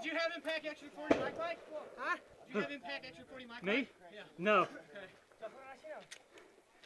[0.00, 1.58] Did you have him pack extra 40 mic mic?
[1.98, 2.16] Huh?
[2.46, 3.88] Did you have him pack extra 40 mic Me?
[4.14, 4.20] Yeah.
[4.38, 4.68] No.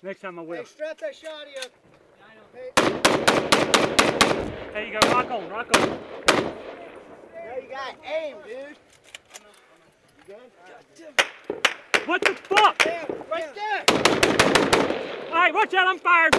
[0.03, 0.57] Next time I will.
[0.57, 1.71] Hey, strap that shot shoddy up.
[4.73, 5.09] There you go.
[5.11, 5.51] Rock on.
[5.51, 5.89] Rock on.
[5.91, 5.99] Now
[7.61, 8.79] you got aim, dude.
[10.27, 10.51] You good?
[12.07, 12.83] What the fuck?
[12.87, 13.85] Yeah, right there.
[15.29, 15.87] All right, watch out.
[15.87, 16.35] I'm fired.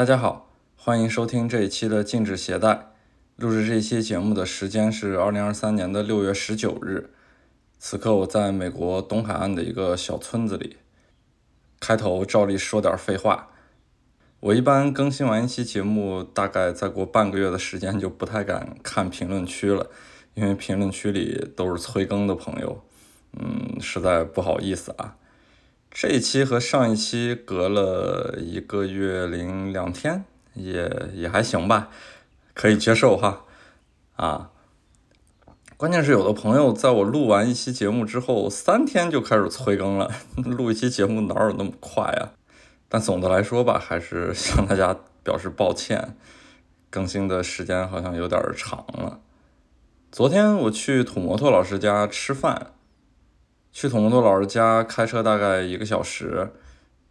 [0.00, 2.94] 大家好，欢迎收听这一期的禁止携带。
[3.36, 7.10] 录制这期节目的时间是二零二三年的六月十九日。
[7.78, 10.78] 此刻我在美国东海岸的一个小村子里。
[11.78, 13.48] 开头照例说点废话。
[14.40, 19.90] 我一般更新完一期节目，大概再过半个月的时间就不太敢看评论区了，
[20.32, 22.82] 因为评论区里都是催更的朋友，
[23.38, 25.18] 嗯，实在不好意思啊。
[25.90, 30.24] 这一期和上一期隔了一个月零两天，
[30.54, 31.88] 也也还行吧，
[32.54, 33.44] 可以接受哈。
[34.14, 34.50] 啊，
[35.76, 40.10] 关键是有的朋友在我录完一期节目之后，三天就开始催更了。
[40.36, 42.30] 录一期节目哪有那么快呀？
[42.88, 46.16] 但总的来说吧，还是向大家表示抱歉，
[46.88, 49.18] 更新的时间好像有点长了。
[50.12, 52.74] 昨天我去土摩托老师家吃饭。
[53.72, 56.50] 去土摩托老师家开车大概一个小时，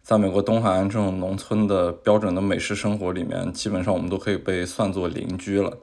[0.02, 5.78] 在美国东海岸这种农村的标准的美式生活里面，基本上我们都可以被算作邻居了。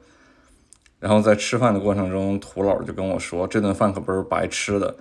[0.99, 4.95] 然后在吃饭的过程中，土老就跟我说：“这顿饭可不是白吃的。”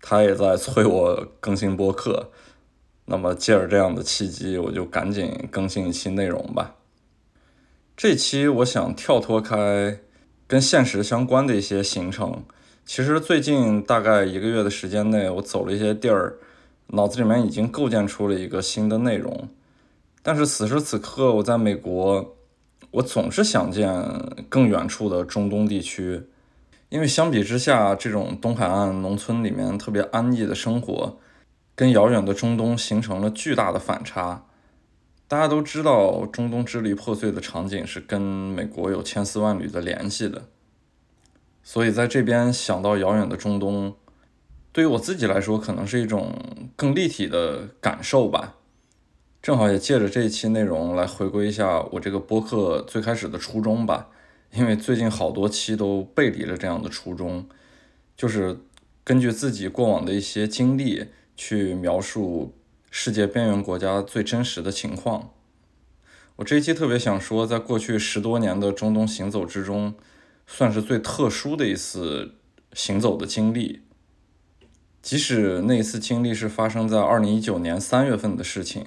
[0.00, 2.30] 他也在催我更新播客。
[3.06, 6.74] 那么借着这样的契机，我就赶紧更新一期内容吧。
[7.96, 9.98] 这期我想跳脱开
[10.46, 12.44] 跟现实相关的一些行程。
[12.88, 16.38] 其实最近大概一个月的时间内，我走了一些地儿，
[16.86, 19.46] 脑子里面已经构建出了一个新的内容。
[20.22, 22.34] 但是此时此刻，我在美国，
[22.92, 23.92] 我总是想见
[24.48, 26.22] 更远处的中东地区，
[26.88, 31.18] 因为相比之下，这种东海岸农村里面特别安逸的生活，
[31.74, 34.46] 跟遥远的中东形成了巨大的反差。
[35.28, 40.44] 大家都知道，中东支离破碎的场景是跟美国有千丝万缕的联系的。
[41.70, 43.94] 所以在这边想到遥远的中东，
[44.72, 46.34] 对于我自己来说，可能是一种
[46.74, 48.54] 更立体的感受吧。
[49.42, 54.08] 正好也借着这一期内容来回归一下我这个播客最开始的初衷吧。
[54.54, 57.46] 因为最近好多期都背离了这样的初衷，
[58.16, 58.60] 就是
[59.04, 62.54] 根据自己过往的一些经历去描述
[62.90, 65.32] 世界边缘国家最真实的情况。
[66.36, 69.92] 我这一期特别想说，在过去十多年的中东行走之中。
[70.50, 72.32] 算是最特殊的一次
[72.72, 73.82] 行走的经历，
[75.02, 78.86] 即使那一次经历是发生在二零一九年三月份的事情，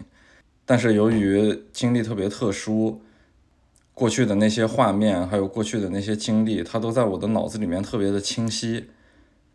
[0.66, 3.02] 但是由于经历特别特殊，
[3.94, 8.88] 过去的那些画面还有过去的那些经历，它都在我的脑子里面特别的清晰，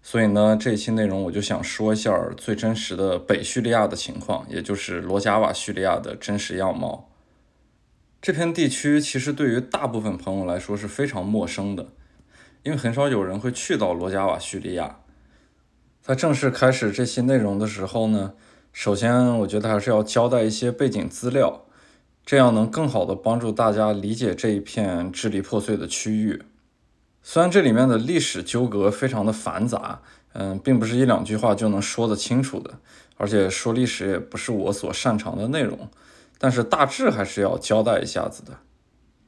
[0.01, 7.11] 所以呢，这一期内容我就想说一下最真实的北叙利亚的情况，也就是罗加瓦叙利亚的真实样貌。
[8.27, 11.87] 这片地区其实对于大部分朋友来说是非常陌生的，
[12.65, 14.97] 因为很少有人会去到罗加瓦叙利亚。
[16.03, 18.33] 在正式开始这期内容的时候呢，
[18.73, 21.67] 首先我觉得还是要交代一些背景资料，
[22.25, 26.43] 这样能更好的帮助大家理解这一片支离破碎的区域。
[27.23, 32.81] 虽然这里面的历史纠葛非常的繁杂，嗯，并不是一两句话就能说得清楚的，
[33.19, 35.89] 而且说历史也不是我所擅长的内容。
[36.39, 38.59] 但是大致还是要交代一下子的。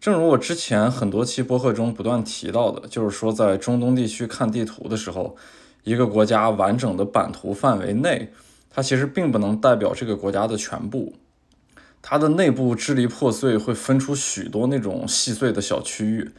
[0.00, 5.36] 正如我之前很多期播客中不断提到的，就是说在中东地区看地图的时候，
[5.82, 8.32] 一个国家完整的版图范围内，
[8.70, 11.14] 它其实并不能代表这个国家的全部。
[12.00, 16.30] 它的内部支离破碎，会分出许多那种细碎的小区域，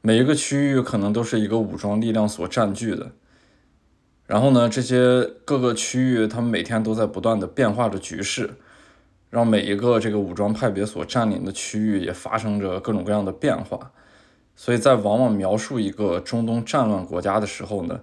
[0.00, 3.12] 每一个区域可能都是一个武装力量所占据的。
[4.26, 8.54] 然后呢，这些各个区域，他们每天都在不断的变化着局势。
[9.34, 13.90] 让每一个这个武装派别所占领的区域也发生着各种各样的变化，
[14.54, 18.00] 所以在往往描述一个中东战乱国家的时候呢，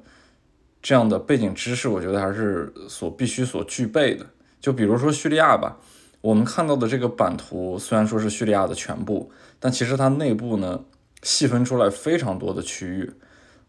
[0.81, 4.25] 这样的背景知识我觉得还是所必须所具备的。
[4.60, 5.78] 就比如说叙利亚吧，
[6.19, 10.81] 我们看到的这个版图虽然说是叙利亚的全部，但其实它内部呢
[11.24, 13.10] 细分出来非常多的区域。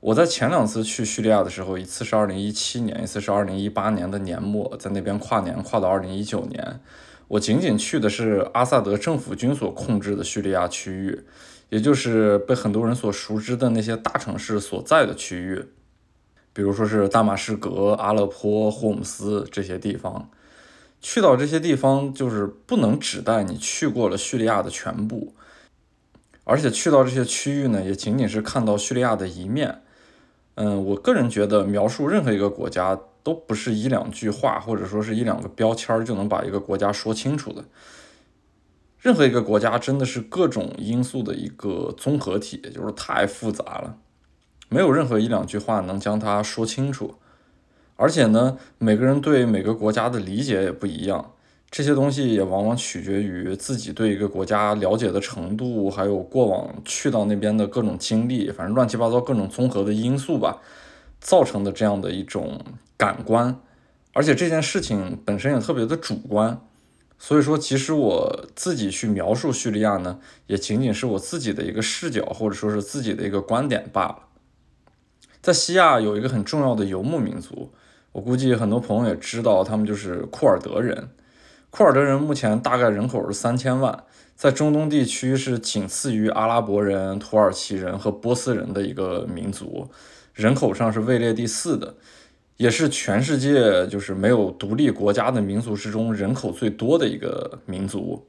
[0.00, 6.80] 我在前两次去叙利亚的时候，一次是二零一七年，一次是二零一八年的年末，在那边跨年跨到二零一九年。
[7.28, 11.24] 我仅仅去的是阿萨德政府军所控制的叙利亚区域，
[11.70, 15.64] 也就是被很多人所熟知的那些大城市所在的区域。
[16.52, 20.28] 比如说是大马士革、阿勒颇、霍姆斯这些地方。
[21.00, 25.34] 去到这些地方，就是不能指代你去过了叙利亚的全部，
[26.44, 29.82] 而且去到这些区域呢，也仅仅是看到叙利亚的一面。
[30.54, 37.64] 嗯，我个人觉得，描述任何一个国家都不是一两句话，或者说是一两个标签就能把一个国家说清楚的。
[38.98, 43.96] 任何一个国家真的是各种因素的一个综合体，就是太复杂了，
[44.68, 47.14] 没有任何一两句话能将它说清楚。
[47.96, 51.32] 而且呢，每个人对每个国家的理解也不一样，
[51.70, 60.60] 这些东西也往往取决于自己对一个国家了解的程度，还有过往去到那边的各种经历，反正乱七八糟各种综合的因素吧，
[61.20, 62.00] 造成的这样。
[62.00, 62.58] 的一种
[63.02, 63.60] 感官。
[64.12, 66.60] 而且这件事情本身也特别的主观，
[67.18, 74.18] 所以说，其实我自己去描述叙利亚呢，也仅仅是我自己的一个视角，或者说是自己的一个观点罢了。
[75.40, 77.72] 在西亚有一个很重要的游牧民族。
[78.12, 81.08] 我估计很多朋友也知道，他们就是库尔德人。
[81.70, 84.04] 库尔德人目前大概人口是三千万，
[84.36, 89.88] 在中东地区是仅次于阿拉伯人、土耳其人和波斯人的一个民族，
[90.34, 91.94] 人口上是位列第四的，
[92.62, 98.24] 也是全世界就是没有独立国家的民族之中人口最多的一个民族。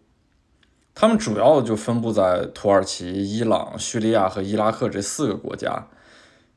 [0.96, 5.88] 他们主要就分布在土耳其、伊朗、叙利亚和伊拉克这四个国家。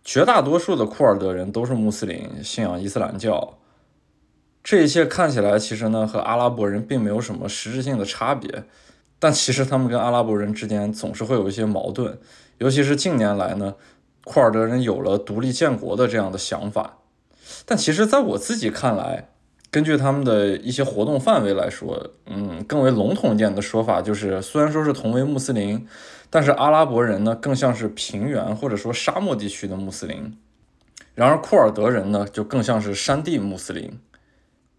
[0.03, 3.59] 绝大多数的库尔德人都是穆斯林，信仰伊斯兰教。
[4.65, 8.65] 这一切看起来其实呢和阿拉伯人并没有什么实质性的差别，
[9.19, 12.19] 但其实他们跟阿拉伯人之间总是会有一些矛盾，
[12.57, 13.75] 尤其是近年来呢，
[14.25, 17.01] 库尔德人有了独立建国的这样的想法。
[17.67, 19.29] 但其实，在我自己看来，
[19.71, 25.87] 根据他们的一些活动范围来说，嗯，更为笼统一点的说法就是，虽然说是同为穆斯林。
[26.29, 30.37] 但是阿拉伯人呢，更像是平原或者说沙漠地区的穆斯林，
[31.15, 33.97] 然而库尔德人呢，就更像是山地穆斯林。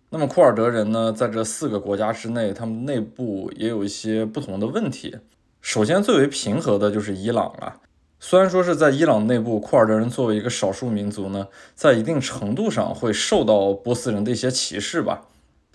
[0.10, 5.16] 那么库尔德人呢，在这四个国家之内，他们内部也有一些不同的问题。
[5.62, 7.80] 首先，最为平和的就是伊朗了。
[8.20, 15.28] 虽然说是在伊朗内部，库尔德人作为一个少数民族呢，在一定程度上会受到波斯人的一些歧视吧，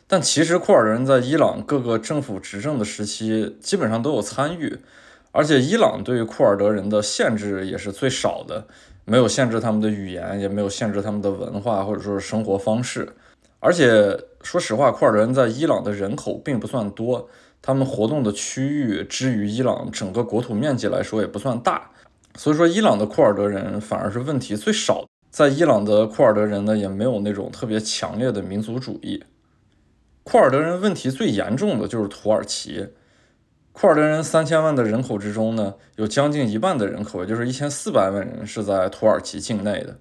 [0.09, 4.79] 但其实库尔德人在伊朗各个政府执政的时期，基本上都有参与。
[5.31, 8.67] 而且伊朗对于库尔德人的限制也是最少的，
[9.05, 13.09] 没有限制他们的语言，也没有限制他们的文化或者说是生活方式。
[13.61, 17.31] 而且说实话，库尔德人在伊朗的人口并不算多，
[17.63, 21.93] 他们活动的区域之于伊朗整个国土面积来说也不算大，
[22.37, 25.05] 所以说伊朗的库尔德人反而是问题最少。
[25.31, 29.25] 在伊朗的库尔德人呢，也没有那种特别强烈的民族主义。
[30.25, 32.89] 库尔德人问题最严重的就是土耳其。
[33.73, 39.99] 库尔德人三千万的人口之中呢，有将近一半的人口，也就是一千四百万人是在土耳其境内的。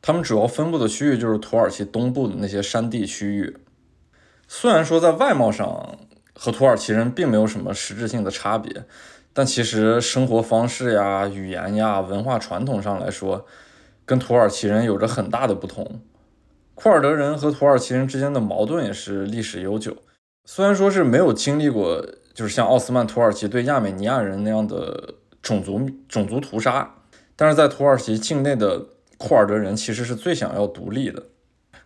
[0.00, 3.58] 他们主要分布的区域就是土耳其东部的那些山地区域。
[4.46, 5.98] 虽然说在外貌上
[6.34, 8.86] 和土耳其人并没有什么实质性的差别，
[9.38, 13.46] 但其实生活方式呀、语言呀、文化传统上来说，
[14.04, 16.00] 跟土耳其人有着很大的不同。
[16.74, 19.96] 库尔德人和土耳其人之间的矛盾也是历史悠久，
[20.44, 22.04] 虽然说是没有经历过。
[22.34, 26.94] 就是像奥斯曼土耳其对亚美尼亚人那样的种族种族屠杀，
[27.36, 28.86] 但是在土耳其境内的
[29.18, 31.22] 库尔德人其实是最想要独立的。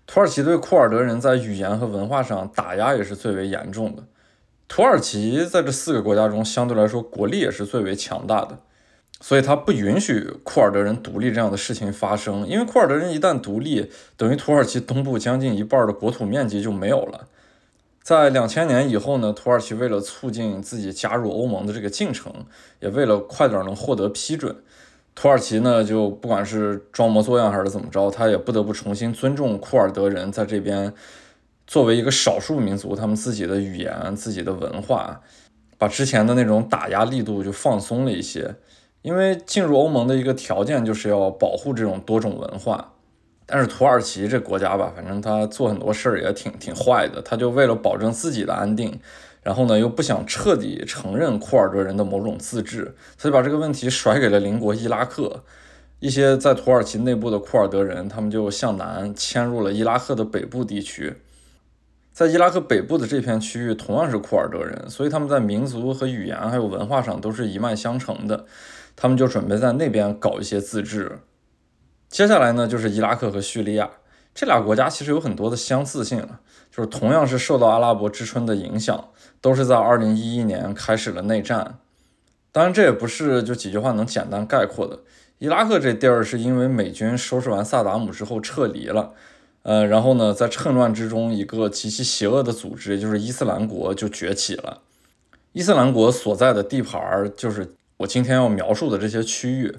[0.06, 4.02] 土耳其对库尔德人在语言和文化上打压也是最为严重的。
[4.74, 8.58] 土耳其在这四个国家中相对来说国力也是最为强大的，
[9.20, 12.48] 所以他不允许库尔德人独立这样的事情发生。
[12.48, 17.28] 因为库尔德人一旦独立，等于土耳其东部将近一半的国土面积就没有了。
[18.02, 22.32] 在两千年以后呢，土耳其为了促进自己加入欧盟的这个进程，
[22.80, 24.56] 也为了快点能获得批准，
[25.14, 30.94] 土耳其呢就不管是装模作样还是怎么着，他也不得不重新尊重库尔德人在这边
[31.72, 35.22] 作为一个少数民族，他们自己的语言、自己的文化，
[35.78, 38.56] 把之前的那种打压力度就放松了一些，
[39.00, 42.92] 因为进入欧盟的一个条件就是要保护这种多种文化。
[43.46, 47.22] 但是土耳其这国家吧，反正他做很多事儿也挺挺坏的。
[47.22, 49.00] 他就为了保证自己的安定，
[49.42, 55.42] 然后呢又不想彻底承认库尔德人的某种自治，所以把这个问题甩给了邻国伊拉克。
[56.00, 61.14] 一些在土耳其内部的库尔德人，他们就向南迁入了伊拉克的北部地区。
[62.22, 68.46] 在伊拉克北部的这片区域同样是库尔德人，所以他们在民族和语言还有文化上都是一脉相承的。
[68.94, 71.18] 他们就准备在那边搞一些自治。
[72.08, 73.90] 接下来呢，就是伊拉克和叙利亚
[74.32, 76.24] 这俩国家，其实有很多的相似性，
[76.70, 79.08] 就是同样是受到阿拉伯之春的影响，
[79.40, 81.80] 都是在2011年开始了内战。
[82.52, 85.00] 当然，这也不是就几句话能简单概括的，
[85.38, 89.12] 伊拉克这地儿是因为美军收拾完萨达姆之后撤离了，
[89.62, 94.82] 呃，然后呢，在趁乱之中，一个极其邪恶的组织，也就是伊斯兰国就崛起了。
[95.52, 99.76] 伊斯兰国所在的地盘儿就是我今天要描述的这些区域。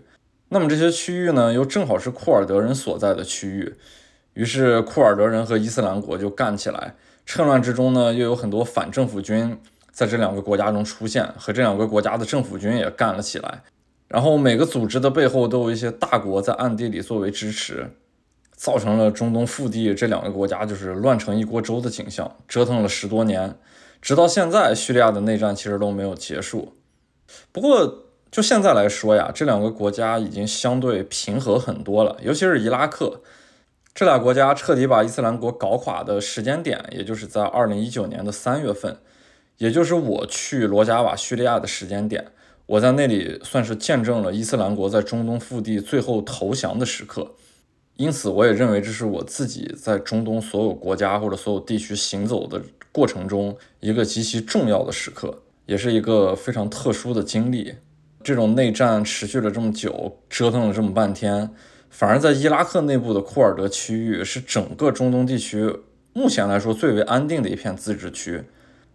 [0.50, 3.74] 那么这些区域呢，又正好是库尔德人所在的区域。
[4.36, 6.96] 于是库尔德人和伊斯兰国就干起来。
[7.25, 9.58] 趁乱之中呢，又有很多反政府军
[9.92, 13.63] 在这两个国家中出现，和这两个国家的政府军也干了起来。
[14.08, 17.90] 然后每个组织的背后都有一些大国在暗地里作为支持，
[18.63, 23.58] 造成了中东腹地这两个国家就是乱成一锅粥的景象，折腾了十多年。
[24.01, 26.72] 直到现在，叙利亚的内战其实都没有结束。
[27.51, 32.15] 不过，就现在来说呀，这两个国家已经相对平和很多了。
[32.22, 33.20] 尤其是伊拉克，
[33.93, 38.98] 这俩国家彻底把伊斯兰国搞垮的时间点，也就是在二零一九年的三月份，
[39.58, 42.27] 也就是我去罗加瓦叙利亚的时间点。
[42.65, 47.34] 我在那里算是见证了伊斯兰国在中东腹地最后投降的时刻。
[47.95, 52.62] 因此，我也认为这是我自己在中东所有国家或者所有地区行走的。
[52.91, 57.73] 过程中一个极其重要的时刻，也是一个非常特殊的经历。
[58.23, 61.50] 这种内战持续了这么久，折腾了这么半天，
[61.89, 65.75] 反而在伊拉克内部的库尔德区域是整个中东地区
[66.13, 68.43] 目前来说最为安定的一片自治区。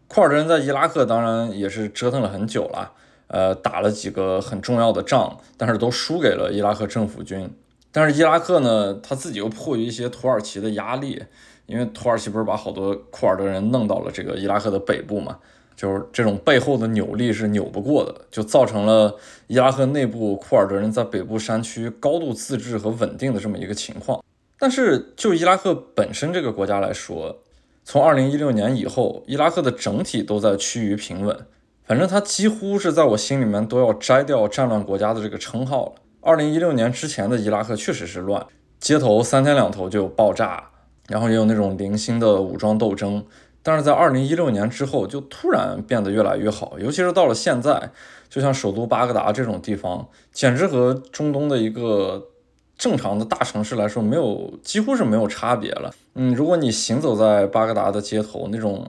[0.07, 2.93] 库尔德人在伊拉克当然也是折腾了很久了，
[3.27, 7.51] 呃，打了几个很重要的仗，但是都输给了伊拉克政府军。
[7.99, 11.21] 但是伊拉克呢，他自己又迫于一些土耳其的压力。
[11.67, 15.37] 因为土耳其不是把好多库尔德人弄到了这个伊拉克的北部嘛，
[15.77, 19.15] 就是这种背后的扭力是扭不过的，就造成了
[19.49, 24.25] 伊拉克内部库尔德人在北部山区高度自治和稳定的这么一个情况。
[24.59, 27.37] 但是就伊拉克本身这个国家来说，
[27.85, 31.39] 从二零一六年以后，伊拉克的整体都在趋于平稳，
[31.85, 35.93] 反正它几乎是在我心里面都要摘掉战乱国家的这个称号了。
[36.21, 38.47] 二零一六年之前的伊拉克确实是乱，
[38.81, 40.71] 街头三天两头就有爆炸。
[41.09, 43.25] 然后也有那种零星的武装斗争，
[43.63, 47.91] 但是在二零一六年之后就突然变得越来越好，尤其是到了现在，
[48.29, 52.29] 就像首都巴格达这种地方，简直和中东的一个
[52.77, 55.91] 正常的大城市来说，没有几乎是没有差别了。
[56.15, 58.87] 嗯，如果你行走在巴格达的街头，那种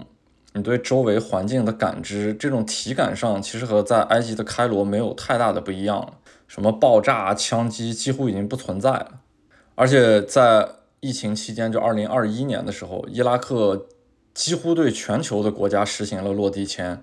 [0.52, 6.16] 你对周围环境的感知，这种体感上其实和在埃及的开罗没有太大的不一样，
[6.50, 9.22] 什么爆炸、枪击几乎已经不存在了，
[9.76, 10.72] 而且在。
[11.02, 13.88] 疫情期间，就二零二一年的时候，伊拉克
[14.34, 17.02] 几乎对全球的国家实行了落地签，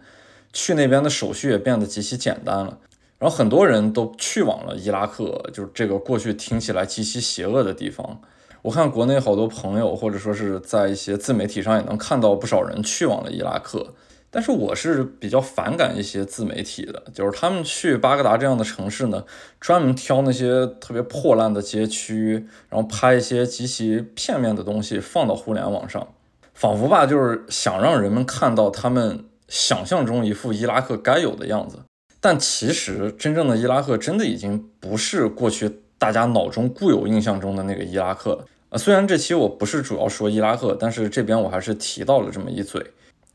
[0.52, 2.78] 去那边的手续也变得极其简单了。
[3.18, 8.20] 然后很多人都去往了伊拉克，就是这个过去听起来极其邪恶的地方。
[8.60, 13.94] 我看国内好多朋友，或者说是在一些自媒体上也能看到不少人去往了伊拉克。
[14.36, 19.24] 但是我是比较反感一些自媒体的，就是他们去巴格达这样的城市呢，
[19.58, 26.06] 专门挑那些特别破烂的街区，然后拍一些极其片面的东西放到互联网上，
[26.52, 31.78] 仿佛吧就是想让人们看到他们想象中一副伊拉克该有的样子。
[32.20, 38.44] 但其实真正的伊拉克真的已经不是过去大家脑中固有印象中的那个伊拉克了。
[38.68, 42.84] 呃，虽然这期我不是主要说伊拉克，但是这边我还是提到了这么一嘴。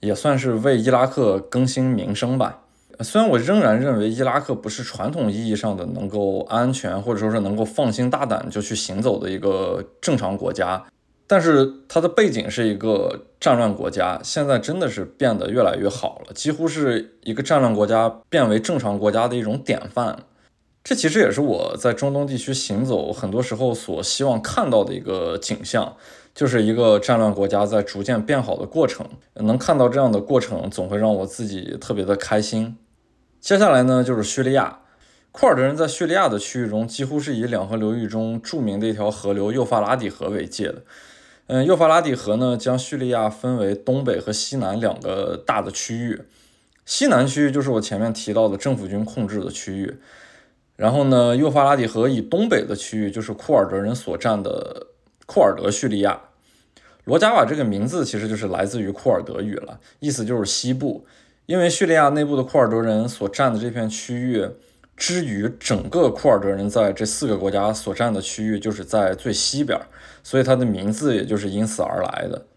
[0.02, 2.60] 也算是为伊拉克更新名声吧。
[3.00, 10.84] 虽然我仍然认为伊拉克不是传统意义上的能够安全或者说是能够放心大胆就去行走的一个正常国家，
[11.26, 20.20] 但是它的背景是一个战乱国家，现在真的是变得越来越好了，几乎是一个战乱国家变为正常国家的一种典范。
[20.84, 25.96] 这其实也是我在中东地区行走很多时候所希望看到的一个景象。
[26.34, 32.78] 就是一个战乱国家在逐渐变好的过程，能看到这样的过程，总会让我自己特别的开心。
[33.42, 34.80] 接下来呢，就是叙利亚，
[35.34, 40.84] 库尔德人在叙利亚的区域中，几乎是以两河流域中著名的一条河流幼发拉底河为界的。
[41.48, 46.22] 嗯，幼发拉底河呢，将叙利亚分为东北和西南两个大的区域。
[46.86, 49.98] 西南区域就是我前面提到的政府军控制的区域，
[50.82, 54.88] 然后呢，幼发拉底河以东北的区域就是库尔德人所占的。
[55.28, 56.20] 库尔德叙利亚，
[57.06, 61.06] 罗加瓦这个名字其实就是来自于库尔德语了，意思就是西部。
[61.46, 64.46] 因为叙利亚内部的库尔德人所占的这片区域，
[64.98, 69.80] 之于整个库尔德人在这四个国家所占的区域，就是在最西边，
[70.24, 72.48] 所以它的名字也就是因此而来的。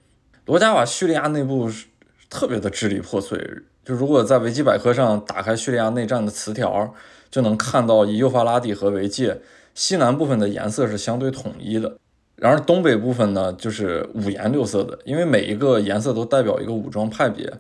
[0.47, 1.87] 罗加瓦叙利亚内部是
[2.29, 3.39] 特别的支离破碎，
[3.85, 6.93] 就如果在维基百科上打开叙利亚内战的词条，
[7.35, 9.41] 就能看到以幼发拉底河为界，
[9.75, 11.97] 西南部分的颜色是相对统一的。
[12.37, 17.53] 然而东北部分呢，就是五颜六色的，因为每一个颜色都代表一个武装派别。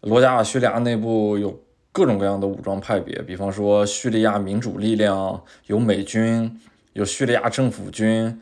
[0.00, 6.60] 罗加瓦叙利亚内部有各种各样的武装派别，比方说叙利亚民主力量，有美军，
[6.94, 8.40] 有叙利亚政府军，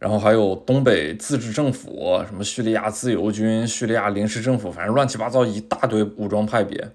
[0.00, 6.90] 然后还有东北自治政府，什么叙利亚自由军、叙利亚临时政府，反正乱七八糟一大堆武装派别。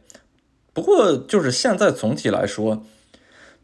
[0.74, 2.84] 不过就是现在总体来说，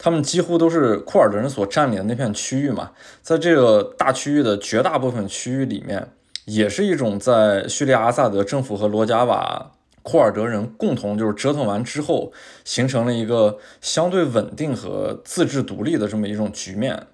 [0.03, 2.89] 他们几乎都是库尔德人所占领的那片区域嘛，
[3.22, 6.08] 在这个大区域的绝大部分区域里面，
[6.46, 9.74] 也是一种在叙利亚阿萨德政府和罗加瓦。
[10.01, 17.05] 库尔德人共同就是折腾完之后，形成了一个相对稳定和自治独立的这么一种局面。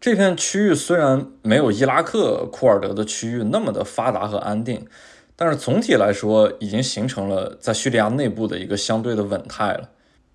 [0.00, 4.84] 这片区域虽然没有伊拉克库尔德的区域那么的发达和安定，
[5.36, 9.90] 但是总体来说已经形成了在叙利亚内部的一个相对的稳态了。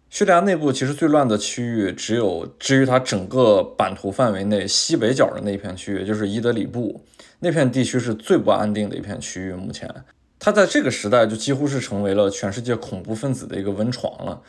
[0.10, 7.04] 叙利亚内部其实最乱的区域只有至于它整个版图范围内西北角的那一片区域，就是伊德里布
[7.40, 9.90] 那片地区是最不安定的一片区域，目前。
[10.40, 14.42] 它在这个时代就几乎是成为了全世界恐怖分子的一个温床了，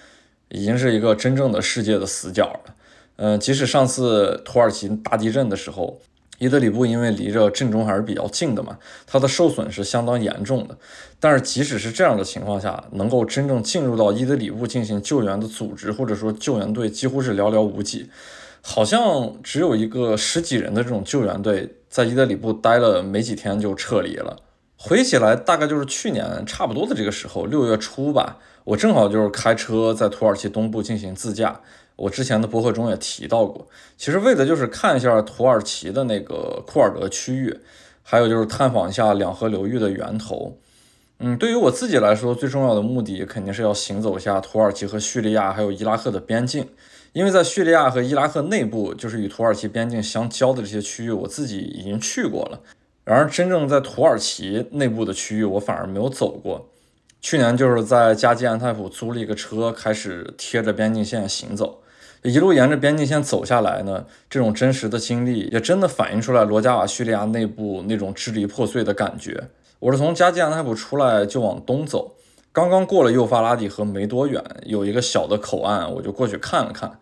[0.49, 2.75] 已经是一个真正的世界的死角了。
[3.17, 6.01] 嗯，即使上次土耳其大地震的时候，
[6.39, 10.77] 伊德里布因为离着震中还是比较近的嘛，它的受损是相当严重的。
[11.21, 18.09] 但是即使是这样的情况下，能够真正进入到伊德里布进行救援的组织或者说救援队几乎是寥寥无几，
[18.63, 24.37] 好像只有一个十几人的这种救援队在伊德里布待了没几天就撤离了。
[24.77, 28.39] 回忆起来，大概就是去年差不多的这个时候，六月初吧。
[28.63, 31.61] 我正好就是开车在土耳其东部进行自驾。
[31.99, 37.59] 我之前的博客中也提到过，其实为的就是看一下土耳其的那个库尔德区域，
[38.05, 40.57] 还有就是探访一下两河流域的源头。
[41.19, 46.69] 嗯，对于我自己来说，最重要的目的肯定是要行走一下土耳其和叙利亚还有伊拉克的边境，
[47.13, 52.61] 因为在叙利亚和伊拉克内部，就是与土耳其边境相交的这些区域，我自己已经去过了。
[53.05, 56.69] 然而，真正在土耳其内部的区域，我反而没有走过。
[57.21, 61.81] 去年就是在加基安泰普租了一个车，开始贴着边境线行走，
[62.23, 64.07] 一路沿着边境线走下来呢。
[64.29, 69.49] 这种真实的经历，也真的反映出来罗加瓦叙利亚内部那种支离破碎的感觉。
[69.79, 72.17] 我是从加济安泰普出来就往东走，
[72.53, 76.99] 刚刚过了幼发拉底河没多远，有一个小的口岸，我就过去看了看。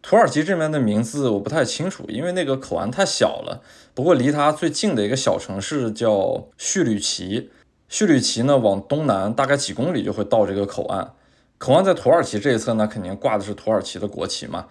[0.00, 3.62] 土耳其这边的名字我不太清楚，因为那个口岸太小了。
[3.94, 7.50] 不过离它最近的一个小城市叫叙吕奇，
[7.88, 11.14] 叙吕奇呢往东南大概几公里就会到这个口岸。
[11.58, 14.66] 口岸在土耳其这一侧呢，肯定挂的是土耳其的国旗嘛。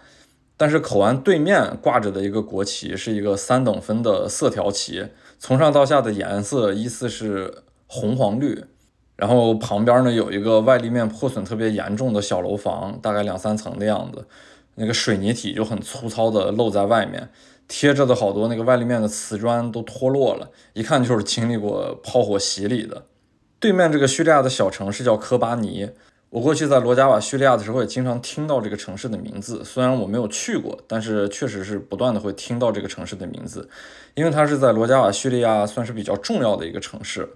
[0.56, 5.06] 但是口岸对面挂着的一个国旗是一个三等分的色条旗，
[5.38, 8.64] 从上到下的颜色依次是红、黄、绿。
[9.16, 14.26] 然后旁边呢有一个外立面破损特别严重的小楼房，大概两三层的样子。
[14.76, 17.30] 那个水泥体就很粗糙的露在外面，
[17.68, 23.06] 贴着的好多那个外立面的瓷砖都脱落了，一看就是经历过炮火洗礼的。
[23.60, 25.90] 对面这个叙利亚的小城市叫科巴尼，
[26.30, 33.70] 我过去在罗加瓦叙利亚的时候也经常听到这个城市的名字，虽然我没有去过，但是确实是不断的会听到这个城市的名字，
[34.14, 37.30] 因为它是在罗加瓦叙利亚算是比较重要的一个城市。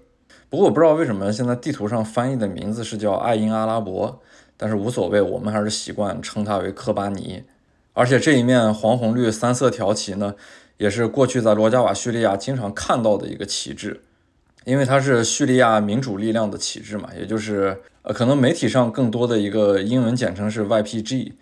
[0.50, 4.20] 不过我不知道为什么现在地图上翻译的名字是叫爱因阿拉伯。
[4.54, 7.42] 但是无所谓，我们还是习惯称它为科巴尼。
[7.94, 10.36] 而且这一面黄红绿三色条旗呢，
[10.76, 14.00] 也是过去在罗加瓦叙利亚经常看到的一个旗帜，
[14.64, 21.32] 因为它是叙利亚民主力量的旗帜嘛，也就是呃，可能媒体上更多的一个英文简称是 YPG。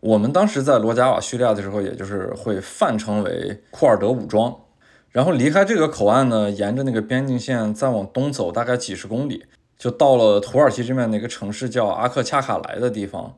[0.00, 4.54] 我们当时在罗加瓦叙利亚的时候，也就是会泛称为库尔德武装。
[5.10, 9.44] 然后离开这个口岸呢，沿着那个边境线再往东走，大概几十公里。
[9.78, 13.36] 就到了土耳其这边的一个城市叫阿克恰卡莱的地方，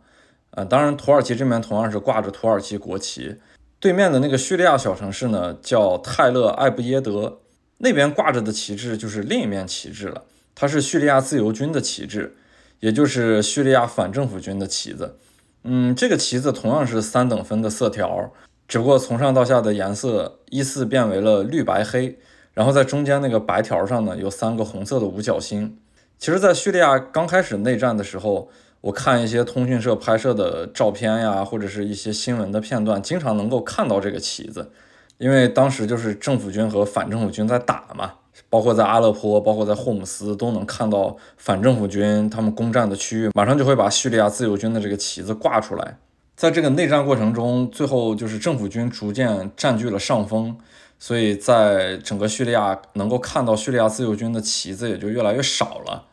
[0.50, 3.36] 呃，当然土耳其这边同样是挂着土耳其国旗。
[3.80, 7.40] 对面的那个叙利亚小城市呢，叫泰勒艾布耶德，
[7.78, 12.34] 那边挂着的旗帜就是另一面旗帜了，它是叙利亚自由军的旗帜，
[12.80, 15.16] 也就是叙利亚反政府军的旗子。
[15.62, 18.30] 嗯，这个旗子同样是三等分的色条，
[18.68, 22.18] 只不过从上到下的颜色依次变为了绿白黑，
[22.52, 25.78] 然后在中间那个白条上呢，有三个红色的五角星。
[26.18, 28.48] 其实，在叙利亚刚开始内战的时候，
[28.82, 34.70] 我看一些通讯社拍摄的照片呀，或者是一些新闻的片段，经常能够看到这个旗子。
[35.18, 38.14] 因为当时就是政府军和反政府军在打嘛，
[38.48, 45.98] 包括在阿勒颇，包括在霍姆斯，都能看到反政府军他们攻占的区域，马上就会把叙利亚自由军的这个旗子挂出来。
[46.36, 50.56] 在这个内战过程中，最后就是政府军逐渐占据了上风。
[50.96, 56.04] 所以在整个叙利亚能够看到叙利亚自由军的旗子也就越来越少了，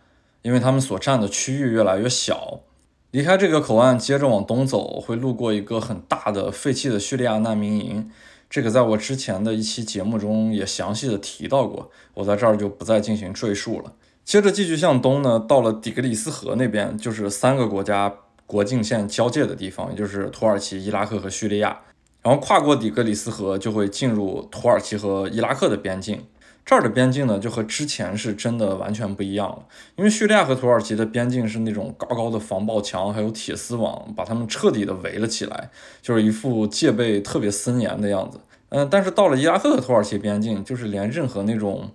[0.41, 2.59] 因为他们所占的区域越来越小。
[3.11, 8.09] 离开这个口岸，接着往东走，会路过一个很大的废弃的叙利亚难民营。
[8.51, 13.93] 这个在我之前的一期节目中也详细的提到过，我在这儿就不再进行赘述了。
[14.25, 18.13] 接着继续向东呢，到了底格里斯河那边，就是三个国家
[18.45, 21.79] 国境线交界的地方，也就是土耳其、伊拉克和叙利亚。
[22.21, 26.21] 然后跨过底格里斯河，就会进入土耳其和伊拉克的边境。
[26.65, 29.65] 这儿的边境呢，就和之前是真的完全不一样了。
[29.95, 35.69] 因为叙利亚和土耳其的边境是那种高高的防爆墙，还有铁丝网，把他们彻底的围了起来，
[36.01, 38.39] 就是一副戒备特别森严的样子。
[38.69, 41.91] 嗯，但是到了伊拉克和土耳其边境，就是连任何那种。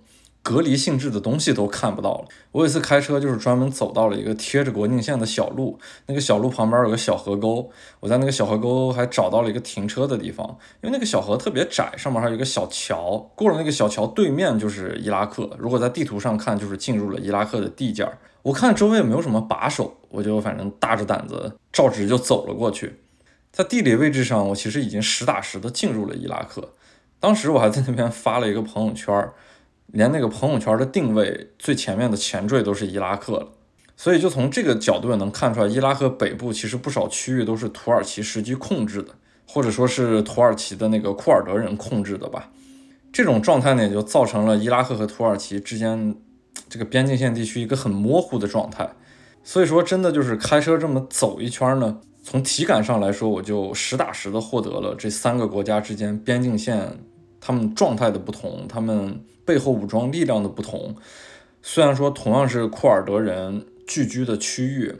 [0.47, 2.25] 隔离性质的东西都看不到了。
[2.53, 10.47] 我有一次开车，就是专门走到了一个贴着国境线的小路，那个小路旁边有个小河沟，我在那个小河沟还找到了一个停车的地方，
[10.81, 15.49] 因为那个小河特别窄，上面还有一个小桥，过了那个小桥对面就是伊拉克。
[15.59, 18.17] 如果在地图上看，就是进入了伊拉克的地界儿。
[18.43, 22.95] 我看周围也没有什么把手，我就反正大着胆子照直就走了过去。
[23.51, 26.71] 在地理位置上，我其实已经实打实的进入了伊拉克。
[27.19, 29.29] 当时我还在那边发了一个朋友圈。
[29.87, 33.47] 连那个朋友圈的定位最前面的前缀都是伊拉克了，
[33.95, 39.15] 所以就从这个角度也能看出来，伊拉克北部其实不少区域都是土耳其实际控制的，
[39.47, 42.51] 或者说是土耳其的那个库尔德人控制的吧。
[43.13, 46.13] 这种状态呢，也就造成了伊拉克和土耳其之间
[46.67, 48.89] 这个边境线地区一个很模糊的状态。
[49.43, 56.99] 所以说，真的就是开车这么走一圈呢，从体感上来说，我就实打实的获得了这三个国家之间边境线
[57.39, 59.23] 他们状态的不同，他们。
[59.47, 60.97] 背后武装力量的不同，
[61.61, 64.93] 虽然说同样是库尔德人聚居的区域，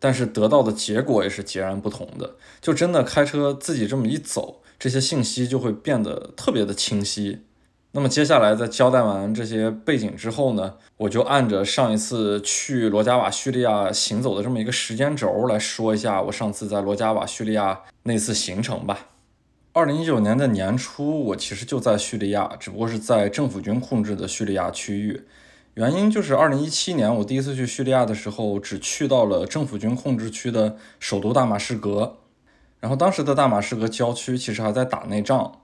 [0.00, 2.34] 但是得到的结果也是截然不同的。
[2.60, 7.42] 就真的开车自己这么一走，这些信息就会变得特别的清晰。
[7.92, 19.06] 那么接下来在交代完这些背景之后呢，我就按着上一次去罗加瓦叙利亚行走的这么一个时间轴来说一下我上次在罗加瓦叙利亚那次行程吧。
[19.76, 25.26] 二零一九年的年初，我其实就在叙利亚，只不过是在政府军控制的叙利亚区域。
[25.74, 32.16] 原因就是二零一七年我第一次去叙利亚的时候，只去到了政府军控制区的首都大马士革。
[32.80, 35.60] 然后当时的大马士革郊区其实还在打内仗，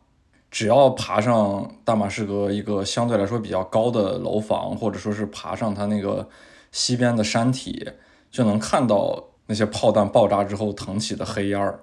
[0.51, 6.29] 只要爬上大马士革一个相对来说比较高的楼房，或者说是爬上它那个
[6.71, 7.89] 西边的山体，
[8.31, 11.81] 就能看到那些炮弹爆炸之后腾起的黑烟儿。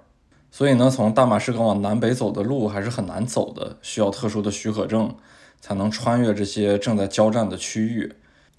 [0.50, 5.14] 所以呢，从大马士革往南北走的路还是很难走的，需要特殊的许可证
[5.60, 8.12] 才能穿越这些正在交战的区域。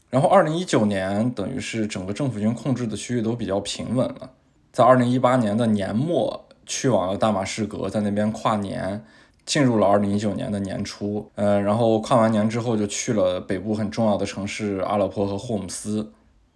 [0.10, 4.32] 然后，二零一九年等于是整个政府军控制的区域都比较平稳了。
[4.72, 9.04] 在二零一八年的年末去往了大马士革，在那边跨年，
[9.46, 11.30] 进入了二零一九年的年初。
[11.36, 16.12] 呃，然后跨完年之后就去了北部很重要的城市阿勒颇和霍姆斯，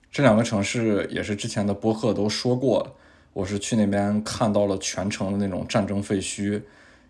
[0.09, 2.91] 这两个城市也是之前的播客都说过了。
[3.35, 6.61] 我是去那边看到了全城的那种战争废墟，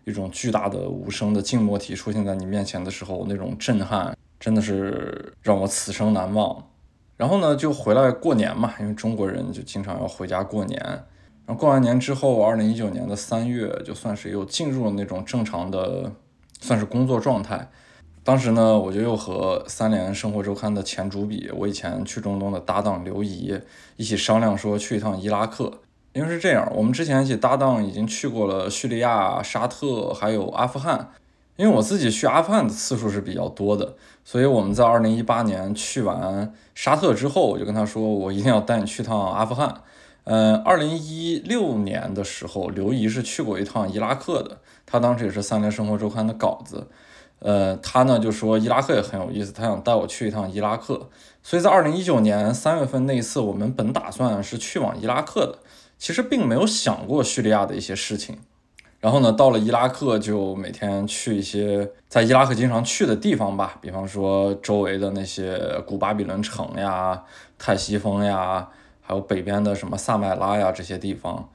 [0.04, 6.66] 一种巨大的无声的静默体出现在你面前的时候，那种震撼真的是让我此生难忘。
[7.16, 10.80] 然后呢，就回来过年嘛，因为中国人就经常要回家过年。
[11.46, 16.10] 然后过完年之后，二零一九年的三月，就算是又进入了那种正常的，
[16.60, 17.70] 算是工作状态。
[18.24, 23.56] 当时呢，我就又和三联生活周刊的前主笔，我以前去中东的搭档刘怡
[23.96, 25.72] 一起商量说去一趟伊拉克。
[26.16, 31.10] 因为是这样，我们之前一起搭档已经去过了叙利亚、沙特，还有阿富汗。
[31.56, 39.82] 因为我自己去阿富汗的次数是比较多的，所以我们在二零一八年去完沙特之后，我就跟他说，我一定要带你去趟阿富汗。
[40.24, 46.86] 嗯，二零一六年的时候，刘怡是去过一趟伊拉克的，他当时也是三联生活周刊的稿子。
[47.40, 51.08] 呃，他呢就说伊拉克也很有意思，他想带我去一趟伊拉克。
[51.42, 55.58] 所以在二零一九年三月份那一次，我们本打算是去往伊拉克的。
[55.98, 58.38] 其实并没有想过叙利亚的一些事情，
[59.00, 67.22] 然后呢，到了伊拉克就每天去一些在伊拉克经常去的地方吧，比方说周围的那些古巴比伦城呀、
[67.58, 68.68] 泰西峰呀，
[69.00, 71.48] 还有北边的什么萨麦拉呀这些地方。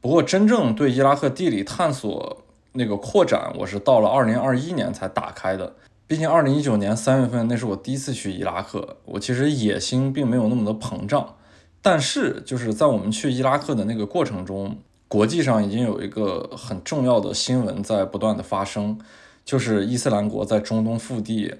[0.00, 5.74] 不过真正对伊拉克地理探索那个扩展，我是到了二零二一年才打开的。
[6.06, 11.36] 毕竟二零一九年三月份那是我第一次去伊拉克，我其实野心并没有那么的膨胀。
[11.84, 19.00] 但是，就是在我们去伊拉克的那个过程中，国际上已经有一个很重要的新闻在不断的发生，
[19.44, 21.56] 就是伊斯兰国在中东腹地，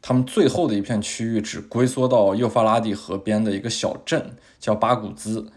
[0.00, 5.48] 他们最后的一片区域只龟缩到幼发拉底河边的一个小镇，叫巴古兹。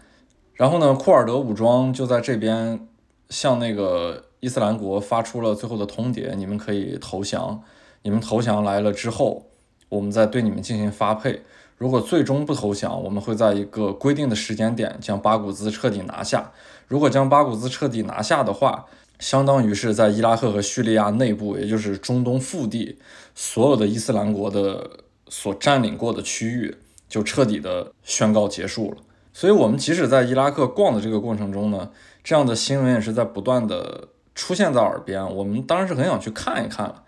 [0.54, 2.86] 然后呢，库尔德武装就在这边
[3.28, 7.62] 向那个伊斯兰国发出了最后的通牒：你们可以投降，
[8.02, 9.46] 你们投降来了之后，
[9.88, 11.42] 我们再对你们进行发配。
[11.80, 16.52] 如果最终不投降，我们会在一个规定的时间点将巴古兹彻底拿下。
[16.86, 18.84] 如果将巴古兹彻底拿下的话，
[19.18, 22.98] 相当于是在伊拉克和叙利亚内部，也就是中东腹地
[23.34, 24.90] 所有的伊斯兰国的
[25.30, 26.76] 所占领过的区域
[27.08, 28.98] 就彻底的宣告结束了。
[29.32, 31.90] 所以我们即使在伊拉克逛的这个过程中呢，
[32.22, 35.34] 这样的新闻也是在不断的出现在耳边。
[35.34, 37.04] 我们当然是很想去看一看了，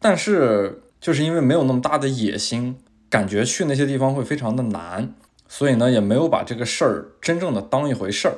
[0.00, 2.76] 但是就是因为没有那么大的野心，
[3.10, 5.12] 感觉去那些地方会非常的难，
[5.48, 8.34] 所以呢也没有把这个事儿真正的当一回事儿。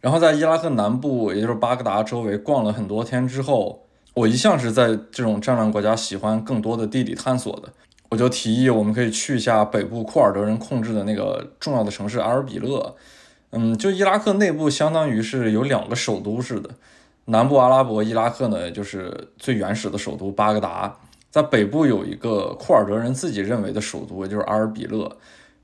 [0.00, 7.72] 然后在伊拉克南部，也就是巴格达周围逛了很多天之后，我一向是在这种战乱国家喜欢更多的地理探索的，
[8.10, 12.94] 我就提议我们可以去一下北部库尔德人控制的那个重要的城市阿尔比勒。
[13.50, 16.70] 嗯，就伊拉克内部相当于是有两个首都似的，
[17.26, 20.98] 南部阿拉伯伊拉克呢，就是最原始的首都巴格达，
[21.34, 25.18] 在北部有一个库尔德人自己认为的首都，也就是阿尔比勒。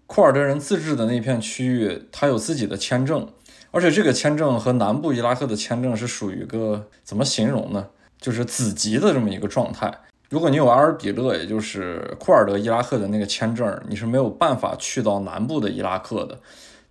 [0.09, 3.29] 库尔德人自治的那片区域，它有自己的签证。
[3.71, 7.87] 而且这个签证和南部伊拉克的签证是属于一个怎么形容呢？
[8.21, 9.97] 就是子集的这么一个状态。
[10.29, 16.41] 如果你有阿尔比勒，也就是库尔德伊拉克的那个签证，你是没有办法去到南部的伊拉克的。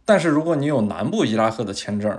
[0.05, 2.17] 但是如果你有南部伊拉克的签证，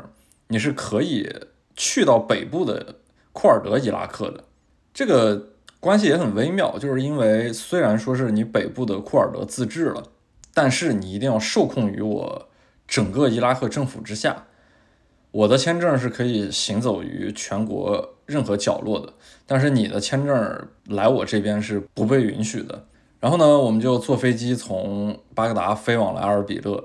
[0.49, 1.27] 你是可以
[1.75, 2.97] 去到北部的
[3.33, 4.45] 库尔德伊拉克的。
[4.93, 5.50] 这个
[5.81, 10.05] 关系也很微妙，就是因为虽然说是你北部的库尔德自治了，
[10.53, 12.49] 但是你一定要受控于我
[12.87, 14.45] 整个伊拉克政府之下。
[15.33, 19.13] 我的签证是可以行走于全国任何角落的，
[19.47, 22.85] 但是你的签证来我这边是不被允许的。
[23.21, 26.85] 然后呢，我们就坐飞机从巴格达飞往了阿尔比勒。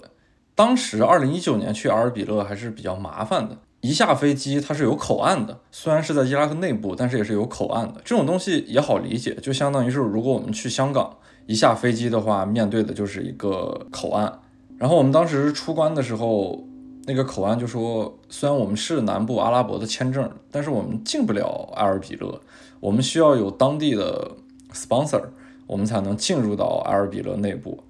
[0.53, 8.02] 当时二零一九年去阿尔比勒还是比较麻烦的，一下飞机它是有口岸的，虽然是在伊拉克内部，但是也是有口岸的。
[8.04, 14.39] 这种东西也好理解，就相当于是如果我们去香港一下飞机的话，面对的就是一个口岸。
[14.78, 16.65] 然后我们当时出关的时候。
[17.08, 22.41] 那个口岸就说，虽然我们是南部阿拉伯的签证，但是我们进不了埃尔比勒，
[22.80, 24.32] 我们需要有当地的
[24.74, 25.21] sponsor，
[25.67, 27.84] 我们才能进入到埃尔比勒内部。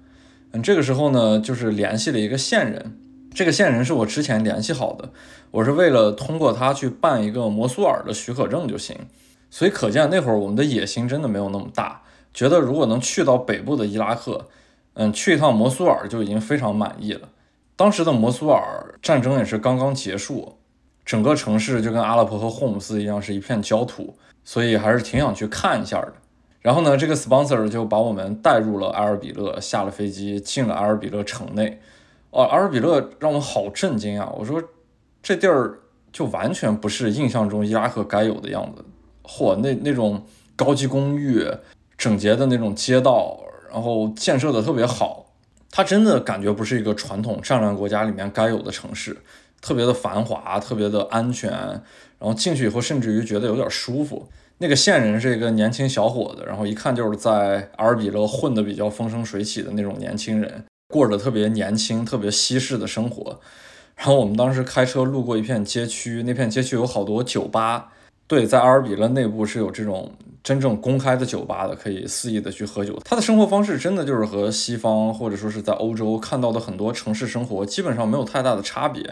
[0.52, 2.98] 嗯，这个时候呢，就是联系了一个线人，
[3.36, 5.10] 这个线人是我之前联系好的，
[5.50, 8.96] 我是为了通过他去办一个摩苏尔的许可证就行。
[9.50, 12.00] 所以可见那会儿我们的野心真的没有那么大，
[12.32, 14.48] 觉得如果能去到北部的伊拉克，
[14.94, 17.28] 嗯，去一趟摩苏尔就已经非常满意了。
[17.76, 20.56] 当时的摩苏尔战争也是刚刚结束，
[21.04, 26.14] 整个城市就跟阿勒颇和霍姆斯一样是一片焦土，所以还是挺想去看一下的。
[26.62, 31.78] 然后呢，这个 sponsor 就把我们带入了阿尔比勒，下了飞机进了阿尔比勒城内。
[32.30, 34.30] 哦，阿尔比勒让我好震惊啊！
[34.36, 34.62] 我说
[35.22, 35.78] 这地儿
[36.12, 38.84] 就完全不是印象中伊拉克该有的样子，
[39.22, 40.22] 嚯，那那种
[40.54, 41.46] 高级公寓、
[41.96, 45.24] 整洁的那种街道，然后建设的特别好。
[45.70, 49.16] 它真的感觉不是一个传统战乱国家里面该有的城市，
[49.60, 51.82] 特别的繁华，特别的安全，然
[52.20, 54.26] 后进去以后甚至于觉得有点舒服。
[54.58, 63.40] 那个线人是一个年轻小伙子，然后一看就是在阿尔比勒混得比较风生水起的那种年轻人，过着特别年轻、特别西式的生活。
[63.96, 67.92] 然后我们当时开车路过一片街区，那片街区有好多酒吧。
[68.26, 72.98] 对，在阿尔比勒内部是有这种真正公开的酒吧的，可以肆意的去喝酒。
[73.04, 79.02] 他的生活方式真的就是和西方或者说是在欧洲看到的很多城市生活基本上没有太大的差别。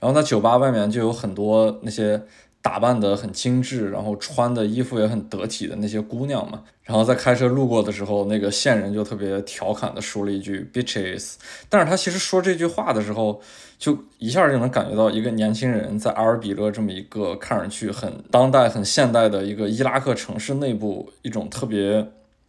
[0.00, 2.22] 然后在酒吧外面就有很多那些。
[2.64, 11.34] 打扮得很精致，然后穿的衣服也很得体的那些姑娘嘛，然后在开车路过的时候，那个线人就特别调侃的说了一句 bitches，
[11.68, 13.38] 但是他其实说这句话的时候，
[13.78, 22.08] 就一下就能感觉到一个年轻人在阿尔比勒这么一个看上去很当代、很现代的一个伊拉克城市内部一种特别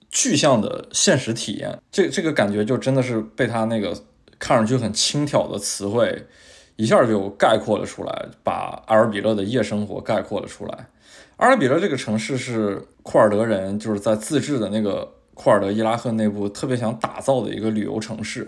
[0.09, 3.93] 具象的现实体验，这这个感觉就真的是被他那个
[4.39, 6.25] 看上去很轻佻的词汇。
[6.75, 10.87] 一下就概括了出来，把阿尔比勒的夜生活概括了出来。
[11.37, 18.47] 阿尔比勒这个城市是库尔德人就是在自治的那个库尔德伊拉克内部特别想打造的一个旅游城市，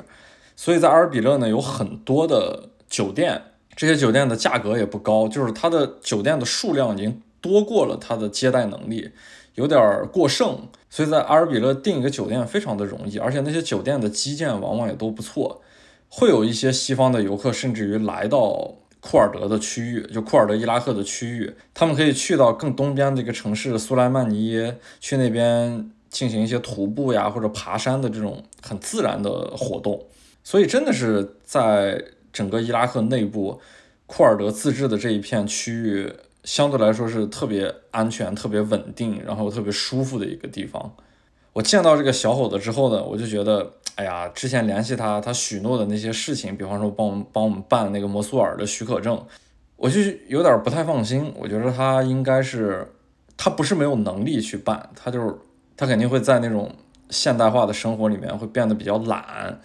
[0.55, 3.41] 所以在阿尔比勒呢有很多的酒店，
[3.75, 9.11] 这些酒店的价格也不高，就是它的酒店的数量已经多过了它的接待能力，
[9.55, 15.61] 有点过剩，所以在阿尔比勒订一个酒店非常的容易，而且那些酒店的基建往往也都不错。
[16.09, 30.05] 会有一些西方的游客，甚至于来到库尔德的区域，就库尔德伊拉克的区域，他们可以去到更东边的一个城市苏莱曼尼耶，去那边进行一些徒步呀或者爬山的这种很自然的活动。
[30.43, 33.59] 所以真的是在整个伊拉克内部，
[34.05, 36.11] 库尔德自治的这一片区域，
[36.43, 40.93] 相对来说是特别安全、特别稳定，然后特别舒服的一个地方。
[41.53, 49.25] 我见到这个小伙子之后呢，我就觉得，哎呀，之前联系他，他许诺的那些事情，比方说帮我们帮我们办那个摩苏尔的许可证，
[49.75, 51.33] 我就有点不太放心。
[51.35, 52.93] 我觉得他应该是，
[53.35, 55.35] 他不是没有能力去办，他就是
[55.75, 56.71] 他肯定会在那种
[57.09, 59.59] 现代化的生活里面会变得比较懒，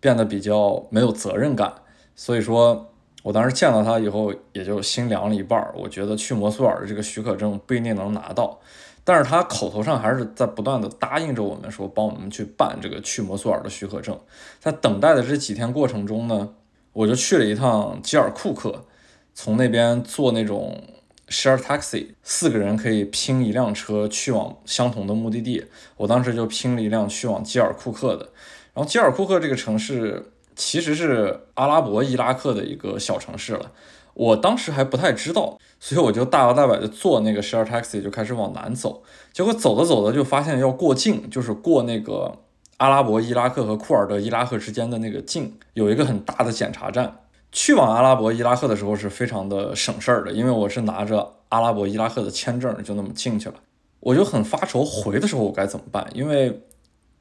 [0.00, 1.72] 变得比较没有责任感，
[2.16, 5.64] 所以说我当时见到他以后，也就心凉了一半。
[5.76, 8.58] 我觉得去摩苏尔的这个许可证不一定能拿到，
[9.06, 14.20] 但是他口头上还是在不断的答应着我们说帮我们去办这个去摩苏尔的许可证。
[14.60, 16.50] 在等待的这几天过程中呢，
[16.92, 18.84] 我就去了一趟吉尔库克，
[19.32, 20.82] 从那边坐那种。
[21.28, 25.64] share taxi，四个人可以拼一辆车去往相同的目的地。
[25.96, 28.28] 我当时就拼了一辆去往基尔库克的。
[28.72, 33.72] 然后基尔库克这个城市其实是阿拉伯伊拉克的一个小城市了。
[34.16, 39.02] 我当时还不太知道，所以我就大摇大摆的坐那个 share taxi 就开始往南走。
[39.30, 42.38] 结果走着走着就发现要过境，就是过那个
[42.78, 47.20] 阿拉伯伊拉克和库尔德伊拉克之间的那个境，有一个很大的检查站。
[47.52, 53.56] 去往阿拉伯伊拉克的时候是非常的省事儿的，因为我是拿着阿拉伯伊拉克的签证就那么进去了。
[54.00, 56.62] 我就很发愁回的时候我该怎么办，因为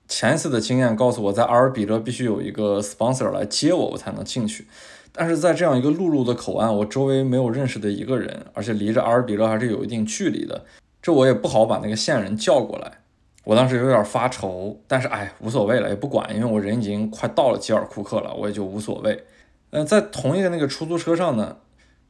[0.07, 4.67] 前一次的经验告诉我在阿尔比勒必须有一个 sponsor 来接我，我才能进去。
[5.15, 10.65] 但是在这样一个陆路的口岸，我周围没有认识的一个人，而且离着阿尔比勒还是有一定距离的，
[11.01, 12.99] 这我也不好把那个线人叫过来。
[13.45, 19.23] 我当时有点发愁，但是哎，无所谓了，也不管，因为我人已经快到了吉尔库克了，我也就无所谓。
[19.69, 21.57] 嗯，在同一个那个出租车上呢，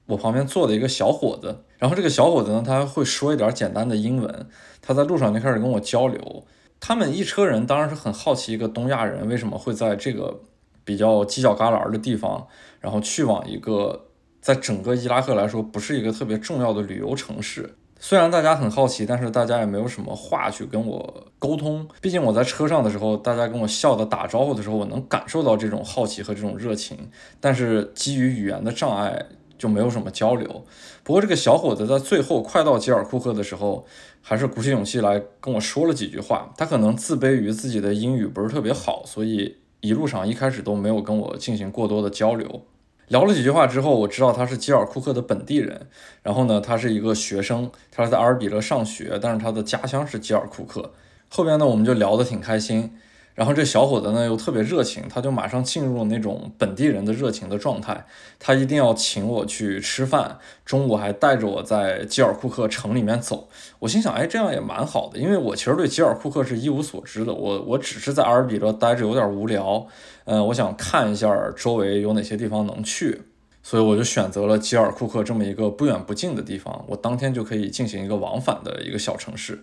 [0.08, 4.48] 我旁边坐了一个小伙子，然后这个小伙子呢，他会说一点简单的英文，
[4.82, 6.44] 他在路上就开始跟我交流。
[6.80, 10.40] 他们一车人当然是很好奇，一个东亚人为什么会在这个
[10.84, 12.48] 比较犄角旮旯的地方，
[12.86, 14.06] 然后去往一个
[14.40, 17.74] 在整个伊拉克来说不是一个特别重要的旅游城市。
[18.00, 21.88] 虽然大家很好奇，但是大家也没有什么话去跟我沟通。
[22.00, 27.10] 毕竟我在车上的时候，大家跟我笑的打招呼的时候，我能感受到这种好奇和这种热情。
[27.40, 29.26] 但是基于语言的障碍，
[29.58, 30.64] 就没有什么交流。
[31.04, 33.84] 不过这个小伙子在最后快到吉尔库克的时候，
[34.22, 36.54] 还是鼓起勇气来跟我说了几句话。
[36.56, 42.62] 他可能自卑于自己的英语不是特别好，所以一路上一开始都没有跟我进行过多的交流。
[43.08, 45.88] 聊了几句话之后，我知道他是吉尔库克的本地人。
[46.24, 50.92] 然后呢，他是一个学生，他是在阿尔比勒上学，但是他的家乡是吉尔库克。
[51.30, 52.98] 后边呢，我们就聊得挺开心。
[53.36, 58.06] 然后这小伙子呢又特别热情，他就马上进入了那种本地人的热情的状态。
[58.40, 63.50] 他一定要请我去吃饭，中午还带着我在吉尔库克城里面走。
[63.80, 67.34] 我心想，哎，这样也蛮好的，因为我其实对吉尔库克是一无所知的。
[67.34, 69.86] 我我只是在阿尔比勒待着有点无聊，
[70.24, 73.24] 嗯，我想看一下周围有哪些地方能去，
[73.62, 79.62] 所以我就选择了吉尔库克这么一个不远不近的地方，我当天就可以进行一个往返的一个小城市。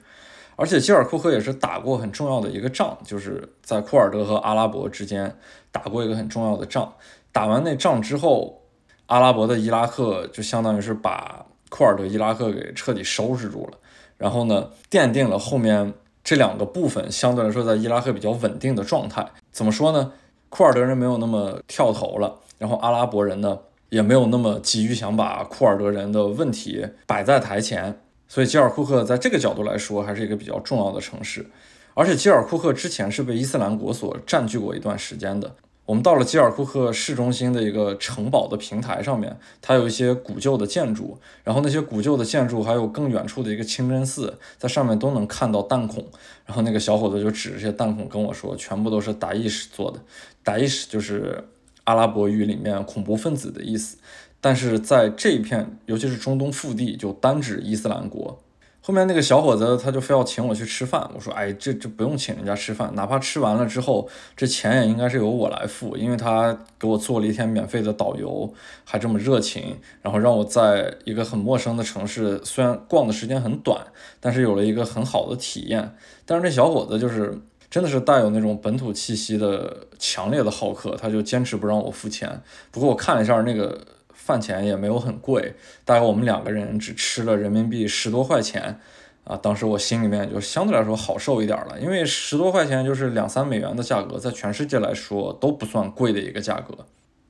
[0.56, 5.34] 而且基尔库克也是打过很重要的一个仗，就是在库尔德和阿拉伯之间
[5.70, 6.92] 打过一个很重要的仗。
[7.32, 8.62] 打完那仗之后，
[9.06, 13.78] 阿拉伯的伊拉克就相当于是把库尔德伊拉克给彻底收拾住了，
[14.18, 19.26] 然后呢，奠定了后面这两个部分相对来说在伊拉克比较稳定的状态。
[19.50, 20.12] 怎么说呢？
[20.50, 28.01] 库尔德人没有那么跳头了，然后阿拉伯人呢也没有那么急于想把库尔德人的问题摆在台前。
[28.32, 31.44] 所以基尔库克在这个角度来说还是一个比较重要的城市，
[31.92, 35.54] 而且基尔库克之前是被伊斯兰国所占据过一段时间的。
[35.84, 46.02] 我们到了基尔库克市中心的一个城堡的平台上面，它有一些古旧的建筑，然后那些古旧的建筑还有更远处的一个清真寺，在上面都能看到弹孔。
[46.46, 50.00] 然后那个小伙子就指着这些弹孔跟我说，全部都是达伊什做的。
[50.42, 51.44] 达伊什就是
[51.84, 53.98] 阿拉伯语里面恐怖分子的意思。
[54.42, 58.38] 但是在这一片，尤其是中东腹地，就单指伊斯兰国。
[58.84, 68.52] 后面那个小伙子他就非要请我去吃饭，我说：“哎，这这不用请人家吃饭，哪怕吃完了之后，这钱也应该是由我来付，因为他给我做了一天免费的导游，
[68.84, 73.86] 还这么热情，然后让我在一个很陌生的城市，虽然逛的时间很短，
[74.18, 75.94] 但是有了一个很好的体验。
[76.26, 77.38] 但是那小伙子就是
[77.70, 82.42] 真的是带有那种本土气息的强烈的好客，他就坚持不让我付钱。
[82.72, 83.80] 不过我看了一下那个。”
[84.24, 85.54] 饭钱也没有很贵，
[85.84, 88.78] 大概我们两个人只吃了人民币十多块钱，
[89.24, 96.86] 啊，当时我心里面就相对来说好受一点了，因为十多块钱就是两三美元的价格，在全世界来说都不算贵的一个价格。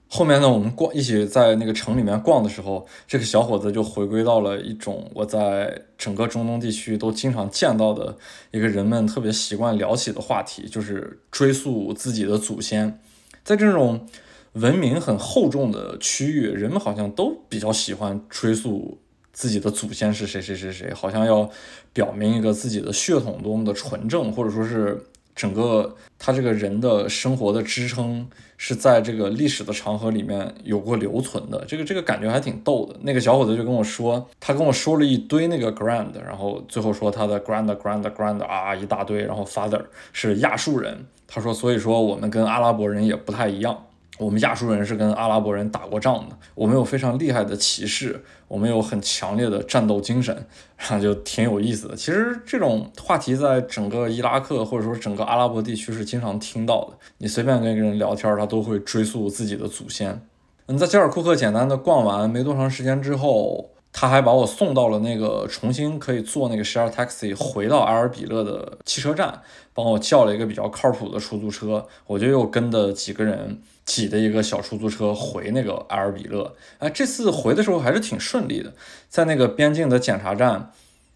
[0.08, 8.14] 后面呢，我们逛一起在那个城里面逛的时候，这个小伙子就回归到了一种我在整个中东地区都经常见到的
[8.50, 13.00] 一个人们特别习惯聊起的话题，就是追溯自己的祖先，
[13.42, 14.06] 在这种。
[14.54, 18.98] 文明很厚重的区域，人们好像都比较喜欢追溯
[19.32, 21.48] 自己的祖先是谁谁谁谁，好像要
[21.94, 28.28] 表明一个自己的血统多么的纯正，或者说是整个他这个人的生活的支撑
[28.58, 31.64] 是在这个历史的长河里面有过留存的。
[31.66, 32.94] 这个这个感觉还挺逗的。
[33.00, 39.82] 那个小伙子就跟我说，他跟我说了一堆那个 grand，然后最后说他的 grand grand grand 啊一大堆，然后 father
[40.12, 41.06] 是亚述人。
[41.26, 43.86] 他说，所以说我们跟阿拉伯人也不太一样。
[44.18, 50.34] 我们亚述人是跟阿拉伯人打过仗的，我们有非常厉害的骑士，我们有很强烈的战斗精神，
[50.76, 51.96] 然后就挺有意思的。
[51.96, 56.98] 其实这种话题在整个伊拉克或者说整个阿拉伯地区是经常听到的。
[57.18, 60.20] 你随便跟一个人聊天，他都会追溯自己的祖先。
[60.66, 63.70] 嗯，在加尔库克简单的逛完没多长时间之后。
[63.94, 69.42] 他还把我送到了那个重新可以坐那个 share taxi 回到埃尔比勒的汽车站，
[69.74, 76.54] 帮我叫了一个比较靠谱的出租车，我就又跟的几个人挤的一个小出租车回那个埃尔比勒。
[76.78, 78.72] 哎，这次回的时候还是挺顺利的，
[79.08, 80.70] 在那个边境的检查站，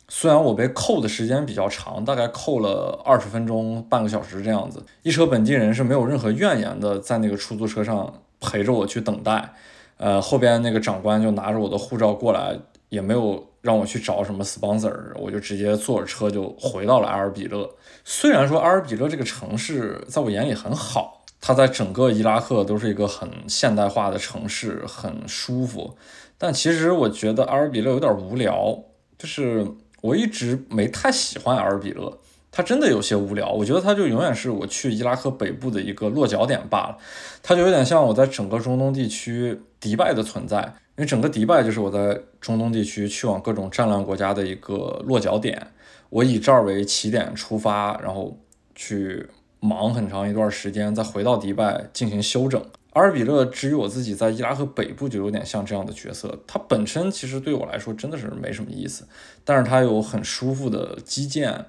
[0.08, 9.54] 虽然我被扣的时间比较长，大概扣了二十分钟、半个小时这样子，一车本地人是没有任何怨言的，在那个出租车上陪着我去等待。
[9.98, 12.58] 呃，后边那个长官就拿着我的护照过来，
[12.90, 17.68] 也没有让我去找什么 sponsor，我就直接坐着车就回到了埃尔比勒。
[18.04, 25.96] 虽然说埃尔比勒这个城市在我眼里很好，它在整个伊拉克都是一个很现代化的城市，很舒服，
[26.38, 28.78] 但其实我觉得阿尔比勒有点无聊，
[29.18, 29.66] 就是
[30.00, 32.18] 我一直没太喜欢阿尔比勒。
[32.50, 36.96] 它真的有些无聊，我觉得它就永远是我去伊拉克北部的一个落脚点罢了。
[37.42, 40.62] 它就有点像我在整个中东地区迪拜的存在，
[40.96, 45.66] 因为整个迪拜就是我在中东地区去往各种战乱国家的一个落脚点。
[46.08, 48.34] 我以这儿为起点出发，然后
[48.74, 49.28] 去
[49.60, 52.62] 忙很长一段时间，再回到迪拜进行休整。
[52.94, 59.06] 阿尔比勒至于我自己在伊拉克北部就有点像这样的角色，它本身其实对我来说真的是没什么意思，
[59.44, 61.66] 但是它有很舒服的基建。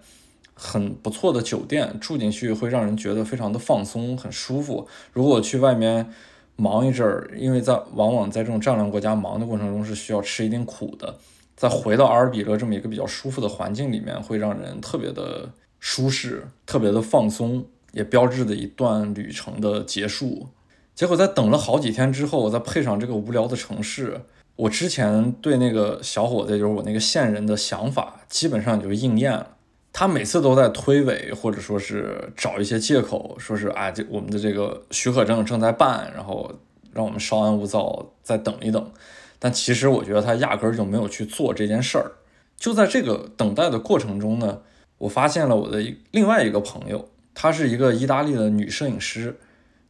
[0.60, 4.88] 很不错的酒店，住进去会让人觉得非常的放松，很舒服。
[5.14, 6.12] 如果去外面
[6.56, 11.20] 忙一阵儿，因为在往往在这种战乱国家忙的过程中是需要吃一定苦的，
[11.56, 15.48] 再回到阿尔比勒这么一个比较舒服的环境里面，会让人特别的
[15.80, 17.64] 舒适，特别的放松，
[17.98, 20.48] 也标志着一段旅程的结束。
[20.94, 24.22] 结果在等了好几天之后，我再配上这个无聊的城市，
[24.56, 29.56] 我之前对那个小伙子，就是我那个线人的想法，基本上就应验了。
[29.92, 36.52] 他每次都在推诿，或者说是找一些借口，说是啊，这我们的这个许可证正在办，然后
[36.94, 38.92] 让我们稍安勿躁，再等一等。
[39.40, 42.12] 但其实我觉得他压根儿就没有去做这件事儿。
[42.58, 44.62] 就在这个等待的过程中呢，
[44.98, 45.80] 我发现了我的
[46.10, 47.08] 另外一个朋友，
[47.40, 49.38] 她是一个意大利的女摄影师，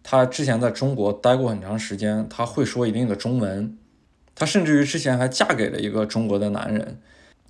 [0.03, 3.77] 她之前在中国待过很长时间，她会说一定的中文，
[4.35, 6.99] 她甚至于之前还嫁给了一个中国的男人。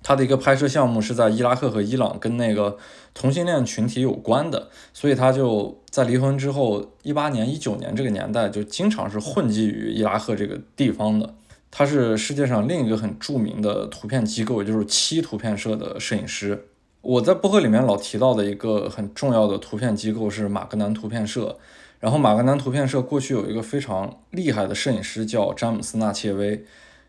[0.00, 2.78] 他的一个拍摄项目是在伊拉克和伊朗，跟那个
[3.12, 11.34] 同性恋群体有关的，所以他就在离婚之后，一八年、一九年这个年代就经常是混迹于伊拉克这个地方的。
[11.72, 16.68] 他是世界上另一个很著名的图片机构，也就是七图片社的摄影师。
[17.00, 21.58] 我在博客里面老提到的一个很重要的图片机构是马格南图片社，
[22.00, 26.64] 然后马格南图片社过去有一个非常厉害的摄影师叫詹姆斯纳切威。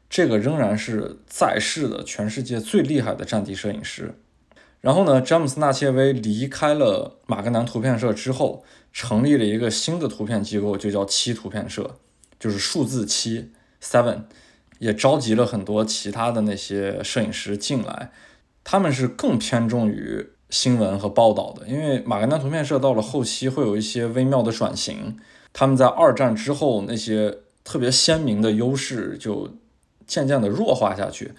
[0.10, 4.16] 这个仍然是在世的全世界最厉害的战地摄影师。
[4.82, 8.64] 然后呢，詹姆斯纳切威离开了马格南图片社之后，
[8.94, 11.98] 成立了一个新的图片机构，就叫七图片社，
[12.40, 13.52] 就是数字七
[13.84, 14.22] （seven），
[14.80, 18.12] 也召集了很多其他的那些摄影师进来。
[18.72, 25.18] 他们是更偏重于新闻和报道的，因为马格南图片社到了后期会有一些微妙的转型。
[25.52, 29.50] 他们在二战之后那些特别鲜明的优势就。
[30.08, 31.34] 渐渐的弱化下去，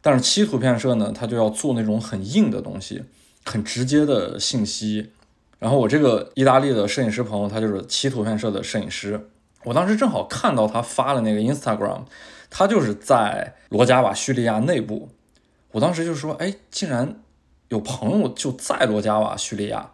[0.00, 3.02] 但是七图片社呢，他就要做那种很硬的东西，
[3.44, 5.10] 很直接的信息。
[5.58, 9.28] 然后我这个意大利的摄影师朋友，他就是七图片社的摄影师。
[9.64, 12.04] 我当时正好看到他发了那个 Instagram，
[12.48, 15.10] 他就是在罗加瓦叙利亚内部。
[15.74, 17.20] 我当时就说，哎，竟然
[17.68, 19.90] 有朋友就在罗加瓦叙利亚，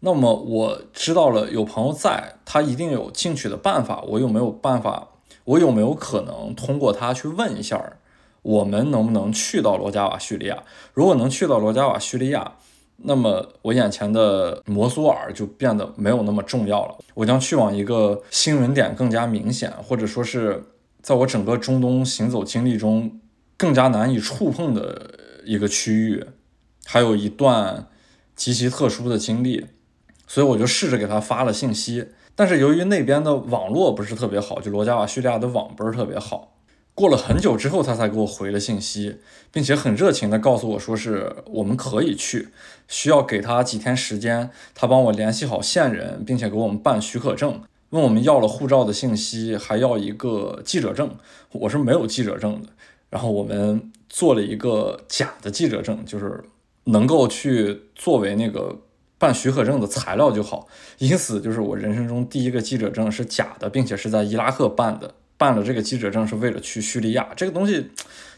[0.00, 5.08] 那么我知道了有朋友在，他一定有进去的办法，我有没有办法？
[5.44, 7.98] 我有没有可能通过他去问一下，
[8.40, 10.62] 我们能不能去到罗加瓦叙利亚？
[10.94, 12.54] 如果能去到罗加瓦叙利亚，
[12.96, 16.96] 那么我眼前的摩苏尔就变得没有那么重要了。
[17.12, 20.64] 我将去往一个新闻点更加明显，或者说是
[21.02, 23.20] 在我整个中东行走经历中
[23.60, 26.24] 更加难以触碰的一个区域，
[26.86, 27.88] 还有一段
[28.34, 29.66] 极其特殊的经历，
[30.26, 32.06] 所以我就试着给他发了信息。
[32.34, 36.56] 但是由于那边的网络不是特别好，就罗加瓦叙利亚的网不是特别好。
[36.94, 39.18] 过了很久之后，他才给我回了信息，
[39.52, 42.48] 并且很热情地告诉我说是我们可以去，
[42.88, 51.14] 需要给他几天时间，他帮我联系好线人，并且给我们办许可证，问我们要了护照的信息，还要一个记者证。
[51.52, 52.68] 我是没有记者证的，
[53.10, 56.42] 然后我们做了一个假的记者证，就是
[56.84, 58.80] 能够去作为那个。
[59.20, 60.66] 办许可证的材料就好。
[60.96, 65.12] 因此，就是我人生中第一个记者证是假的，并且是在伊拉克办的。
[65.36, 67.90] 办了这个记者证是为了去叙利亚，这个东西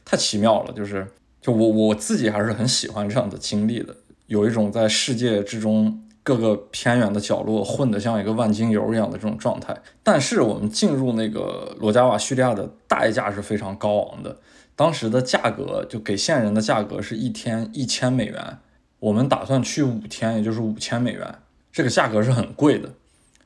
[0.05, 0.73] 太奇妙了。
[0.73, 1.07] 就是
[1.41, 3.95] 就我我自己还是很喜欢这样的经历的，
[4.27, 9.81] 有一种在世界之中各个偏远的角落混得像一个万金油一样的这种状态。
[10.03, 14.37] 但是我们进入那个罗加瓦叙利亚的代价是非常高昂的。
[14.75, 18.59] 当时的价格就给线人的价格是一天一千美元，
[18.99, 21.35] 我们打算去五天，也就是五千美元，
[21.71, 22.89] 这个价格是很贵的。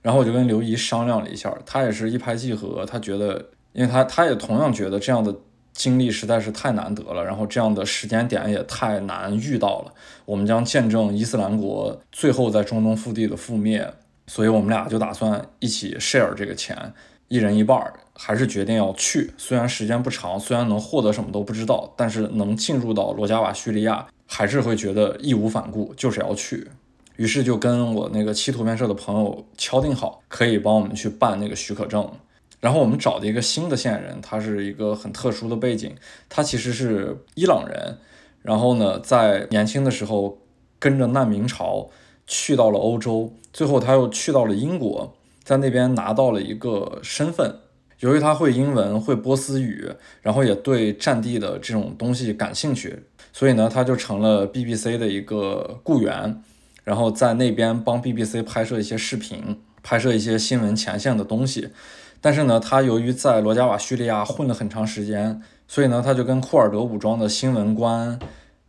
[0.03, 5.35] 然后我就跟刘姨商量了一下，她也是一拍即合，她觉得，因为她她也同样觉得这样的
[5.73, 9.93] 经历实在是太难得了，然后这样的时间点也太难遇到了，
[10.25, 13.93] 我们将见证伊斯兰国最后在中东腹地的覆灭，
[14.29, 16.95] 所以我们俩就打算一起 share 这个钱。
[17.29, 19.33] 一人一半儿，还是决定要去。
[19.37, 26.69] 虽然时间不长，虽然能获得什么都不知道，但是能进入到罗加瓦叙利亚，还是会觉得义无反顾，就是要去。
[27.17, 32.09] 于是就跟我那个七图片社的朋友敲定好，可以帮我们去办那个许可证。
[32.61, 35.95] 然后我们找的一个新的线人，他是一个很特殊的背景，
[36.29, 37.99] 他其实是伊朗人。
[38.43, 40.39] 然后呢，在年轻的时候
[40.79, 41.89] 跟着难民潮
[42.27, 45.15] 去到了欧洲，最后他又去到了英国。
[45.47, 47.55] 在那边拿到了一个身份，
[48.01, 49.89] 由于他会英文、会波斯语，
[50.21, 56.43] 然后也对战地的这种东西感兴趣，所以呢，他就成了 BBC 的一个雇员，
[56.83, 61.69] 然后在那边帮 BBC 拍摄一些视频，拍摄一些新闻前线的东西。
[62.21, 68.19] 但是呢，他由于在罗加瓦叙利亚混了很长时间，所以呢，他就跟库尔德武装的新闻官，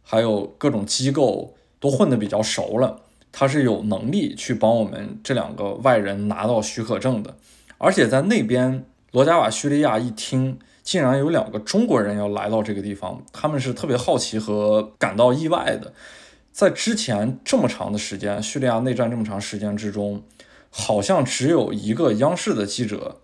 [0.03, 3.01] 还有各种机构都混得比较熟了。
[3.39, 7.37] 他是有能力去帮我们这两个外人拿到许可证的，
[7.77, 15.93] 而且在那边罗加瓦叙利亚一听，竟然有两个中国人要来到这个地方，他们是特别好奇和感到意外的。
[16.51, 20.23] 在之前这么长的时间，叙利亚内战这么长时间之中，
[20.71, 23.17] 好像只有一个央视的记者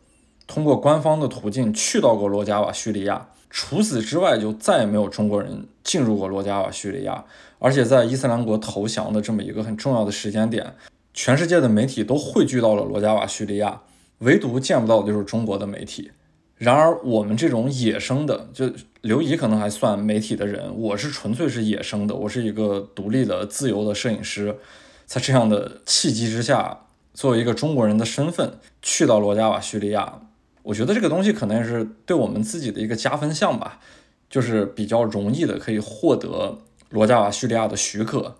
[0.45, 3.29] 通过官方的途径去到过罗加瓦叙利亚。
[3.49, 7.25] 除此之外，就再也没有中国人进入过罗加瓦叙利亚。
[7.63, 10.75] 而且在伊斯兰国投降的这么一个很重要的时间点，
[11.13, 13.83] 全世界的媒体都汇聚到了罗加瓦叙利亚，
[14.17, 16.11] 唯独见不到的就是中国的媒体。
[16.57, 24.57] 然而，我们这种野生的，就刘怡可能还算媒体的人，我是纯粹是野生的，我是一个独立的、自由的摄影师。
[25.05, 26.81] 在这样的契机之下，
[27.13, 30.19] 作为一个中国人的身份去到罗加瓦叙利亚。
[30.63, 33.79] 我觉得这个东西可能也是对我们自己的一个加分项吧，
[34.29, 36.59] 就是比较容易的可以获得
[36.93, 38.35] 罗加瓦叙利亚的许可。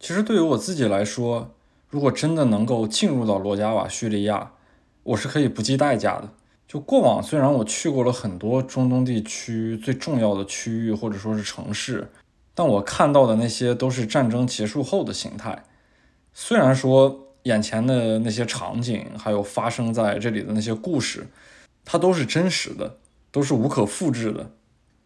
[0.00, 1.54] 其实对于我自己来说，
[1.88, 4.50] 如果真的能够进入到罗加瓦叙利亚，
[5.04, 6.28] 我是可以不计代价的。
[6.66, 12.10] 就过往虽然我去过了很多中东地区最重要的区域或者说是城市，
[12.56, 15.62] 但我看到的那些都是战争结束后的形态。
[16.34, 21.28] 虽然说眼前的那些场景，还有发生在这里的那些故事。
[21.84, 22.96] 它都是真实的，
[23.30, 24.50] 都是无可复制的，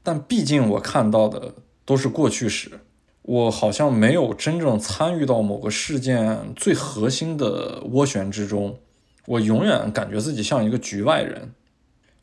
[0.02, 1.52] 但毕竟我看到的
[1.90, 2.78] 都是过去时，
[3.22, 8.78] 我好像没有真正参与到某个事件最核心的涡旋之中，
[9.26, 11.52] 我永远感觉自己像一个局外人。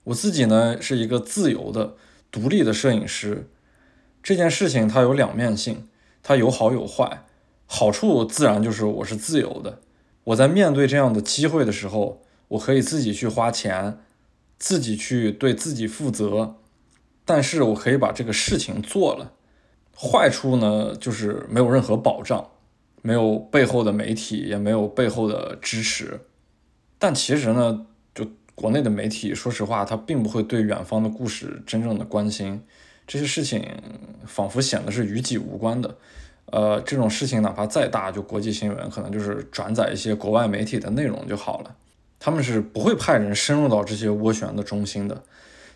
[0.06, 1.96] 我自己呢是一个自由的、
[2.32, 3.50] 独立的摄影师，
[4.24, 5.90] 这件事情它有两面性，
[6.24, 7.26] 它有好有坏。
[7.66, 9.82] 好处自然就是我是自由的，
[10.24, 14.00] 我在面对这样的机会的时候，我可以自己去花钱。
[14.58, 16.56] 自己去对自己负责，
[17.26, 19.34] 但是我可以把这个事情做了。
[20.00, 22.48] 坏处呢，就是没有任何保障，
[23.02, 26.20] 没有背后的媒体，也没有背后的支持。
[27.00, 32.62] 但其实呢，就国内的媒体，说实话，他并不会对远方的故事真正的关心。
[33.08, 33.66] 这些事情
[34.26, 35.96] 仿佛显得是与己无关的。
[36.52, 41.76] 呃，这种事情哪怕再大，就国际新闻，可能就是转载一些国外媒体的内容就好了。
[42.20, 45.24] 他们是不会派人深入到这些涡旋的中心的，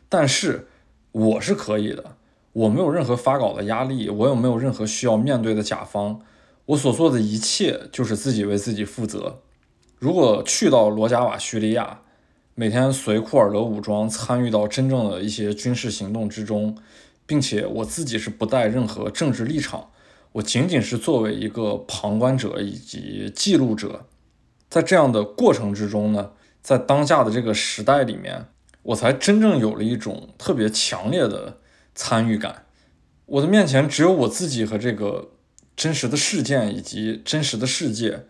[0.08, 0.68] 但是
[1.12, 2.16] 我是可以的。
[2.54, 6.20] 我没有任何发稿的压力，我也没有任何需要面对的甲方。
[6.66, 9.42] 我所做的一切就是自己为自己负责。
[9.98, 12.02] 如果去到罗加瓦叙利亚，
[12.56, 16.78] 每天随库尔德武装参与到真正的一些军事行动之中，
[17.26, 19.90] 并且我自己是不带任何政治立场，
[20.34, 24.06] 我仅仅是作为一个旁观者以及记录者。
[24.70, 26.32] 在这样的过程之中呢，
[26.62, 28.46] 在当下的这个时代里面，
[28.84, 31.58] 我才真正有了一种特别强烈的
[32.02, 32.66] 参与感。
[33.28, 35.30] 我的面前只有我自己和这个
[35.78, 38.26] 真实的事件以及真实的世界，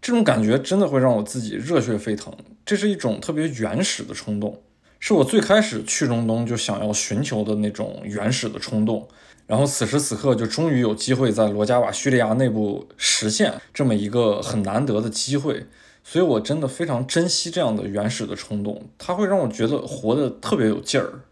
[0.00, 2.32] 这种感觉真的会让我自己热血沸腾。
[2.64, 4.62] 这是一种特别原始的冲动，
[5.00, 9.08] 是我最开始去中东就想要寻求的那种原始的冲动。
[9.48, 15.66] 然后此时此刻就终于有机会在罗加瓦叙利亚内部实现这么一个很难得的机会，
[16.04, 21.24] 所以我真的非常珍惜这样的原始的冲动，它会让我觉得活得特别有劲儿。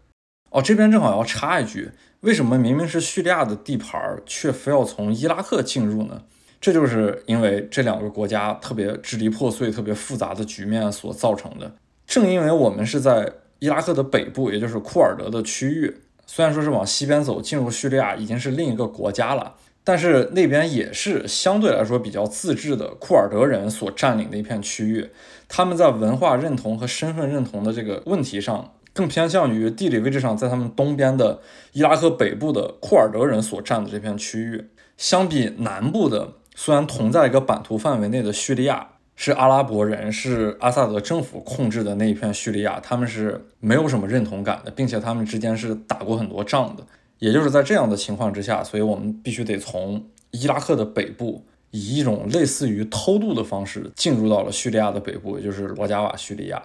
[0.49, 1.91] 哦，这边正好要插一句，
[2.21, 6.23] 为什么明明是叙利亚的地盘，却非要从伊拉克进入呢？
[6.61, 11.71] 这就是因为这两个国家特别支离破碎、特别复杂的局面所造成的。
[12.05, 15.95] 正因为我们是在伊拉克的北部，也就是库尔德的区域。
[16.25, 25.09] 虽然说是往西边走，进入叙利亚已经是另一个国家了，但是那边也是相对来说比较自治的库尔德人所占领的一片区域。
[25.47, 31.39] 他们在文化认同和身份认同的这个问题上，更偏向于地理位置上在他们东边的
[31.71, 34.65] 伊拉克北部的库尔德人所占的这片区域，
[34.97, 38.89] 相比南部的虽然同在一个版图范围内的叙利亚。
[39.21, 46.83] 是阿拉伯人，是阿萨德政府控制的那一片叙利亚，他们是没有什么认同感的，并且他们之间是打过很多仗的。
[47.17, 56.63] 也就是在这样的情况之下，所以我们必须得从伊拉克的北部，以一种类似于偷渡的方式进入到了叙利亚的北部，也就是罗加瓦叙利亚。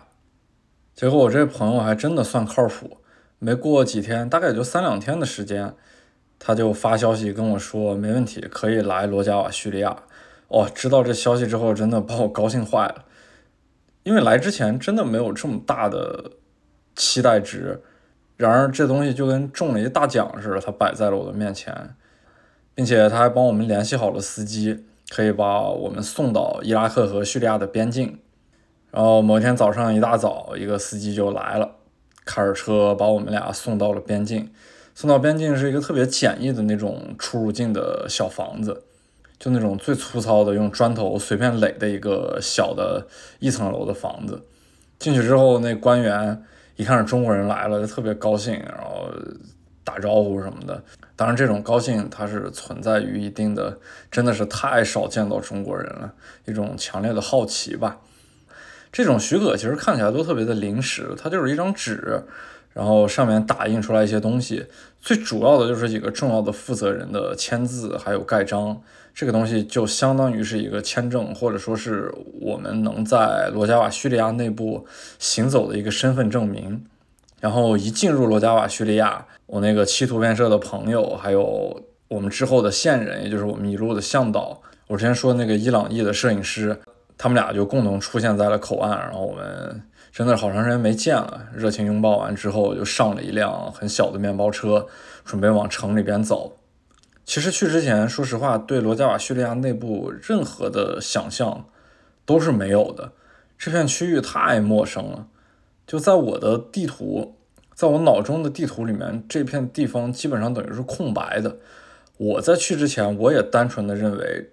[0.95, 2.99] 结果我这朋友还真的算靠谱，
[3.41, 5.75] 没过几天，大概也就三两天的时间，
[6.39, 10.05] 他就发消息跟我说，没问题，可以来罗加瓦叙利亚。
[10.47, 13.07] 哦，知道这消息之后，真的把我高兴坏了。
[14.05, 16.31] 因为来之前真的没有这么大的
[16.95, 17.83] 期待值，
[18.37, 21.97] 然而这东西就跟中了一大奖似的，它摆在了我的面前，
[22.73, 28.21] 并且他还帮我们联系好了司机，可以把我们送到伊拉克和叙利亚的边境。
[28.95, 31.69] 然后某天早上一大早，一个司机就来了，
[32.25, 34.49] 开着车把我们俩送到了边境。
[34.95, 38.85] 送到边境是一个特别简易的那种出入境的小房子。
[39.37, 43.05] 就那种最粗糙的，用砖头随便垒的一个小的
[43.41, 44.41] 一层楼的房子，
[45.01, 46.41] 进去之后，那官员
[46.77, 49.09] 一看是中国人来了，就特别高兴，然后
[49.83, 50.81] 打招呼什么的。
[51.17, 53.77] 当然，这种高兴它是存在于一定的，
[54.09, 56.15] 真的是太少见到中国人了，
[56.47, 57.99] 一种强烈的好奇吧。
[58.95, 62.23] 这种许可其实看起来都特别的临时，它就是一张纸。
[62.73, 64.67] 然后上面打印出来一些东西，
[65.01, 68.81] 最主要的就是几个重要的负责人的签字，还有盖章。
[69.13, 74.87] 这个东西就相当于是一个签证，或者说是我们能在罗加瓦叙利亚内部
[75.19, 76.85] 行走的一个身份证明。
[77.41, 86.77] 然后一进入罗加瓦叙利亚，我那个七图片社的朋友，还有我们之后的线人，也就是我们一路的向导，我之前说那个伊朗裔的摄影师，
[87.25, 89.83] 他们俩就共同出现在了口岸，然后我们。
[90.13, 94.87] 真的好长时间没见了，热情拥抱完之后，就上了一辆很小的面包车，
[95.25, 96.59] 准备往城里边走。
[97.25, 101.65] 其实去之前，说实话，对罗加瓦叙利亚内部任何的想象
[102.27, 103.13] 都是没有的。
[103.57, 105.27] 这片区域太陌生了，
[105.87, 107.37] 就在我的地图，
[107.75, 111.57] 在我脑中的地图里面，这片地方基本上等于是空白的。
[112.19, 114.51] 我在去之前，我也单纯的认为。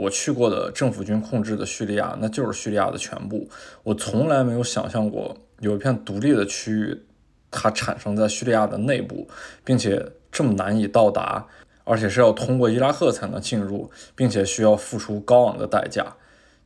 [0.00, 3.48] 我去过的政府军控制的叙利亚，那就是叙利亚的全部。
[3.82, 7.02] 我从来没有想象过有一片独立的区域，
[7.50, 9.28] 它产生在叙利亚的内部，
[9.62, 11.46] 并且这么难以到达，
[11.84, 16.06] 而且是要通过伊拉克才能进入，并且需要付出高昂的代价。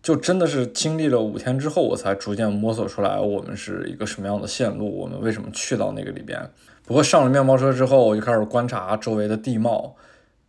[0.01, 6.49] 就真的是经历了五天之后，我才逐渐摸索出来我们是一个什么样的线路，我们为什么去到那个里边。
[6.85, 9.97] 不过上了面包车之后，我就开始观察周围的地貌，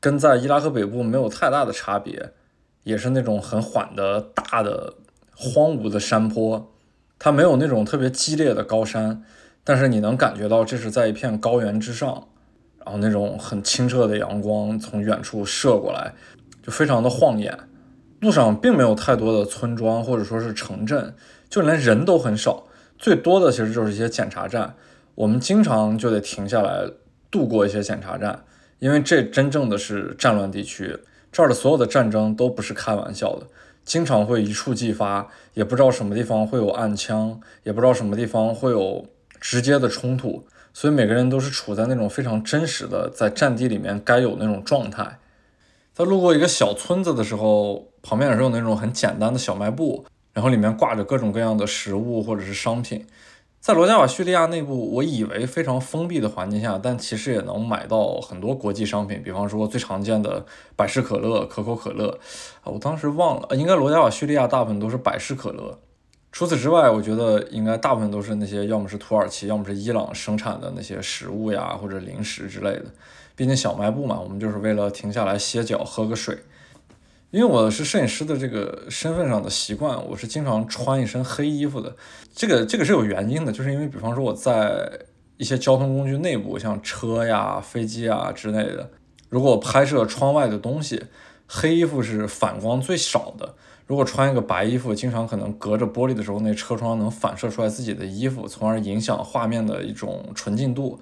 [0.01, 2.31] 跟在伊拉克北部没有太大的差别。
[2.85, 4.93] 也是那种很缓的大的
[5.35, 6.71] 荒芜的山坡，
[7.17, 9.23] 它没有那种特别激烈的高山，
[9.63, 12.27] 但是你能感觉到这是在一片高原之上，
[12.85, 16.13] 然后那种很清澈的阳光从远处射过来，
[16.61, 17.57] 就非常的晃眼。
[18.21, 21.15] 路上并没有太多的村庄或者说是城镇，
[21.49, 22.67] 就连人都很少，
[22.99, 24.75] 最多的其实就是一些检查站，
[25.15, 26.87] 我们经常就得停下来
[27.31, 28.45] 度过一些检查站，
[28.77, 30.99] 因为这真正的是战乱地区。
[31.35, 33.45] 这儿的所有的战争都不是开玩笑的，
[33.83, 39.05] 经常会一触即发，也不知道什么地方会有暗枪，也不知道什么地方会有
[39.41, 45.19] 直接的冲突，所以每个人都是处在那种非常真实的在战地里面该有那种状态。
[45.93, 53.05] 在路过一个小村子的时候，旁边也是有那种很简单的小卖部，然后里面挂着各种各样的食物或者是商品。
[53.65, 60.45] 在罗加瓦叙利亚内部，我以为非常封闭的环境下，但其实也能买到很多国际商品，比方说最常见的
[60.75, 62.19] 百事可乐、可口可乐。
[62.61, 65.79] 啊，我当时忘了，应该罗加瓦叙利亚大部分都是百事可乐。
[66.31, 72.85] 除此之外，我觉得应该大部分都是那些要么是土耳其，要么是伊朗生产的那些食物呀，或者零食之类的。
[73.35, 76.37] 毕竟小卖部嘛，我们就是为了停下来歇脚、喝个水。
[77.35, 81.93] 因为我是摄影师的这个身份上的习惯，我是经常穿一身黑衣服的。
[82.33, 84.89] 这个这个是有原因的，就是因为比方说我在
[85.35, 88.89] 一些交通工具内部，像车呀、飞机啊之类的，
[89.27, 91.03] 如果我拍摄窗外的东西，
[91.45, 93.53] 黑衣服是反光最少的。
[93.85, 101.01] 如果穿一个白衣服，经常可能隔着玻璃的时候，那车窗能反射出来自己的衣服，从而影响画面的一种纯净度。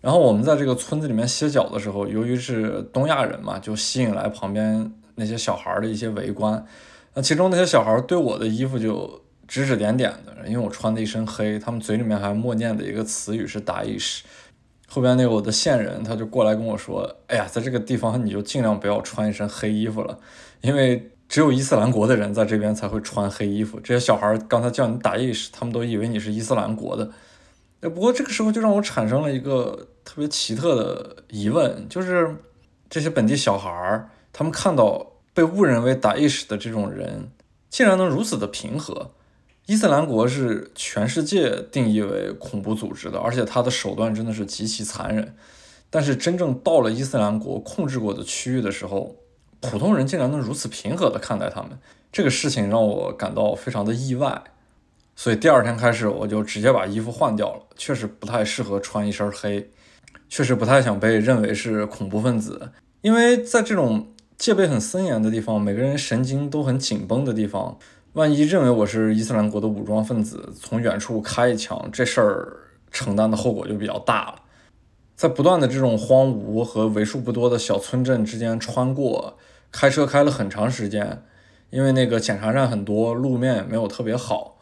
[0.00, 4.92] 然后我们在这个村子里面歇脚的时候，由于是东亚人嘛，就吸引来旁边。
[5.16, 6.64] 那些小孩的一些围观，
[7.14, 14.20] 那其中那些小孩对我的衣服就指指点点的，因为我穿的一身黑，他们嘴里面还默念的一个词语是 “daish”。
[14.88, 20.18] 后边那个我的线人他就过来跟我说：“哎呀，在这个地方你就尽量不要穿一身黑衣服了，
[20.60, 23.80] 因为只有伊斯兰国的人在这边才会穿黑衣服。
[23.80, 27.10] 这些小孩刚才叫你 “daish”，他们都以为你是伊斯兰国的。
[27.80, 32.36] 哎，不过这个时候就让我产生了一个特别奇特的疑问，就是
[32.88, 34.08] 这些本地小孩。
[34.36, 37.30] 他们看到被误认为打意识的这种人，
[37.70, 39.12] 竟然能如此的平和。
[39.66, 45.36] 伊斯兰国是全世界定义为恐怖组织的，而且他的手段真的是极其残忍。
[45.88, 49.14] 但是真正到了伊斯兰国控制过的区域的时候，
[49.60, 51.78] 普通人竟然能如此平和的看待他们，
[52.10, 54.42] 这个事情让我感到非常的意外。
[55.14, 59.70] 所以第二天开始，我就直接把衣服换掉了，确实不太适合穿一身黑，
[60.28, 64.08] 确实不太想被认为是恐怖分子，因为在这种。
[64.36, 67.78] 戒备很森严的地方，每个人神经都很紧绷的地方，
[68.14, 72.56] 万一认为我是伊斯兰国的武装分子，从远处开一枪，这事儿
[72.90, 74.42] 承担的后果就比较大了。
[75.16, 79.38] 在不断的这种荒芜和为数不多的小村镇之间穿过，
[79.70, 81.22] 开车开了很长时间，
[81.70, 84.58] 因为那个检查站很多，路面也没有特别好，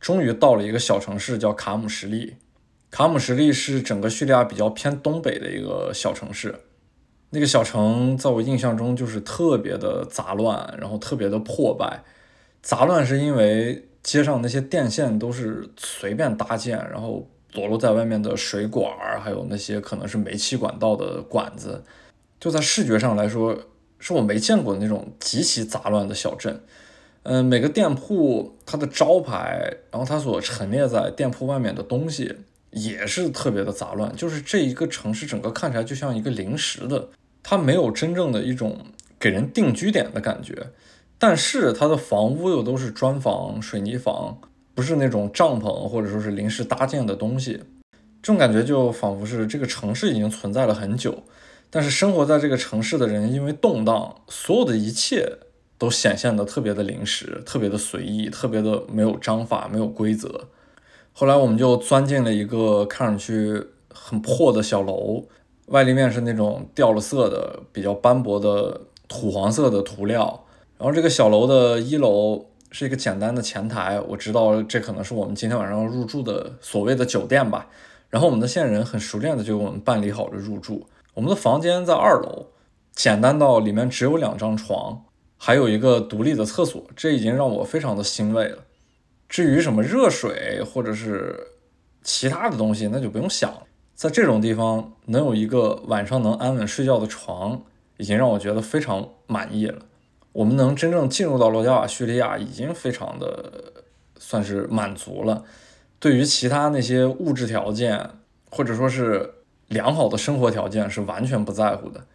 [0.00, 2.36] 终于到了一个小城市，叫卡姆什利。
[2.90, 6.60] 卡姆什利是整个叙利亚比较偏东北的一个小城市。
[7.30, 12.02] 那个小城在我印象中就是特别的杂乱，然后特别的破败。
[12.60, 21.82] 杂乱是因为街上那些电线都是随便搭建，然后裸露在外面的水管儿，还有那些可能是煤气管道的管子，
[22.38, 23.56] 就在视觉上来说，
[23.98, 26.60] 是我没见过的那种极其杂乱的小镇。
[27.22, 32.34] 嗯，每个店铺它的招牌，然后它所陈列在店铺外面的东西
[32.70, 37.08] 也是特别的杂乱，就是这一个城市整个看起来就像一个临时的。
[37.42, 38.78] 它没有真正的一种
[39.18, 40.68] 给人定居点的感觉，
[41.18, 44.38] 但是它的房屋又都是砖房、水泥房，
[44.74, 47.62] 不是那种帐篷或者说是临时搭建的东西。
[48.22, 51.22] 这种感觉就仿佛是这个城市已经存在了很久，
[51.70, 55.38] 但是生活在这个城市的人因为动荡，所有的一切
[55.78, 60.48] 都显现的特别的临时、特别的随意、特别的没有章法、没有规则。
[61.12, 65.24] 后来我们就钻进了一个看上去很破的小楼。
[65.70, 70.44] 外立面是那种掉了色的、比较斑驳的土黄色的涂料，
[70.78, 77.68] 然后这个小楼的一楼是一个简单的前台，我知道这可能是我们今天晚上要入住的所谓的酒店吧。
[78.08, 80.88] 然后我们的线人很熟练的就给我们办理好了入住。
[81.14, 82.46] 我们的房间在二楼，
[82.92, 85.04] 简单到里面只有两张床，
[85.36, 88.58] 还有一个独立的厕所，这已经让我非常的欣慰了。
[89.28, 91.38] 至于什么热水或者是
[92.02, 93.62] 其他的东西，那就不用想了。
[94.00, 97.60] 在这种地方能有一个晚上能安稳睡觉的床，
[97.98, 99.82] 已经让我觉得非常满意了。
[100.32, 103.84] 我们能真正进入到罗加瓦叙利亚，已经非常的
[104.18, 105.44] 算是满足了。
[105.98, 108.08] 对于其他那些物质条件，
[108.50, 109.34] 或者说是
[109.68, 112.06] 良好的生活条件，是完全不在乎的。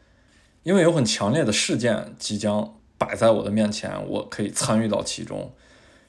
[0.64, 5.54] 因为有很强烈的事件即将摆在我的面前，我可以参与到其中。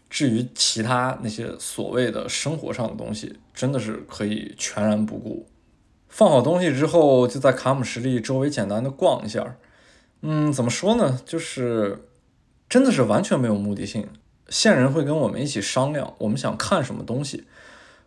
[0.08, 5.46] 至于其他那些所谓的生活上的东西，真的是可以全然不顾。
[6.16, 9.58] 放好东西之后，就在卡姆什利周围简单的逛一下。
[10.22, 11.20] 嗯，怎么说呢？
[11.26, 12.08] 就是
[12.70, 14.08] 真的是完全没有目的性。
[14.48, 17.44] 线人会跟我们一起商量，我们想看什么东西。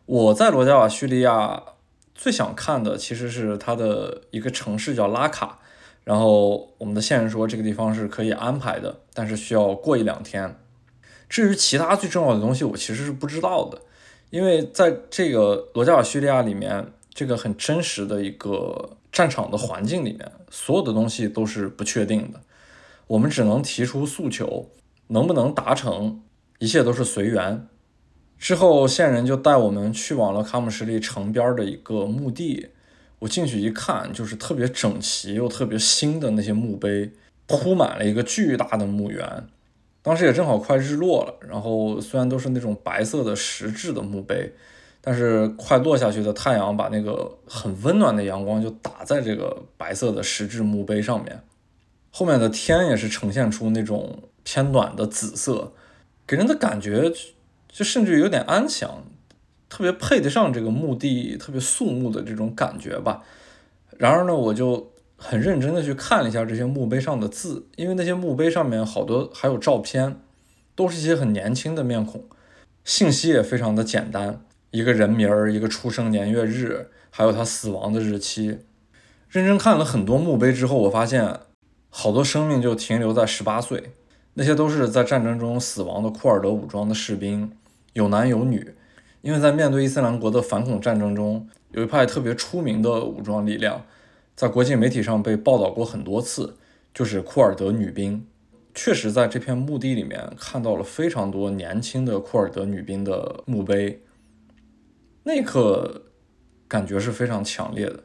[0.08, 1.62] 我在罗加瓦叙利亚
[2.16, 5.60] 最想看的其实是它的一个城市叫拉卡。
[6.04, 10.58] 然后我们的线人说这个地方是可以安排的，但是需要过一两天。
[11.30, 13.80] 至于其他最重要的东西，我其实是不知道的，
[14.32, 16.92] 因为在这个罗加瓦叙利亚里面。
[17.14, 22.40] 这个很真实的一个战场的环境里面，所有的东西都是不确定的。
[23.08, 24.70] 我们只能提出诉求，
[25.08, 26.22] 能不能达成，
[26.60, 27.68] 一切都是随缘。
[28.38, 32.70] 之后线人就带我们去往了卡姆什利城边的一个墓地。
[33.20, 37.12] 我进去一看，就是特别整齐又特别新的那些墓碑，
[37.48, 39.46] 铺满了一个巨大的墓园。
[40.02, 44.54] 当时也正好快日落了，然后虽然都是那种白色的石质的墓碑。
[45.10, 51.42] 但是快落下去的太阳把那个很温暖的阳光就打在这个白色的石质墓碑上面，
[52.12, 55.74] 后面的天也是呈现出那种偏暖的紫色，
[56.28, 57.12] 给人的感觉
[57.68, 59.04] 就甚至有点安详，
[59.68, 63.24] 特别配得上这个墓地特别肃穆的这种感觉吧。
[63.98, 70.22] 然而呢，我就很认真的去看了一下这些墓碑上的字，因为那些墓碑上面好多还有照片，
[70.76, 72.26] 都是一些很年轻的面孔，
[72.84, 78.60] 信息也非常的简单，一个人名儿，一个出生年月日，还有他死亡的日期。
[79.30, 81.40] 认真看了很多墓碑之后，我发现
[81.90, 83.92] 好多生命就停留在十八岁，
[84.36, 87.52] 那些都是在战争中死亡的库尔德武装的士兵，
[87.94, 88.76] 有男有女。
[89.22, 93.84] 因为在面对伊斯兰国的反恐战争中，有一派特别出名的武装力量，
[94.34, 96.56] 在国际媒体上被报道过很多次，
[96.94, 98.26] 就是库尔德女兵。
[98.74, 104.00] 确实，在这片墓地里面看到了非常多年轻的库尔德女兵的墓碑，
[105.24, 106.04] 那一刻
[106.68, 108.04] 感觉是非常强烈的。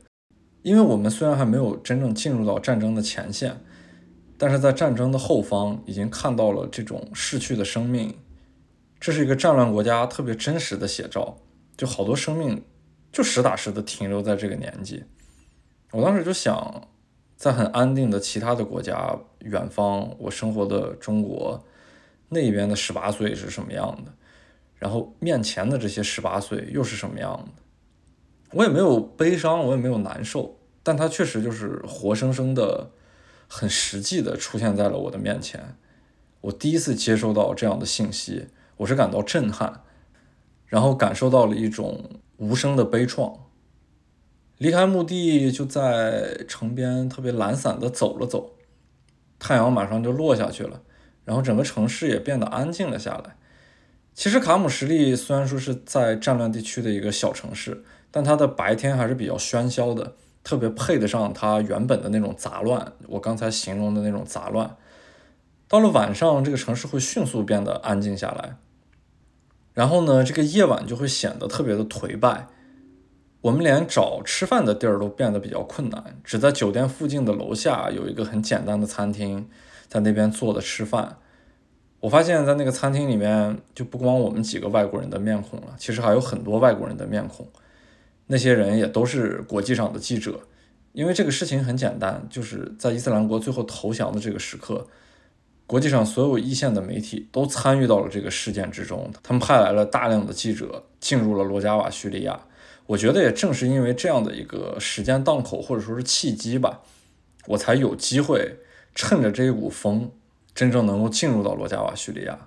[0.62, 3.60] 因为我们虽然还没有真正进入到战争的前线，
[4.38, 8.16] 但是在战争的后方已经看到了这种逝去的生命，
[8.98, 11.36] 这是一个战乱国家特别真实的写照。
[11.76, 12.62] 就好多生命
[13.12, 15.04] 就实打实的停留在这个年纪。
[15.90, 16.88] 我当时就想，
[17.36, 21.62] 在很安定的其他的国家，远方我生活的中国
[22.28, 24.12] 那边的十八岁是什么样的，
[24.84, 27.62] 然后面前的这些十八岁又是什么样的。
[28.52, 32.90] 我也没有悲伤，我也没有难受，但他确实就是活生生的、
[33.48, 35.78] 很实际的出现在了我的面前。
[36.42, 39.80] 我第一次接收到这样的信息，我是感到震撼，
[40.66, 43.38] 然后感受到了一种无声的悲怆。
[44.58, 48.52] 离开墓地，就在城边特别懒散的走了走，
[49.38, 50.82] 太阳马上就落下去了，
[51.24, 53.38] 然后整个城市也变得安静了下来。
[54.14, 57.84] 其实卡姆什利虽然说是在战乱地区的一个小城市。
[58.16, 62.92] 但它的白天还是比较喧嚣的，特别配得上它原本的那种杂乱。
[63.08, 64.76] 我刚才形容的那种杂乱，
[65.66, 68.54] 到了晚上，这个城市会迅速变得安静下来。
[69.72, 72.46] 然后呢，这个夜晚就会显得特别的颓败。
[73.40, 79.48] 我们连找吃饭的地儿都变得比较困难，只在酒店附近的楼下有一个很简单的餐厅，
[79.88, 81.18] 在那边坐着吃饭。
[82.04, 87.48] 我发现，在那个餐厅里面，就不光我们几个外国人的面孔了，其实还有很多外国人的面孔。
[88.26, 90.38] 那些人也都是国际上的记者，
[90.92, 94.86] 因为这个事情很简单，就是在伊斯兰国最后投降的这个时刻，
[95.66, 102.38] 国际上所有一线的媒体都参与到了这个事件之中，他们派来了大量的记者进入了罗加瓦叙利亚。
[102.84, 106.82] 我觉得也正是因为这样的一个时间档口或者说是契机吧，
[107.46, 108.58] 我才有机会
[108.94, 110.10] 趁着这一股风，
[110.54, 112.38] 真正能够进入到罗加瓦叙利亚。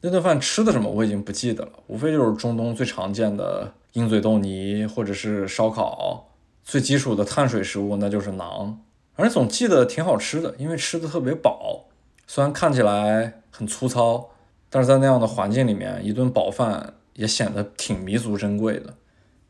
[0.00, 3.72] 那顿饭吃的什么我已经不记得了，无非就是中东最常见的。
[3.94, 6.26] 鹰嘴豆泥或者是烧烤，
[6.64, 8.74] 最基础的碳水食物那就是馕，
[9.14, 11.84] 反正总记得挺好吃的，因为吃的特别饱。
[12.26, 14.30] 虽然看起来很粗糙，
[14.68, 18.94] 但是在那样的环境里面，一顿饱饭也显得挺弥足珍贵的。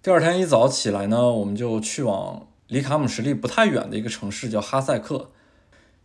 [0.03, 5.31] 第二天一早起来呢，我们就去往离卡姆什利不太远的一个城市，叫哈塞克。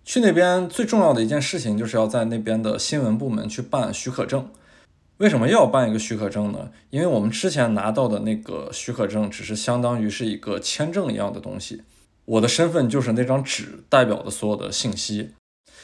[0.09, 4.49] 去那边最重要的一件事情，就是要在那边的新闻部门去办许可证。
[5.17, 6.71] 为什么又要办一个许可证呢？
[6.89, 11.83] 因为我们之前拿到的那个许可证只是相当于是一个签证一样的东西，
[12.25, 15.29] 我的身份就是那张纸代表的所有的信息。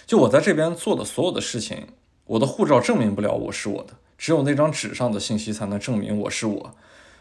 [0.08, 1.90] 就我在这边做的所有的事情，
[2.26, 6.76] 我的护照证明不了我是我的，只有那张纸上的信息才能证明我是我。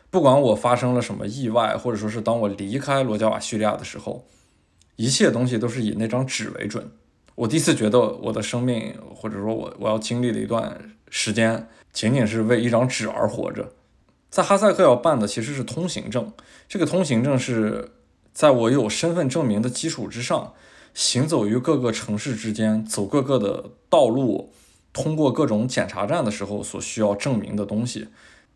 [0.09, 4.25] 不管我发生了什么意外，或者说是当我离开罗加瓦叙利亚的时候，
[4.97, 6.90] 一切东西都是以那张纸为准。
[7.34, 11.68] 我第一次觉得我的生命，或者说我我要经历的一段时间。
[11.92, 13.70] 仅仅是为一张纸而活着，
[14.28, 16.32] 在哈萨克要办的其实是通行证。
[16.68, 17.92] 这个通行证是
[18.32, 20.55] 在我有身份证明的基础之上，
[20.92, 24.53] 行走于各个城市之间，走各个的道路，
[24.92, 28.09] 通过各种检查站的时候所需要证明的东西。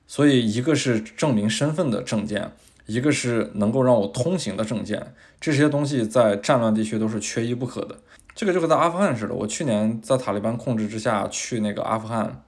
[0.09, 2.51] 所以，一个是证明身份的证件，
[2.89, 5.14] 一个是能够让我通行的证件。
[5.41, 7.97] 这些东西在战乱地区都是缺一不可的。
[8.34, 9.34] 这个就和在阿富汗似的。
[9.34, 12.43] 我去年在塔利班控制之下去那个阿富汗。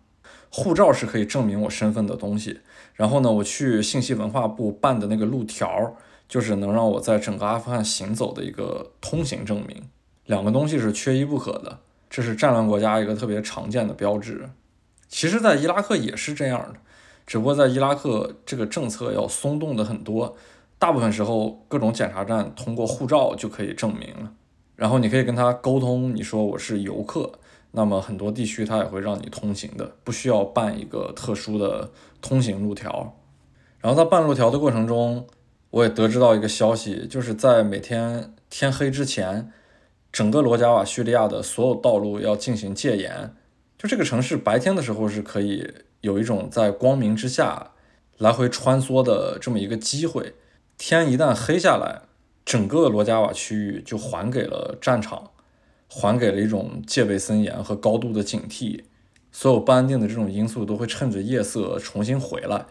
[0.52, 2.58] 护照是可以证明我身份的东西，
[2.94, 5.94] 然后呢，我去信息文化部办的那个路条，
[6.28, 9.88] 就是能让我在整个阿富汗行走的一个通行证明。
[10.26, 11.78] 两个东西是缺一不可的，
[12.10, 14.50] 这是战乱国家一个特别常见的标志。
[15.08, 16.80] 其实，在伊拉克也是这样的，
[17.30, 20.34] 只不过在伊拉克这个政策要松动的很多，
[20.80, 24.32] 大部分时候各种检查站通过护照就可以证明了，
[24.74, 27.30] 然后你可以跟他沟通，你说我是游客。
[27.70, 33.14] 那么很多地区它也会让你通行的，不需要办一个特殊的通行路条。
[33.78, 35.24] 然后在办路条的过程中，
[35.70, 39.52] 我也得知到一个消息，就是在每天天黑之前，
[40.10, 43.36] 整个罗加瓦叙利亚的所有道路要进行戒严。
[43.78, 47.72] 就这个城市白天的时候是可以有一种在光明之下
[48.18, 50.34] 来回穿梭的这么一个机会，
[50.78, 52.02] 天一旦黑下来，
[52.44, 55.30] 整个罗加瓦区域就还给了战场，
[55.88, 58.84] 还给了一种戒备森严和高度的警惕。
[59.32, 62.66] 所有不安定的这种因素都会趁着夜色重新回来。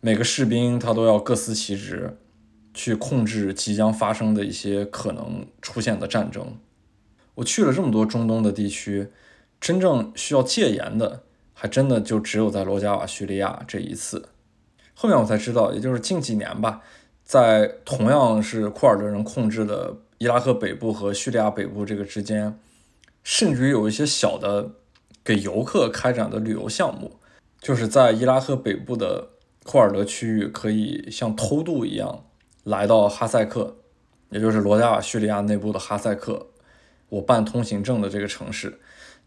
[0.00, 2.16] 每个士兵他都要各司其职，
[2.74, 6.58] 去控制即将发生的一些可能出现的战争。
[7.36, 9.08] 我去了这么多中东的地区。
[9.58, 11.22] 真正需要戒严的，
[11.58, 14.28] 还真的就只有在罗加瓦叙利亚这一次。
[14.92, 16.82] 后面我才知道，也就是近几年吧，
[17.24, 22.58] 在同样是库尔德人控制的伊拉克北部和叙利亚北部这个之间，
[23.24, 24.72] 甚至于有一些小的
[25.24, 27.18] 给游客开展的旅游项目，
[27.58, 29.30] 就是在伊拉克北部的
[29.64, 32.26] 库尔德区域，可以像偷渡一样
[32.64, 33.76] 来到哈塞克，
[34.28, 36.48] 也就是罗加瓦叙利亚内部的哈塞克，
[37.08, 38.78] 我办通行证的这个城市。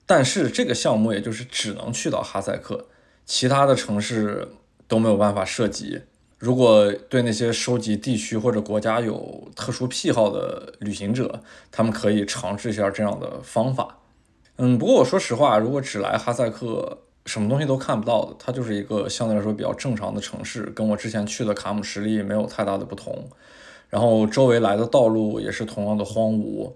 [0.10, 2.88] 但是这个项目也就是只能去到哈萨克，
[3.28, 4.48] 其他的城市
[4.88, 6.02] 都没有办法涉及。
[6.40, 14.00] 如果对那些收集地区或者国家有特殊癖好的旅行者，他们可以尝试一下这样的方法。
[14.58, 23.30] 嗯，不过我说实话，如果只来哈萨克，什么东西都看不到的，它就是一个相对来说比较正常的城市，跟我之前去的卡姆什利没有太大的不同。
[23.90, 26.74] 然后周围来的道路也是同样的荒芜，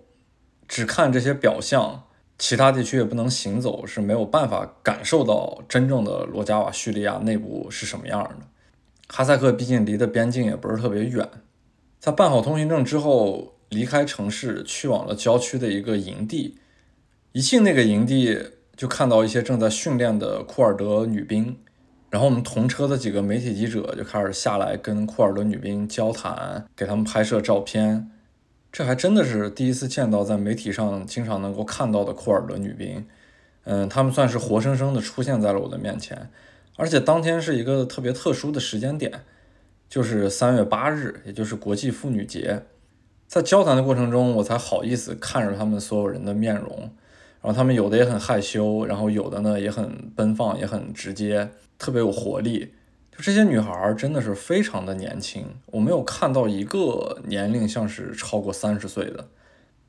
[0.67, 2.03] 只看这些表象。
[2.37, 8.47] 其他地区也不能行走，是没有办法感受到真正的罗加瓦叙利亚内部是什么样的。
[9.07, 11.29] 哈萨克毕竟离的边境也不是特别远，
[11.99, 16.57] 在办好通行证之后，离开城市去往了郊区的一个营地。
[17.31, 18.39] 一进那个营地，
[18.75, 21.57] 就看到一些正在训练的库尔德女兵，
[22.09, 28.09] 然后我们同车的几个媒体记者就开始下来跟库尔德女兵交谈，给他们拍摄照片。
[28.73, 33.05] 这还真的是第一次见到在媒体上经常能够看到的库尔德女兵，
[33.65, 36.31] 嗯，她们算是活生生的出现在了我的面前，
[36.75, 39.21] 而且当天是一个特别特殊的时间点，
[39.87, 42.63] 就是三月八日，也就是国际妇女节。
[43.27, 46.91] 在交谈的过程中，我才好意思看着他们所有人的面容，
[47.41, 52.73] 然后他们有的也很害羞，然后有的呢也很奔放，也很直接，特别有活力。
[53.15, 59.27] 就这些女孩真的是非常的年轻，我没有看到一个年龄像是超过三十岁的。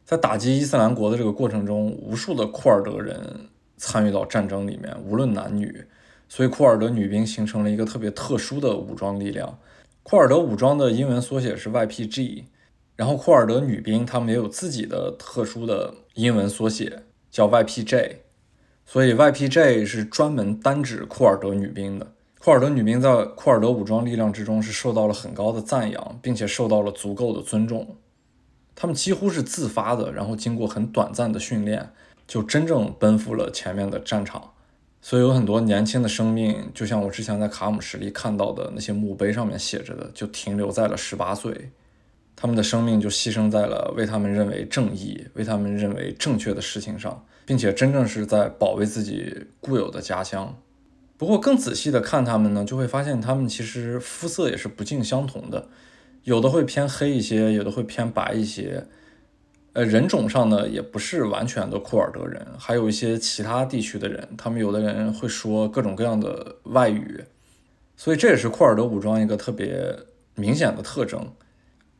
[0.04, 3.48] 在打击伊斯兰国的这个过程中，无数的库尔德人
[3.78, 5.86] 参与到战争里面，无论男女，
[6.28, 9.58] 所以库尔德女兵形成了一个特别特殊的武装力量。
[10.02, 12.44] 库尔德武装的英文缩写是 YPG，
[12.94, 18.16] 然后库尔德女兵她们也有自己的特殊的英文缩写，叫 YPJ，
[18.84, 22.13] 所以 YPJ 是专门单指库尔德女兵的。
[22.44, 27.96] 库尔德女兵在库尔德武装力量之中是受到了很高的赞扬，并且受到了足够的尊重。
[28.76, 31.90] 他们几乎是自发的，然后经过很短暂的训练，
[32.28, 34.50] 就真正奔赴了前面的战场。
[35.00, 41.70] 所以有很多年轻的生命，就像我之前在卡姆什里看到的那些墓碑上面写着的，就停留在了十八岁。
[42.36, 50.54] 他们的生命就牺牲在了为他们认为正义、为他们认为正确的事情上，并且真正是在保卫自己固有的家乡。
[51.16, 55.68] 不过更仔细的看他们呢，就会发现他们其实肤色也是不尽相同的，
[56.24, 58.86] 有的会偏黑一些，有的会偏白一些。
[59.74, 67.24] 呃，人种上呢也不是完全的库尔德人，还有一些其他地区的人，他们有的人会说各种各样的外语，
[67.96, 69.96] 所以这也是库尔德武装一个特别
[70.36, 71.32] 明显的特征。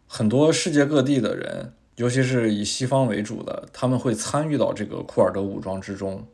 [0.07, 6.27] 很多世界各地的人，尤其是以西方为主的，他们会参与到这个库尔德武装之中。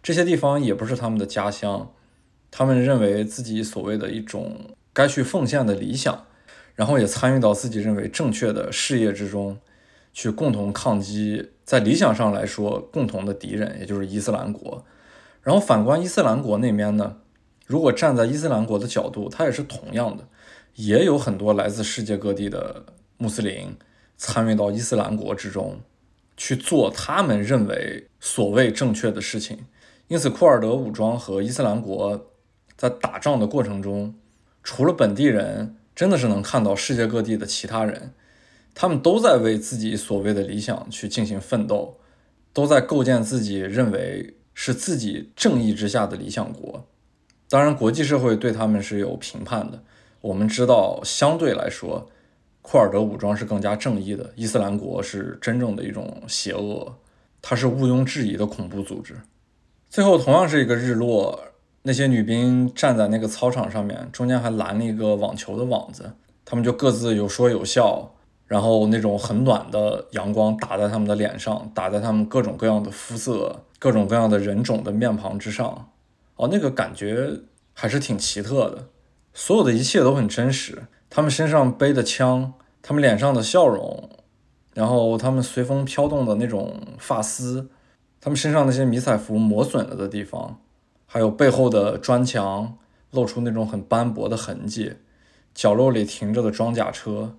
[0.00, 1.90] 这些地方也不是他们的家乡。
[2.56, 6.24] 他们认为自己所谓的一种该去奉献的理想，
[6.76, 9.58] 然后也参与到自己认为正确的事业之中，
[10.12, 14.84] 去共同抗击在理想上来说共同的敌人，也就是伊斯兰国。
[15.42, 17.16] 然后反观伊斯兰国那边呢，
[17.66, 20.28] 如果站在伊斯兰国的角度，它也是同样的，
[20.76, 22.86] 也有很多来自世界各地的
[23.16, 23.76] 穆斯林
[24.16, 25.80] 参与到伊斯兰国之中，
[26.36, 29.66] 去做他们认为所谓正确的事情。
[30.06, 32.30] 因此，库尔德武装和伊斯兰国。
[32.76, 34.14] 在打仗的过程中，
[34.62, 38.12] 除了本地人，真的是能看到世界各地的其他人，
[38.74, 41.98] 他们都在为自己所谓的理想去进行奋斗，
[42.52, 46.86] 都在构建自己认为是自己正义之下的理想国。
[47.48, 49.82] 当然，国际社会对他们是有评判的。
[50.20, 52.10] 我们知道，相对来说，
[52.62, 56.96] 库尔德武装是更加正义的，伊斯兰国是真正的一种邪恶，
[57.40, 59.14] 它是毋庸置疑的恐怖组织。
[59.88, 61.38] 最后，同样是一个日落。
[61.86, 66.12] 那些女兵站在那个操场上面，中间还拦了一个网球的网子，
[66.42, 68.14] 他们就各自有说有笑，
[68.46, 75.90] 然后那种很暖的阳光打在他们的脸上，打在他们各种各样的肤色、各种各样的人种的面庞之上，
[76.36, 77.40] 哦，那个感觉
[77.74, 78.86] 还是挺奇特的。
[79.34, 84.08] 所有的一切都很真实，他们身上背的枪，他们脸上的笑容，
[84.72, 87.68] 然后他们随风飘动的那种发丝，
[88.22, 90.60] 他们身上那些迷彩服磨损了的地方，
[91.14, 92.76] 还有背后的砖墙
[93.12, 94.94] 露出那种很斑驳的痕迹，
[95.54, 97.36] 角落里停着的装甲车。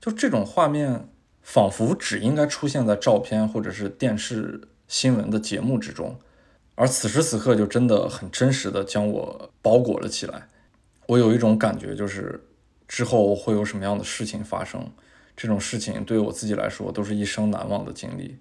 [0.00, 1.08] 就这种画面，
[1.42, 6.20] 仿佛只应该出现在照片或者是电视新闻的节目之中，
[6.76, 10.46] 而此时此刻就真的很真实的将我包裹了起来。
[11.08, 12.46] 我有一种感觉，就是
[12.86, 14.88] 之后会有什么样的事情发生，
[15.36, 18.38] 这种事情对我自己来说都是一生难忘的经历。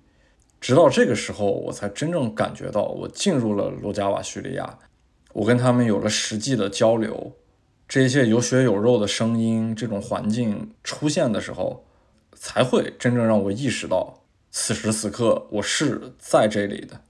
[0.66, 4.80] 直到这个时候，我才真正感觉到，我进入了罗加瓦叙利亚，
[5.32, 7.34] 我跟他们有了实际的交流。
[7.88, 11.86] 这一切有血有肉的声音，这种环境出现的时候，
[12.34, 17.02] 才会真正让我意识到，此时此刻我是在这里的。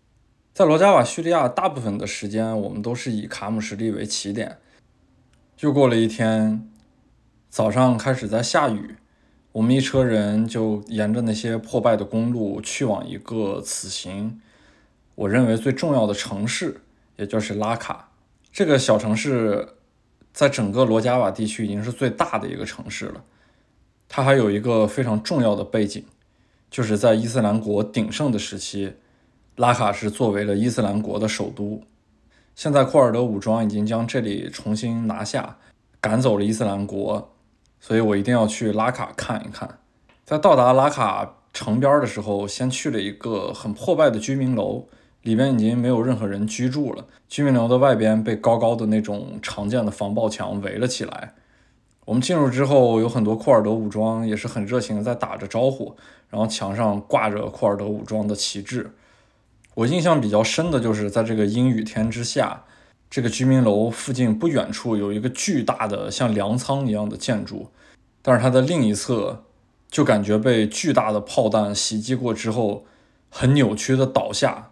[0.54, 4.58] 在罗加瓦叙利亚，大部分的时间我们都是以卡姆什利为起点。
[5.62, 6.70] 又过了一天，
[7.50, 8.98] 早上开始在下雨，
[9.56, 14.42] 我们一车人就沿着那些破败的公路去往一个此行
[15.16, 16.82] 我认为最重要的城市，
[17.16, 18.10] 也就是拉卡
[18.52, 19.70] 这个小城市。
[20.34, 23.24] 在整个罗加瓦地区已经是最大的一个城市了。
[24.10, 26.04] 它还有一个非常重要的背景，
[26.70, 28.96] 就是在伊斯兰国鼎盛的时期，
[29.56, 31.82] 拉卡是作为了伊斯兰国的首都。
[32.54, 35.58] 现在库尔德武装已经将这里重新拿下，
[36.02, 37.34] 赶走了伊斯兰国，
[37.88, 39.78] 所以我一定要去拉卡看一看。
[40.26, 44.88] 在到达拉卡城边的时候，先去了一个很破败的居民楼。
[45.22, 51.34] 里边已经没有任何人居住了，居民楼的外边被高高的那种常见的防爆墙围了起来。
[52.06, 55.96] 我们进入之后，有很多库尔德武装也是很热情的在打着招呼，
[56.30, 58.92] 然后墙上挂着库尔德武装的旗帜。
[59.74, 62.65] 我印象比较深的就是在这个阴雨天之下，
[63.10, 67.70] 这个居民楼附近不远处有一个巨大的像粮仓一样的建筑，
[68.22, 69.46] 但是它的另一侧
[69.90, 72.86] 就感觉被巨大的炮弹袭击过之后，
[73.30, 74.72] 很扭曲的倒下。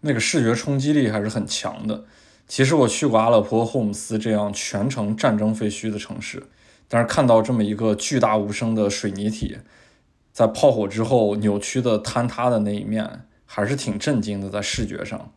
[0.00, 2.04] 那个视觉冲击力还是很强的。
[2.46, 6.44] 其实我去过阿勒颇、霍姆斯这样全城战争废墟的城市，
[6.86, 9.58] 但是看到这么一个巨大无声的水泥体，
[10.32, 14.48] 在炮火之后扭曲的坍塌的那一面，还是挺震惊的。
[14.48, 15.32] 在视觉上，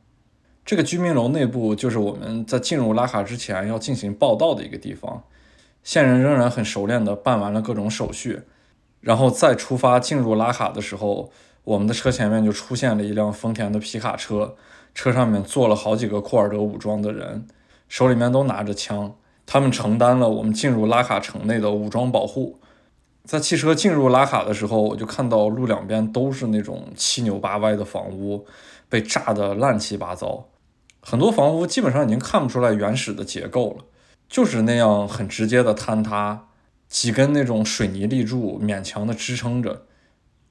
[0.70, 5.24] 这个居民楼内部就是我们在进入拉卡之前要进行报道的一个地方。
[5.82, 8.44] 线人仍然很熟练地办完了各种手续，
[9.02, 11.32] 然后再出发进入拉卡的时候。
[11.64, 14.56] 我们的车前面就出现了一辆丰田的皮卡车，
[14.94, 17.48] 车上面坐了好几个库尔德武装的人，
[17.88, 19.16] 手里面都拿着枪，
[19.48, 22.60] 他们承担了我们进入拉卡城内的武装保护。
[23.24, 28.46] 在汽车进入拉卡的时候，我就看到路两边都是那种七扭八歪的房屋，
[28.88, 30.46] 被炸得乱七八糟，
[31.10, 33.86] 很多房屋基本上已经看不出来原始的结构了，
[34.30, 36.50] 就是那样很直接的坍塌，
[36.88, 39.88] 几根那种水泥立柱勉强的支撑着。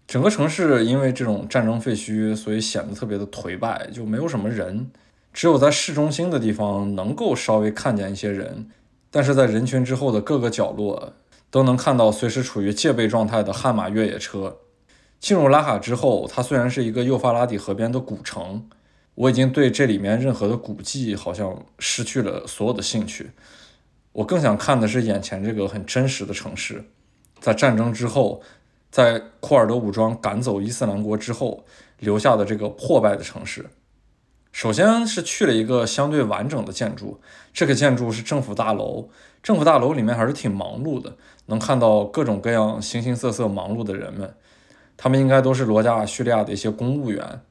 [0.09, 4.91] 整个城市因为这种战争废墟，所以显得特别的颓败，就没有什么人。
[5.33, 8.69] 只有在市中心的地方能够稍微看见一些人，
[9.13, 11.13] 但是在人群之后的各个角落
[11.53, 14.57] 都能看到随时处于戒备状态的悍马越野车。
[15.21, 18.69] 进入拉卡之后，它虽然是一个幼发拉底河边的古城，
[19.19, 23.31] 我已经对这里面任何的古迹好像失去了所有的兴趣。
[24.13, 26.85] 我更想看的是眼前这个很真实的城市，
[27.41, 28.43] 在战争之后。
[28.91, 31.63] 在库尔德武装赶走伊斯兰国之后
[31.99, 33.67] 留下的这个破败的城市，
[34.51, 37.21] 首先是去了一个相对完整的建筑，
[37.53, 39.11] 这个建筑是政府大楼。
[39.43, 44.35] 政府大楼里面还是挺忙碌的，能看到各种各样形形色色忙碌的人们，
[44.97, 47.43] 他们应该都是罗加瓦叙利亚的一些公务员，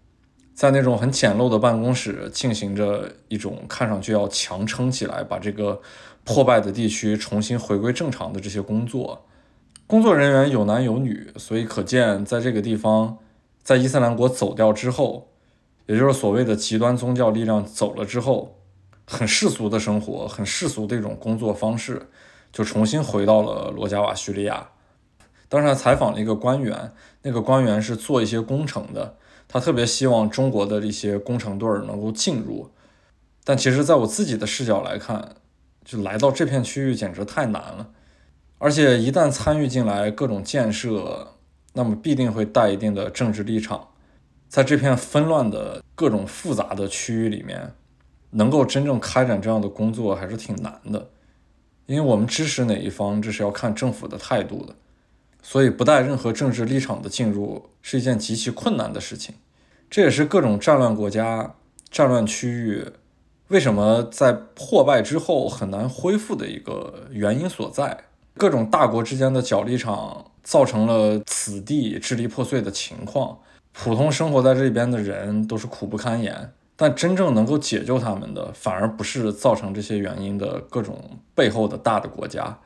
[0.58, 5.80] 在那种很简陋的办公室进行着一种看上去要强撑起来，把这个
[6.24, 9.28] 破败的地区重新回归正常的这些工作。
[9.86, 13.20] 工作人员有男有女，所以可见，在这个地方，
[13.62, 15.30] 在伊斯兰国走掉之后，
[15.86, 18.58] 也就是所谓的极端宗教力量走了之后，
[19.06, 22.10] 很世俗的生活，很世俗的一种工作方式，
[22.52, 24.70] 就重新回到了罗加瓦叙利亚。
[25.48, 29.18] 当时还采访了一个官员，那个官员是做一些工程的，
[29.48, 32.70] 他特别希望中国的一些工程队儿能够进入，
[33.44, 35.36] 但其实，在我自己的视角来看，
[35.86, 37.90] 就来到这片区域简直太难了。
[38.58, 41.36] 而且一旦参与进来各种建设，
[41.74, 43.90] 那么必定会带一定的政治立场。
[44.50, 47.74] 在这片纷乱的各种复杂的区域里面，
[48.32, 51.10] 能够真正开展这样的工作还是挺难的。
[51.86, 54.76] 因为我们支持哪一方，这是要看政府的态度的。
[55.42, 59.36] 所以不带任何政治立场的进入是一件极其困难的事情。
[59.90, 61.56] 这也是各种战乱国家、
[61.90, 62.86] 战乱区域
[63.48, 67.98] 为什么在破败之后很难恢复的一个原因所在。
[68.36, 73.40] 各种大国之间的角力场造成了此地支离破碎的情况，
[73.72, 76.52] 普通生活在这边的人都是苦不堪言。
[76.76, 82.60] 但真正能够解救他们的，反而不是造成这些原因的各种背后的大的国家，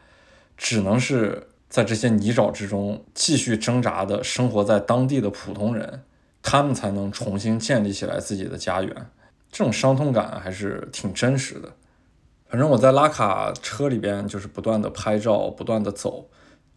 [0.57, 6.03] 只能是在这些泥沼之中继续挣扎的生活在当地的普通人，
[6.43, 8.93] 他们才能重新建立起来自己的家园。
[9.49, 11.71] 这种伤痛感还是挺真实的。
[12.47, 16.29] 反正我在拉卡车里边就是不断的拍照，不断的走，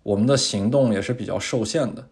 [0.02, 2.06] 我们的行动也是比较受限的，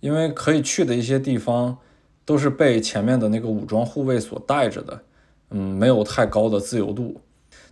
[0.00, 1.78] 因为可以去的一些地方。
[2.26, 5.02] 都是被前面的那个武装护卫所带着的，
[5.50, 7.20] 嗯，没有太高的自由度。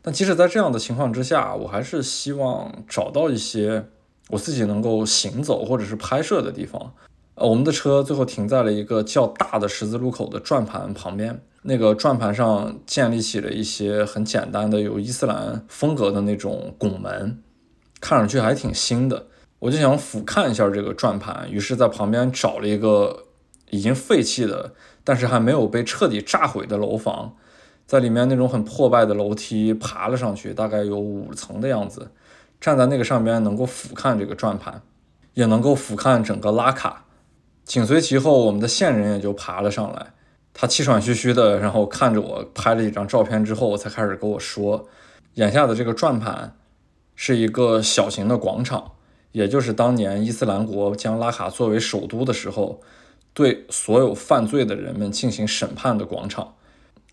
[0.02, 3.86] 但即使在这样的情况之下，我还是希望找到一些
[4.32, 6.92] 我自己能够行走或者是拍摄的地方。
[7.34, 17.42] 呃，我们的车最后停在了一个较大的十字路口的转盘旁边，那个转盘上建立起了一些很简单的有伊斯兰风格的那种拱门，
[18.00, 19.26] 看上去还挺新的。
[19.60, 23.24] 我就想俯瞰一下这个转盘，于是在旁边找了一个。
[23.74, 27.34] 已经废弃的，但是还没有被彻底炸毁的楼房，
[27.86, 32.10] 在里面那种很破败的楼梯爬了上去，大概有五层的样子。
[32.62, 34.80] 站在那个上边，能够俯瞰这个转盘，
[35.34, 37.06] 也能够俯瞰整个拉卡。
[37.64, 40.12] 紧随其后，我们的线人也就爬了上来。
[40.55, 44.86] 他气喘吁吁的，然后看着我拍了几张照片之后，才开始跟我说，
[45.34, 46.56] 眼下的这个转盘
[47.16, 48.93] 是一个小型的广场，
[49.32, 52.80] 也就是当年伊斯兰国将拉卡作为首都的时候。
[53.34, 56.55] 对所有犯罪的人们进行审判的广场，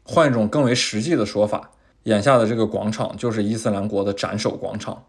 [0.04, 1.72] 换一种更为实际的说法，
[2.04, 5.06] 眼下的这个广场就是伊斯兰国的斩首广场。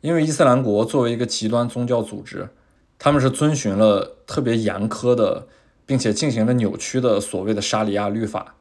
[0.00, 2.48] 因为伊斯兰国作为一个极端宗教组织，
[2.98, 5.48] 他们是遵循了特别严苛的，
[5.84, 8.54] 并且进行了扭曲的所谓的沙里亚律法。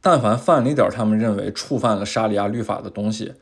[0.00, 3.34] 但凡犯了一点他们认为触犯了沙里亚律法的东西，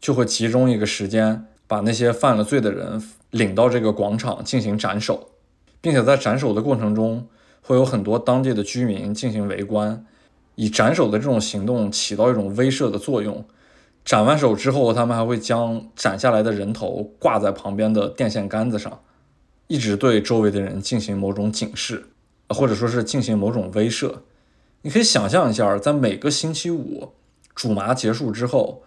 [0.00, 5.28] 就会集中一个时间，把那些犯了罪的人领到这个广场进行斩首。
[5.82, 7.26] 并且在斩首的过程中，
[7.62, 10.04] 会有很多当地的居民进行围观，
[10.54, 13.42] 以斩首的这种行动起到一种威慑的作用。
[14.04, 19.02] 斩完首之后，他们还会将斩下来的人头挂在旁边的电线杆子上，
[19.66, 22.06] 一直对周围的人进行某种警示，
[22.48, 24.12] 或者说是进行某种威慑。
[24.82, 27.12] 你可以想象一下，在每个星期五
[27.54, 28.82] 主麻结束之后，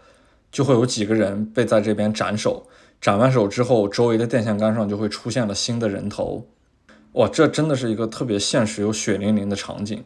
[0.51, 2.67] 就会有几个人被在这边斩首。
[2.99, 6.47] 斩完首之后，周围的电线杆上就会出现了新的人头。
[7.13, 10.03] 哇，这真的是一个特别现实又血淋淋的场景，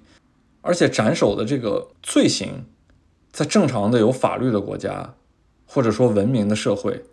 [0.61, 2.65] 而且斩首的这个罪行，
[3.31, 5.13] 在正常的有法律的国家，
[5.65, 7.03] 或者说文明的社会，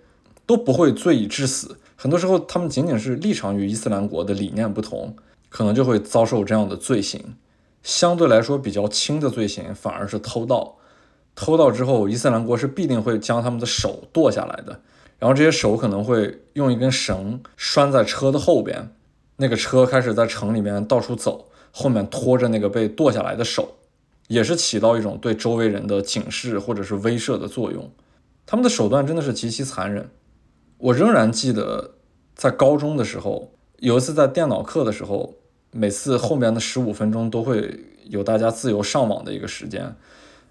[0.46, 1.76] 都不会罪以致死。
[1.96, 5.14] 很多时候，他们仅仅是立场与伊斯兰国的理念不同，
[5.48, 7.36] 可能就会遭受这样的罪行。
[7.82, 10.76] 相对来说比较轻的罪行，反而是偷盗。
[11.34, 14.80] 偷盗之后，伊斯兰国是必定会将他们的手剁下来的，
[15.18, 18.94] 然后这些手可能会用一根绳拴在车的后边。
[19.36, 23.76] 那个车开始在城里面到处走，后面拖着那个被剁下来的手，
[24.28, 27.90] 也是起到一种对周围人的警示或者是威慑的作用。
[28.46, 30.10] 他们的手段真的是极其残忍。
[30.78, 31.94] 我仍然记得，
[32.34, 35.34] 在高中的时候，有一次在电脑课的时候，
[35.70, 39.94] 每次后面的十五分钟都会有大家自由上网的一个时间。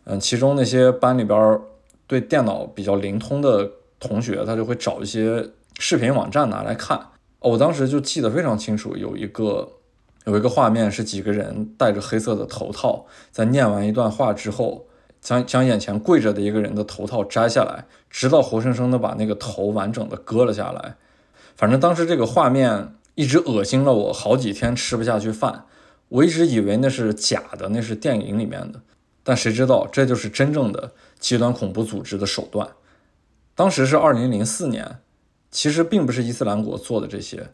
[0.05, 1.59] 嗯，其中那些班里边
[2.07, 3.69] 对电脑比较灵通的
[3.99, 6.99] 同学，他就会找一些视频网站拿来看。
[7.39, 9.69] 我当时就记得非常清楚，有一个
[10.25, 14.87] 有一个画面是几个人戴着黑色的头套，在念完一段话之后，
[15.21, 20.95] 将将眼前跪着的一个人的头套摘下来，直到活生生的把那个头完整的割了下来。
[21.55, 25.65] 反正当时这个画面一直恶心了我好几天，吃不下去饭。
[26.09, 28.81] 我一直以为那是假的，那是电影里面的，
[29.23, 32.67] 但谁知道这就是真正的极端恐怖组织的手段。
[33.55, 34.99] 当时是二零零四年。
[35.55, 37.51] 其实并不是伊斯兰国做的这些，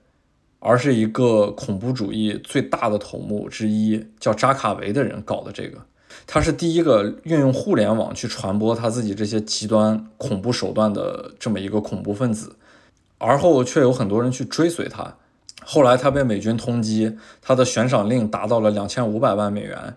[0.59, 5.79] 而是一个恐怖主义最大的头目之一，叫扎卡维的人搞的这个。
[6.27, 12.55] 他是第一个运用互联网去传播他自己这些极端恐怖手段的这么一个恐怖分子，
[13.17, 15.15] 而后却有很多人去追随他。
[15.63, 19.95] 后来他被美军通缉，他的悬赏令达到了两千五百万美元。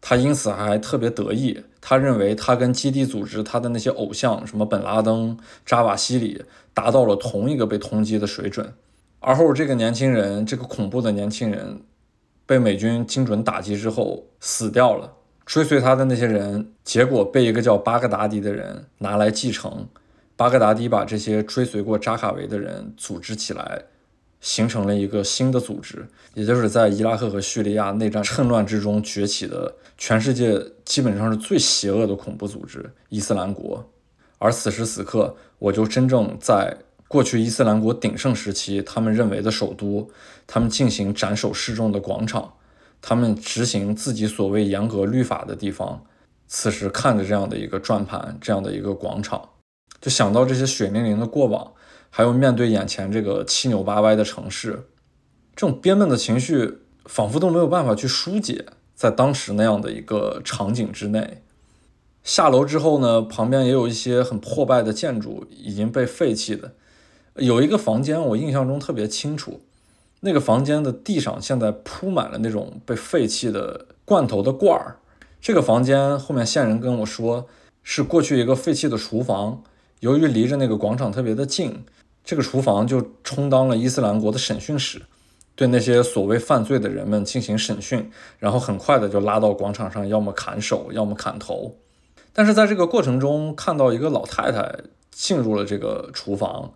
[0.00, 8.72] 他因此还特别得意，他认为他跟基地组织他的那些偶像，什么本拉登、扎瓦西里，达到了同一个被通缉的水准。
[9.20, 11.82] 而后这个年轻人，这个恐怖的年轻人，
[12.46, 15.14] 被美军精准打击之后死掉了。
[15.44, 19.88] 追随他的那些人，结果被一个叫巴格达迪的人拿来继承。
[20.36, 23.82] 巴格达迪把这些追随过扎卡维的人组织起来，
[24.40, 33.84] 形成了一个新的组织，也就是在伊拉克和叙利亚内战趁乱之中崛起的全世界基本上是最邪恶的恐怖组织——伊斯兰国。
[34.38, 36.76] 而此时此刻，我就真正在
[37.08, 40.10] 过去伊斯兰国鼎盛时期，他们认为的首都，
[40.46, 42.52] 他们进行斩首示众的广场，
[43.00, 46.04] 他们执行自己所谓严格律法的地方，
[46.46, 49.48] 此时看着这样的一个转盘，这样的一个广场，
[50.00, 51.72] 就想到这些血淋淋的过往。
[52.10, 54.88] 还有面对眼前这个七扭八歪的城市，
[55.54, 58.64] 这种憋闷的情绪仿佛都没有办法去疏解。
[58.94, 61.42] 在当时那样的一个场景之内，
[62.24, 66.72] 下楼之后呢，旁边也有一些很破败的建筑，已经被废弃的。
[67.38, 69.60] 有一个房间我印象中特别清楚，
[70.20, 74.96] 那个房间的地上现在铺满了那种被废弃的罐头的罐儿。
[75.40, 77.46] 这个房间后面线人跟我说，
[77.82, 79.62] 是过去一个废弃的厨房，
[80.00, 81.84] 由于离着那个广场特别的近。
[82.24, 85.00] 这个厨房就充当了伊斯兰国的审讯室，
[85.54, 91.76] 对那些所谓犯罪的人们进行审讯，然后很快的就拉到广场上，要么砍手，要么砍头。
[92.34, 96.74] 但是在这个过程中，看到一个老太太进入了这个厨房，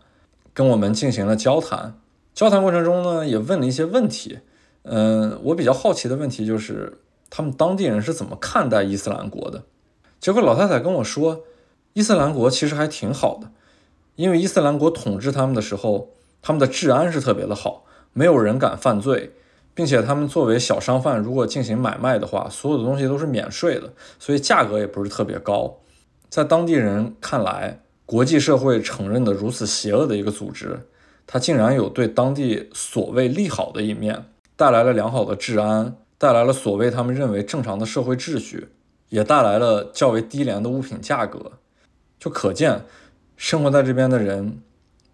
[0.54, 1.98] 跟我们进行了交谈。
[2.34, 4.38] 交谈过程中呢，也问了一些问题。
[4.84, 6.98] 嗯，我比较好奇的问题就是，
[7.30, 9.64] 他们当地人是怎么看待伊斯兰国的？
[10.18, 11.44] 结果老太太跟我说，
[11.92, 13.50] 伊斯兰国其实还挺好的。
[14.16, 16.10] 因为伊斯兰国统治他们的时候，
[16.40, 19.32] 他们的治安是特别的好，没有人敢犯罪，
[19.74, 25.78] 并且他们作为小商贩，如果进行买卖的话，所有的东西都是免税的，所以价格也不是特别高。
[26.28, 27.81] 在当地人看来，
[28.12, 30.80] 国际社会承认的如此邪恶的一个组织，
[31.26, 38.68] 它竟然有对当地所谓利好的一面，带来了良好的治安，带来了所谓他们认为正常的社会秩序，
[39.08, 41.52] 也带来了较为低廉的物品价格，
[42.18, 42.84] 就可见。
[43.38, 44.60] 生活在这边的人，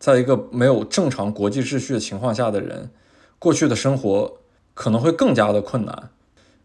[0.01, 2.91] 在一个没有正常国际秩序的情况下的人，
[3.39, 4.39] 过去的生活
[4.75, 6.11] 可能会更加的困难。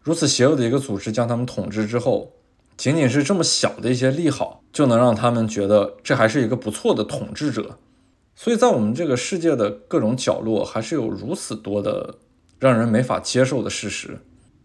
[0.02, 2.32] 如此邪恶的一个组织将他们统治之后，
[2.76, 7.78] 仅仅是这么小的一些利好，就能让他们觉得这还是一个不错的统治者。
[8.34, 12.16] 所以在我们这个世界的各种角落，还是有如此多的
[12.58, 14.18] 让人没法接受的事实。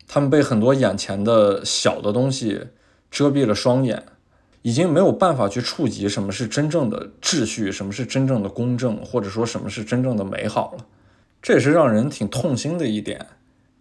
[0.07, 2.67] 他们被很多眼前的小的东西
[3.11, 4.03] 遮蔽了双眼。
[4.61, 10.85] 已经没有办法去触及什么是真正的秩序，什么是真正的公正，或者说什么是真正的美好了。
[11.41, 13.25] 这也是让人挺痛心的一点，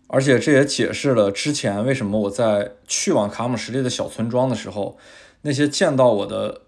[0.08, 4.98] 而且这也解释了之前为什么我在去往卡姆什利的小村庄的时候，
[5.42, 6.62] 那些见到我的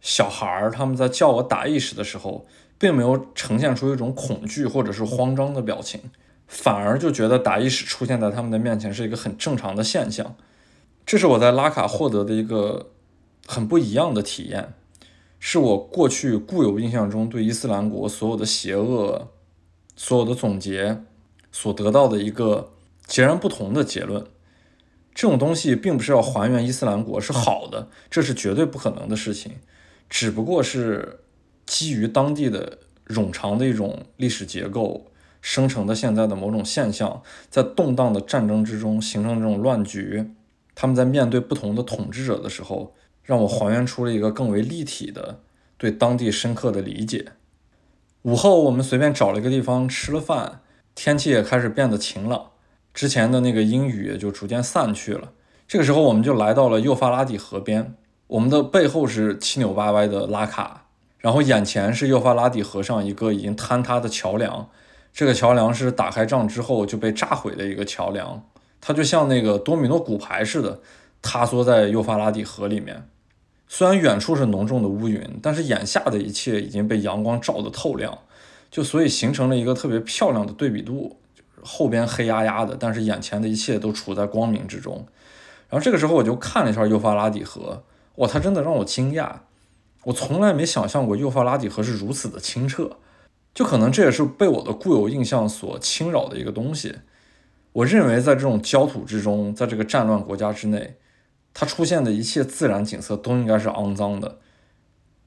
[0.00, 2.46] 小孩儿，他们在叫我打意识的时候，
[2.78, 6.00] 并没有呈现出一种恐惧或者是慌张的表情，
[6.48, 10.34] 反而就觉得打意识出现在他们的面前是一个很正常的现象。
[11.04, 12.90] 这是我在拉卡获得的一个。
[13.46, 14.72] 很不一样的体验，
[15.38, 19.28] 是我过去固有印象中对伊斯兰国所有的邪恶、
[19.94, 21.02] 所有的总结
[21.52, 22.70] 所得到的一个
[23.06, 24.26] 截然不同的结论。
[25.14, 29.52] 这种东西并不是要还原伊斯兰国是好的，这是绝对不可能的事情，
[30.10, 31.20] 只不过是
[31.66, 35.06] 基于当地的冗长的一种历史结构
[35.40, 40.32] 生成的现在的某种现象，在动荡的战争之中形成这种乱局，
[40.74, 42.94] 他们在面对不同的统治者的时候。
[43.26, 45.40] 让我还原出了一个更为立体的
[45.78, 47.28] 对当地深刻的理解。
[48.20, 50.60] 午后，我们随便找了一个地方吃了饭，
[50.94, 52.50] 天气也开始变得晴朗，
[52.94, 55.32] 之前的那个阴雨就逐渐散去了。
[55.66, 57.94] 这个时候，我们就来到了幼发拉底河边，
[58.28, 60.86] 我们的背后是七扭八歪的拉卡，
[61.18, 64.68] 然后眼前是幼发拉底河上一个已经坍塌的桥梁。
[65.12, 68.44] 这个桥梁是打开仗之后就被炸毁的一个桥梁，
[68.80, 70.80] 它就像那个多米诺骨牌似的
[71.22, 73.08] 塌缩在幼发拉底河里面。
[73.66, 78.18] 虽然远处是浓重的乌云，但是眼下的一切已经被阳光照得透亮，
[78.70, 81.16] 就所以形成了一个特别漂亮的对比度。
[81.64, 85.06] 后边黑压压的，但是眼前的一切都处在光明之中。
[85.68, 87.82] 然后这个时候我就看了一下幼发拉底河，
[88.16, 89.32] 哇，它真的让我惊讶。
[90.04, 92.98] 我从来没想象过幼发拉底河是如此的清澈，
[93.52, 96.96] 就可能这也是被我的固有印象所侵扰的一个东西。
[97.72, 100.96] 我认为在这种焦土之中，在这个战乱国家之内。
[101.56, 104.38] 它出现的一切自然景色都应该是肮脏的，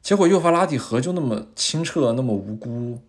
[0.01, 2.99] 结果幼发拉底河就那么清澈、那么无辜、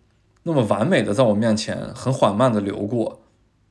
[0.43, 3.21] 那么完美的在我面前很缓慢的流过，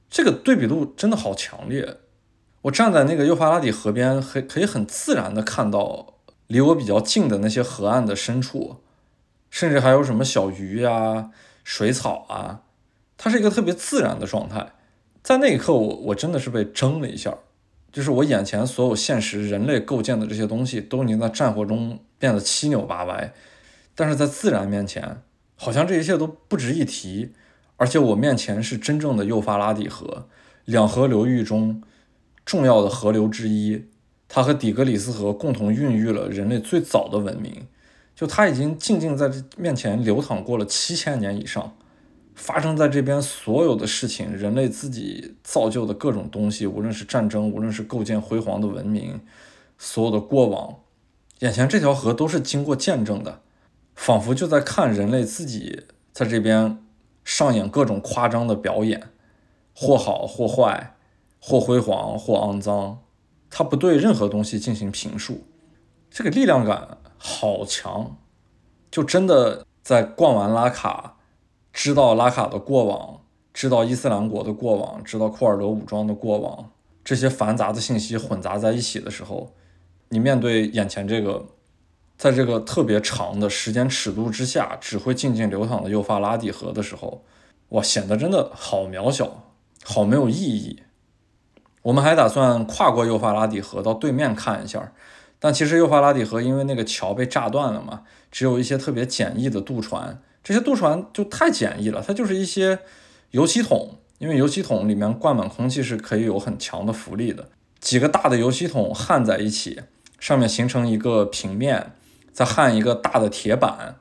[0.09, 1.99] 这个对比度真的好强烈。
[2.62, 6.15] 我站在那个幼发拉底河边，可可以很自然的看到
[6.47, 8.78] 离我比较近的那些河岸的深处，
[9.51, 11.31] 甚至还有什么小鱼呀、
[11.65, 12.62] 水草啊，
[13.16, 14.73] 它是一个特别自然的状态。
[15.23, 17.35] 在那一刻，我我真的是被怔了一下。
[17.90, 23.32] 就是我眼前所有现实人类构建的这些东西，都已经在战火中变得七扭八歪，
[23.95, 25.23] 但是在自然面前，
[25.60, 27.32] 好像这一切都不值一提，
[27.76, 30.28] 而且我面前是真正的幼发拉底河，
[30.64, 31.82] 两河流域中
[32.47, 33.85] 重要的河流之一。
[34.28, 37.66] 它和底格里斯河共同孕育了人类最早的文明。
[38.14, 41.76] 就它已经静静在这面前流淌过了七千年以上，
[42.35, 49.20] 发生在这边所有的事情，人类自己造就的各种东西，无论是战争，无论是构建辉煌的文明，
[49.78, 50.80] 所有的过往，
[51.39, 53.40] 眼前这条河都是经过见证的，
[53.99, 56.79] 仿佛就在看人类自己在这边
[57.25, 59.11] 上演各种夸张的表演，
[59.75, 60.95] 或好或坏，
[61.41, 63.01] 或辉煌或肮脏，
[63.51, 65.43] 他不对任何东西进行评述，
[66.09, 66.99] 这个力量感。
[67.19, 68.16] 好强，
[68.89, 71.16] 就真的在逛完拉卡，
[71.73, 73.23] 知道拉卡的过往，
[73.53, 76.70] 知道伊斯兰国的过往，知道库尔德武装的过往，
[77.03, 79.53] 这些繁杂的信息混杂在一起的时候，
[80.11, 81.45] 你面对眼前这个，
[82.19, 87.24] 在这个特别长的时间尺度之下，只会静静流淌的幼发拉底河的时候，
[87.69, 89.53] 哇，显得真的好渺小，
[89.85, 90.81] 好没有意义。
[91.82, 94.93] 我们还打算跨过幼发拉底河到对面看一下。
[95.39, 102.81] 但其实幼发拉底河因为那个桥被炸断了嘛，只有一些特别简易的渡船，这些渡船就太简易了，它就是一些
[103.31, 109.82] 油漆桶，因为油漆桶里面灌满空气是可以有很强的浮力的，几个大的油漆桶焊在一起，
[110.19, 111.93] 上面形成一个平面，
[112.33, 113.97] 再焊一个大的铁板，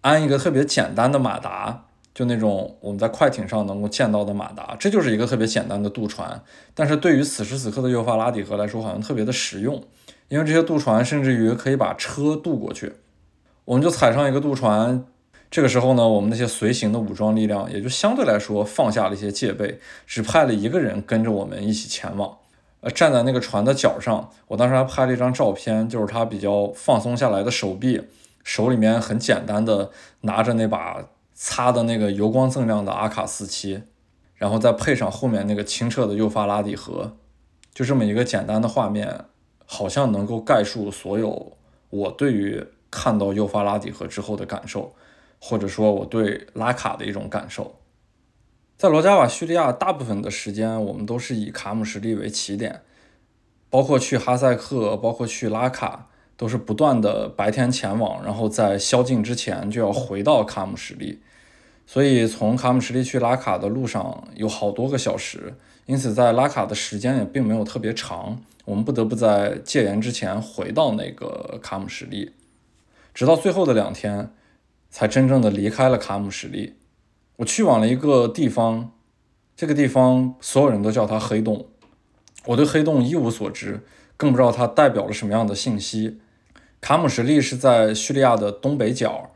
[0.00, 1.84] 安一个特别简单的马达，
[2.14, 6.42] 就那种我们在快艇上能够见到的马达，这就是一个特别简单的渡船，
[6.74, 9.82] 但是对于此时此刻的幼发拉底河来说，好像特别的实用。
[10.28, 12.92] 因为这些渡船甚至于可以把车渡过去，
[13.64, 15.04] 我们就踩上一个渡船。
[15.50, 22.36] 这个时候呢，我们那些随行的武装力量也就相对来说放下了一些戒备，只派了一个人跟着我们一起前往。
[22.80, 28.02] 呃，站在那个船的角上，我当时还拍了一张照片，就是他比较放松下来的手臂，
[28.44, 29.90] 手里面很简单的
[30.22, 33.82] 拿着那把擦的那个油光锃亮的阿卡四七，
[34.36, 37.16] 然后再配上后面那个清澈的幼发拉底河，
[37.74, 39.24] 就这么一个简单的画面。
[39.70, 41.52] 好像能够概述所有
[41.90, 44.94] 我对于看到幼发拉底河之后的感受，
[45.38, 47.74] 或者说我对拉卡的一种感受。
[48.78, 52.82] 在罗加瓦叙利亚，大部分的时间我们都是以卡姆什利为起点，
[53.68, 61.20] 包括去哈塞克，包括去拉卡，都是不断的白天前往，然后在宵禁之前就要回到卡姆什利。
[61.88, 65.54] 所以从卡姆什利去拉卡的路上有好多个小时，
[65.86, 68.40] 因此在拉卡的时间也并没有特别长。
[68.64, 72.30] 我们不得不在戒严之前回到那个卡姆什利，
[73.12, 74.30] 直到最后的两天，
[74.88, 76.74] 才真正的离开了卡姆什利。
[77.38, 78.90] 我去往了一个地方，
[79.56, 81.66] 这个地方所有人都叫它黑洞。
[82.46, 83.80] 我对黑洞一无所知，
[84.16, 86.18] 更不知道它代表了什么样的信息。
[86.80, 89.30] 卡姆什利是在叙利亚的东北角，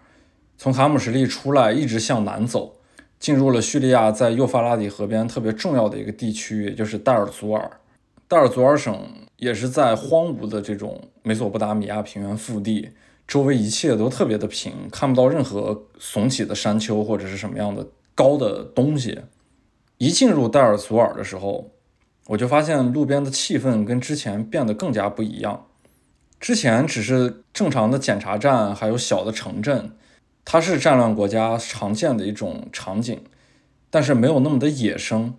[0.59, 2.74] 从卡姆什利出来，一直向南走，
[3.20, 7.79] 进入了叙利亚在幼发拉底河边特别重要的一个地区，也就是代尔祖尔。
[8.27, 12.91] 代尔祖尔省也是在荒芜的这种美索不达米亚平原腹地，
[13.27, 19.20] 周围一切都特别的平，看不到任何耸起的山丘或者是什么样的高的东西。
[19.99, 21.70] 一进入戴尔祖尔的时候，
[22.27, 25.66] 我就发现路边的气氛跟之前变得更加不一样。
[26.40, 29.93] 之前只是正常的检查站，还有小的城镇，
[30.44, 33.23] 它是战乱国家常见的一种场景，
[33.89, 35.35] 但是没有那么的野生。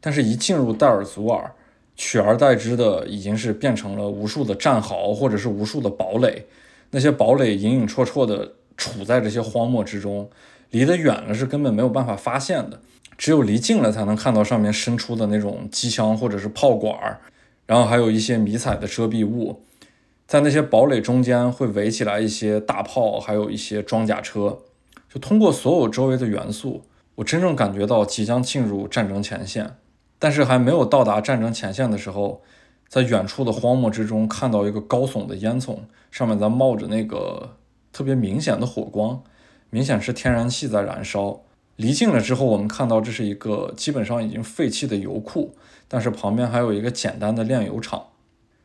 [0.00, 1.52] 但是，一进入戴尔祖尔，
[1.94, 6.46] 取而代之的已经是变成了无数的战壕，或者是无数的堡垒。
[6.90, 10.28] 那些堡垒隐隐绰绰的处在这些荒漠之中，
[10.70, 12.80] 离得远了是根本没有办法发现的，
[13.16, 17.20] 只有离近了才能看到上面伸出的那种机枪或者是炮管儿，
[17.66, 19.62] 然后还有一些迷彩的遮蔽物。
[20.26, 24.58] 在那些堡垒中间会围起来一些大炮，还有一些装甲车。
[25.12, 26.84] 就通过所有周围的元素，
[27.16, 29.76] 我真正感觉到即将进入战争前线。
[30.20, 32.42] 但是还没有到达战争前线的时候，
[32.90, 35.78] 在远处的荒漠之中看到一个高耸的烟囱，
[36.10, 37.56] 上面在冒着那个
[37.92, 39.22] 特别明显的火光，
[39.70, 41.42] 明显是天然气在燃烧。
[41.76, 45.54] 离近了之后，我们看到这是一个基本上已经废弃的油库，
[45.86, 48.06] 但是旁边还有一个简单的炼油厂，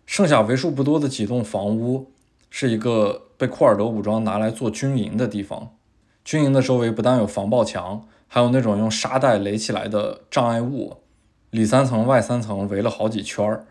[0.08, 2.12] 剩下为数不多的几栋房屋
[2.50, 5.70] 是一个被库尔德武装拿来做军营的地方。
[6.24, 10.98] 军营的周围不但有防爆墙，还有那种用沙袋垒起来的障碍物。
[11.52, 13.68] 里三层外三层围了好几圈儿，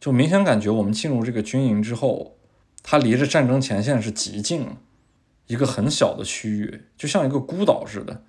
[0.00, 2.36] 就明显感觉我们进入这个军营之后，
[2.82, 4.66] 它离着战争前线是极近，
[5.46, 8.22] 一个很小的区域，就像一个孤岛似的。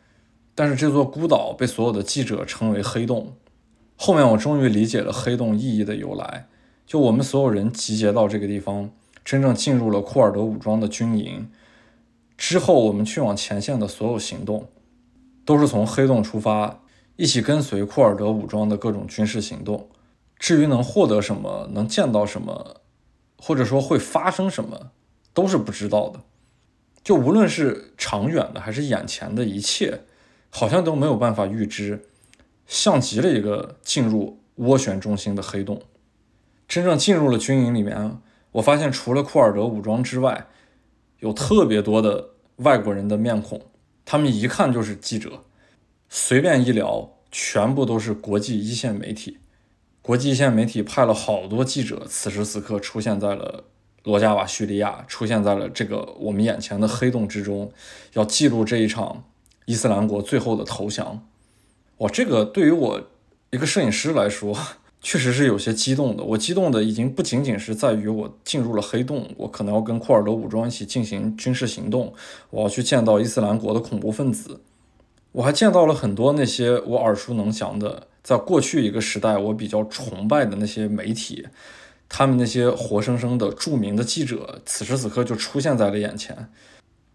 [0.53, 3.37] 但是这座孤岛被所有的记者称为黑洞。
[3.95, 6.47] 后面我终于理解了黑洞意义的由来，
[6.85, 8.91] 就我们所有人集结到这个地方，
[9.23, 11.49] 真正进入了库尔德武装的军营
[12.37, 14.67] 之后，我们去往前线的所有行动。
[15.43, 16.81] 都是从黑洞出发，
[17.15, 19.89] 一起跟随库尔德武装的各种军事行动。
[20.41, 22.81] 至于能获得什么，能见到什么，
[23.37, 24.89] 或者说会发生什么，
[25.35, 26.21] 都是不知道的。
[27.03, 30.01] 就无论是长远的还是眼前的一切，
[30.49, 32.07] 好像都没有办法预知，
[32.65, 35.83] 像极了一个进入涡旋中心的黑洞。
[36.67, 38.17] 真正进入了军营里面，
[38.53, 40.47] 我发现除了库尔德武装之外，
[41.19, 43.61] 有特别多的外国人的面孔，
[44.03, 45.43] 他们一看就是记者，
[46.09, 49.37] 随便一聊，全部都是国际一线媒体。
[50.01, 53.65] 国际线媒体派了好多记者，此时此刻出现在了。
[54.03, 57.71] 罗加瓦叙利亚出现在了这个我们眼前的黑洞之中，
[58.13, 59.25] 要记录这一场
[59.65, 61.23] 伊斯兰国最后的投降。
[61.97, 62.99] 哇，这个对于我
[63.51, 64.57] 一个摄影师来说，
[65.01, 66.23] 确实是有些激动的。
[66.23, 72.11] 我激动的已经不仅仅是在于我进入了黑洞，我可能要跟库尔德武装一起进行军事行动，
[72.49, 74.61] 我要去见到伊斯兰国的恐怖分子。
[75.33, 81.47] 我还见到了很多那些我耳熟能详的，在过去一个时代我比较崇拜的那些媒体。
[82.13, 86.49] 他们那些活生生的著名的记者，此时此刻就出现在了眼前，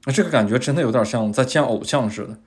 [0.06, 2.38] 那这个感觉真的有点像在见偶像似的。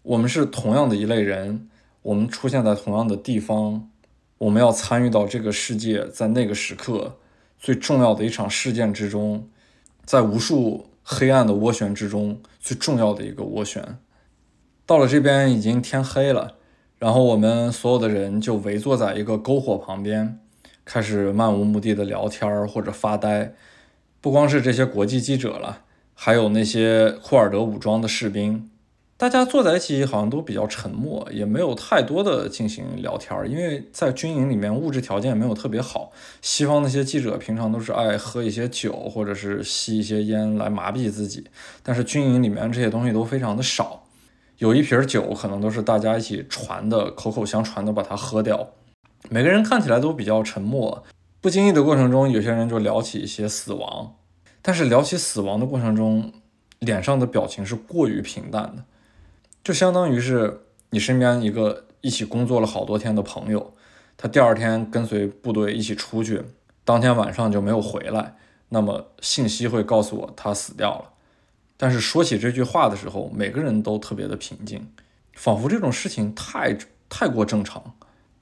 [0.00, 1.68] 我们是同样的一类人，
[2.00, 3.90] 我们出现在同样的地方，
[4.38, 7.18] 我们要参与到这个世界在那个时刻
[7.58, 9.50] 最重要的一场事件之中，
[10.06, 13.98] 在无数黑暗的涡旋之中最重要的一个涡旋。
[14.86, 16.56] 到了这边已经天黑了，
[17.04, 20.38] 然后我们所有的人就围坐在一个篝火旁边。
[20.86, 23.52] 开始漫无目的的聊天儿或者发呆，
[24.22, 25.82] 不光是这些国际记者了，
[26.14, 28.70] 还有那些库尔德武装的士兵，
[29.18, 36.10] 大家坐在一起好像都比较沉默，也没有太多的进行聊天儿，因为在军营里面物质条件没有特别好。
[36.40, 41.44] 西方那些记者平常都是爱喝一些酒或者是吸一些烟来麻痹自己，
[41.82, 44.03] 但是军营里面这些东西都非常的少，
[44.58, 48.70] 有一瓶酒可能都是大家一起传的，口口相传的把它喝掉。
[49.30, 51.02] 每个人看起来都比较沉默，
[51.40, 54.16] 不经意的过程中，有些人就聊起一些死亡，
[54.62, 56.32] 但是聊起死亡的过程中，
[56.78, 58.84] 脸上的表情是过于平淡的，
[59.64, 63.72] 就相当于是你身边一个一起工作了好多天的朋友，
[64.16, 66.42] 他第二天跟随部队一起出去，
[66.84, 68.36] 当天晚上就没有回来，
[68.68, 71.12] 那么信息会告诉我他死掉了，
[71.76, 74.88] 但是说起这句话的时候，每个人都特别的平静，
[75.32, 76.76] 仿佛这种事情太
[77.08, 77.94] 太过正常。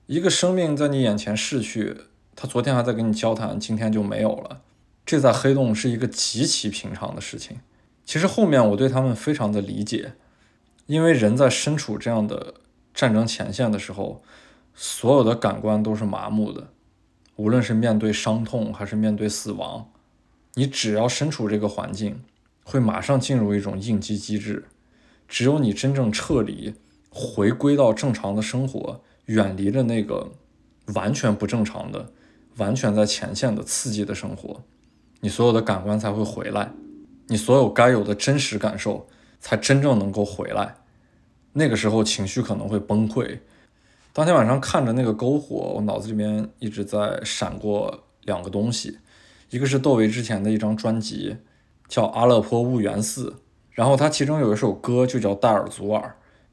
[0.07, 1.97] 一个生命在你眼前逝去，
[2.37, 4.61] 他昨天还在跟你交谈，今天就没有了。
[5.07, 7.59] 这在黑洞是一个极其平常的事情。
[8.05, 10.13] 其实后面我对他们非常的理解，
[10.87, 12.55] 因为人在身处这样的
[12.93, 14.23] 战争前线的时候，
[14.75, 16.69] 所有的感官都是麻木的，
[17.37, 19.91] 无论是面对伤痛还是面对死亡，
[20.55, 22.23] 你只要身处这个环境，
[22.63, 24.65] 会马上进入一种应激机制。
[25.29, 26.75] 只有你真正撤离，
[27.09, 29.03] 回归到正常的生活。
[29.27, 30.33] 远离了那个
[30.95, 32.11] 完全不正常的、
[32.57, 34.65] 完全在前线的刺激的生活，
[35.21, 36.73] 你所有的感官才会回来，
[37.29, 39.07] 你所有该有的真实感受
[39.39, 40.75] 才真正能够回来。
[41.53, 43.39] 那个时候情绪可能会崩溃。
[44.13, 48.99] 当天晚上看着那个篝火，我脑子里面一直在闪过两个东西，
[49.51, 51.37] 一个是窦唯之前的一张专辑，
[51.93, 53.29] 叫《阿勒颇兀缘寺》，
[53.73, 56.01] 然后他其中有一首歌就叫《戴尔祖尔》，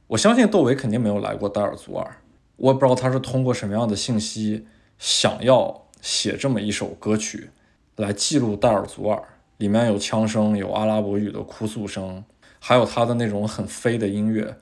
[0.07, 2.17] 我相信窦唯肯定没有来过戴尔祖尔。
[2.57, 4.67] 我也不知道他是通过什么样的信息
[4.97, 7.51] 想要写这么一首歌曲
[7.95, 9.23] 来记录戴尔祖尔，
[9.55, 12.21] 里面有枪声，有阿拉伯语的哭诉声，
[12.59, 14.57] 还有他的那种很飞的音乐，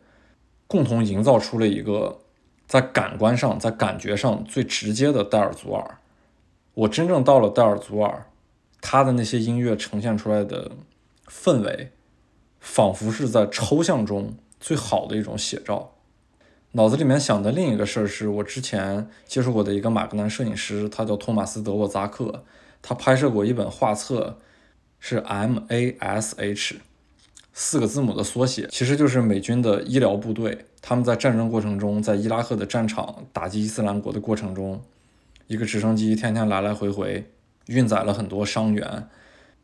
[0.67, 2.19] 共同营造出了一个
[2.67, 5.97] 在感官上、在感觉上最直接的戴尔祖尔。
[6.75, 8.27] 我真正到了戴尔祖尔，
[8.81, 10.71] 他的那些音乐呈现出来的
[11.27, 11.91] 氛围，
[12.59, 15.93] 仿佛是在抽象中最好的一种写照。
[16.73, 22.43] 脑子里面想的另一个事儿是我之前接触过的一个马格南摄影师，他叫托马斯·德沃扎克，
[22.81, 24.37] 他拍摄过一本画册，
[24.99, 26.81] 是 M A S H
[27.53, 34.79] 四个字母的缩写，其实就是美军的医疗部队，他们在战争过程中，在伊拉克的战场打击伊斯兰国的过程中，
[35.47, 37.25] 一个直升机天天来来回回
[37.67, 39.07] 运载了很多伤员，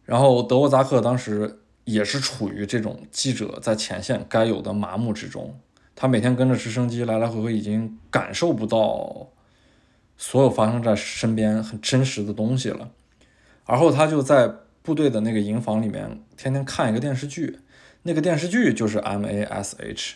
[0.06, 5.60] 然后德沃扎克当时也是处于这种记者在前线该有的麻木之中。
[5.96, 9.28] 他每天跟着直升机来来回回，已经感受不到
[10.18, 12.90] 所有发生在身边很真实的东西了。
[13.66, 14.52] 而后他就在
[14.82, 17.60] 部队的那个营房里面，天天看一个电视剧，
[18.02, 20.16] 那个电视剧就是 M A S H，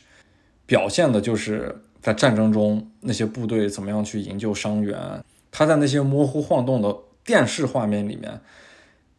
[0.66, 5.24] 表现的就是在战争中那些部队怎么样去营救伤员。
[5.52, 6.94] 他在那些模糊晃动的
[7.28, 8.40] 电视画面里面，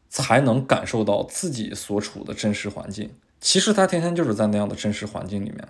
[0.09, 3.15] 才能感受到自己所处的真实环境。
[3.39, 5.69] 其实他天天就是在那样的真实环境里面。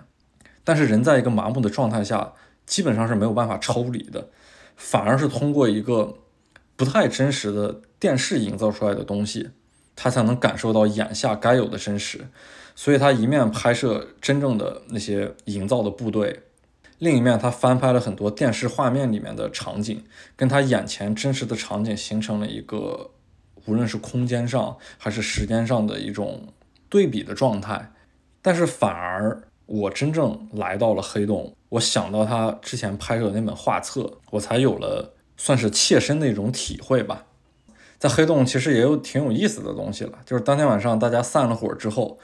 [0.63, 2.33] 但是人在一个麻木的状态下，
[2.65, 4.29] 基本上是没有办法抽离的，
[4.77, 6.17] 反而是通过一个
[6.77, 9.49] 不太真实的电视营造出来的东西，
[9.95, 12.29] 他才能感受到眼下该有的真实。
[12.73, 16.43] 所以他一面拍摄真正的那些营造的部队，
[16.99, 20.03] 另一面他翻拍了很多电视画面里面的场景，
[20.35, 23.09] 跟他眼前真实的场景形成了一个
[23.65, 26.53] 无论是空间上还是时间上的一种
[26.87, 27.91] 对比的状态。
[28.41, 37.25] 但是反而我真正来到了黑洞，我想到他之前拍摄的那本画册，我才有了算是切身的一种体会吧。
[37.97, 42.19] 在黑洞其实也有挺有意思的东西了，就是当天晚上大家散了伙之后。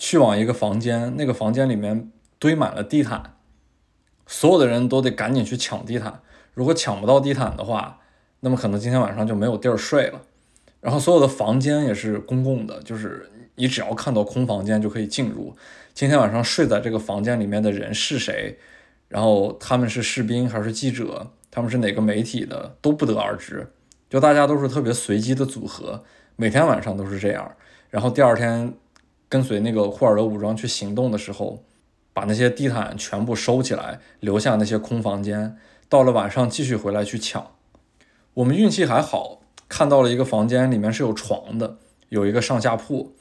[0.00, 3.34] 去往一个房间，那个房间里面堆满了地毯，
[4.28, 6.20] 所有的人都得赶紧去抢地毯。
[6.54, 7.98] 如果抢不到地毯的话，
[8.40, 10.22] 那么可能今天晚上就没有地儿睡了。
[10.80, 15.56] 然后所有的房间也是公共的，就是你只要看到空房间就可以进入。
[15.92, 18.56] 今天晚上睡在这个房间里面的人是谁？
[19.08, 21.32] 然后他们是士兵还是记者？
[21.50, 22.76] 他们是哪个媒体的？
[22.80, 23.66] 都不得而知。
[24.08, 26.04] 就大家都是特别随机的组合，
[26.36, 27.50] 每天晚上都是这样。
[27.90, 28.74] 然后第二天。
[29.30, 31.62] 跟随那个库尔德武装去行动的时候，
[32.18, 35.56] 把那些地毯全部收起来，留下那些空房间。
[35.88, 37.52] 到了晚上继续回来去抢。
[38.34, 41.76] 我们运气还好，看到了一个房间，里面是有床的，
[42.08, 43.14] 有一个上下铺。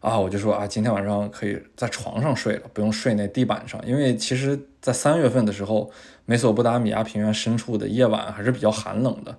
[0.00, 3.80] 啊，我就说啊，今天晚上可以在床上睡了，不用睡那地板上。
[3.86, 5.90] 因为其实，在三月份的时候，
[6.26, 9.38] 美索不达米亚平原深处的夜晚还是比较寒冷的，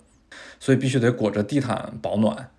[0.60, 2.50] 所以必须得裹着地毯保暖。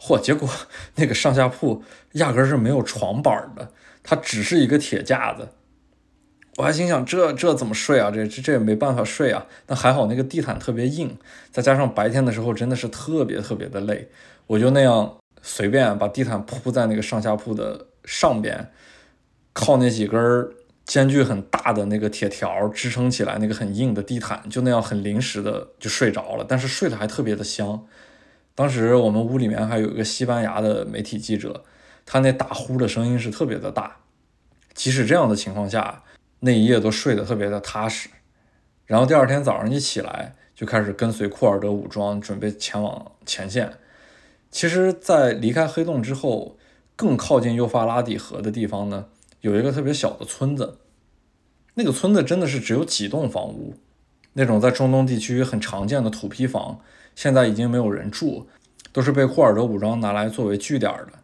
[0.00, 0.18] 嚯！
[0.18, 0.48] 结果
[0.96, 1.84] 那个上下铺
[2.14, 3.70] 压根是没有床板的，
[4.02, 5.50] 它只是一个铁架子。
[6.56, 8.10] 我还心想，这这怎么睡啊？
[8.10, 9.46] 这这这也没办法睡啊。
[9.66, 11.16] 但还好那个地毯特别硬，
[11.50, 14.08] 再加上白天的时候真的是特别特别的累，
[14.46, 18.70] 我就那样随便把地毯铺在那个上下铺的上边，
[19.52, 20.50] 靠那几根
[20.84, 26.44] 间距很大的那个铁条支撑起来那个很硬的地毯，就那样很临时的就睡着了。
[26.46, 27.86] 但是睡得还特别的香。
[28.56, 31.64] 当时我们屋里面还有一个西班牙的媒体记者，
[32.04, 33.96] 他那打呼的声音是特别的大。
[34.74, 36.02] 即使这样的情况下，
[36.40, 38.08] 那一夜都睡得特别的踏实。
[38.86, 43.72] 然后第二天早上一起来，就开始跟随库尔德武装准备前往前线。
[44.50, 46.56] 其实，在离开黑洞之后，
[46.96, 49.06] 更靠近幼发拉底河的地方呢，
[49.42, 50.78] 有一个特别小的村子。
[51.74, 53.76] 那个村子真的是只有几栋房屋，
[54.32, 56.80] 那种在中东地区很常见的土坯房。
[57.14, 58.48] 现在已经没有人住，
[58.92, 61.20] 都是被库尔德武装拿来作为据点的。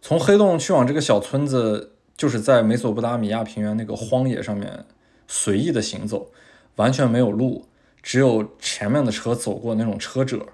[0.00, 4.84] 从黑洞去往这个小村子，就是在美索不达米亚平原那个荒野上面
[5.28, 6.30] 随意的行走，
[6.76, 7.66] 完全没有路，
[8.02, 10.46] 只有前面的车走过那种车辙。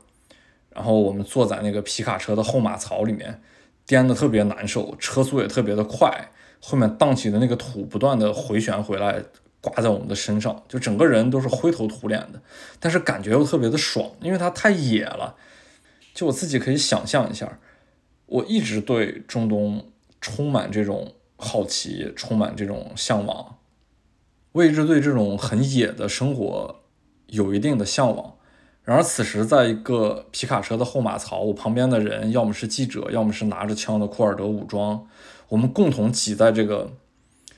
[0.71, 3.41] 然后我们坐在那个皮卡车的后马槽里面，
[3.87, 6.31] 颠的特别难受，车速也特别的快，
[6.61, 9.23] 后面荡起的那个土不断的回旋回来。
[9.65, 12.43] 挂在我们的身上，就整个人都是灰头土脸的，
[12.81, 15.37] 但是感觉又特别的爽，因为它太野了。
[16.13, 17.61] 就我自己可以想象一下，
[18.27, 19.87] 我一直对中东
[20.21, 23.59] 充满这种好奇，充满这种向往。
[24.53, 26.83] 我一直对这种很野的生活
[27.27, 28.37] 有一定的向往。
[28.85, 35.07] 然而此时，在一个皮卡车的后马槽，我旁边的人要么是记者，要么是拿着枪的库尔德武装，
[35.49, 36.93] 我们共同挤在这个。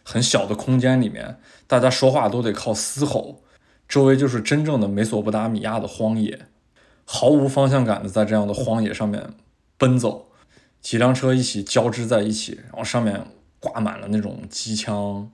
[0.07, 3.41] 很小的空间里面，大家说话都得靠嘶吼，
[3.89, 6.47] 周围就是真正的美索不达米亚的荒野，
[7.07, 9.31] 毫无方向感的在这样的荒野上面
[9.79, 10.27] 奔走，
[10.83, 13.29] 几辆车一起交织在一起，然后上面
[13.65, 15.31] 挂满了那种机枪，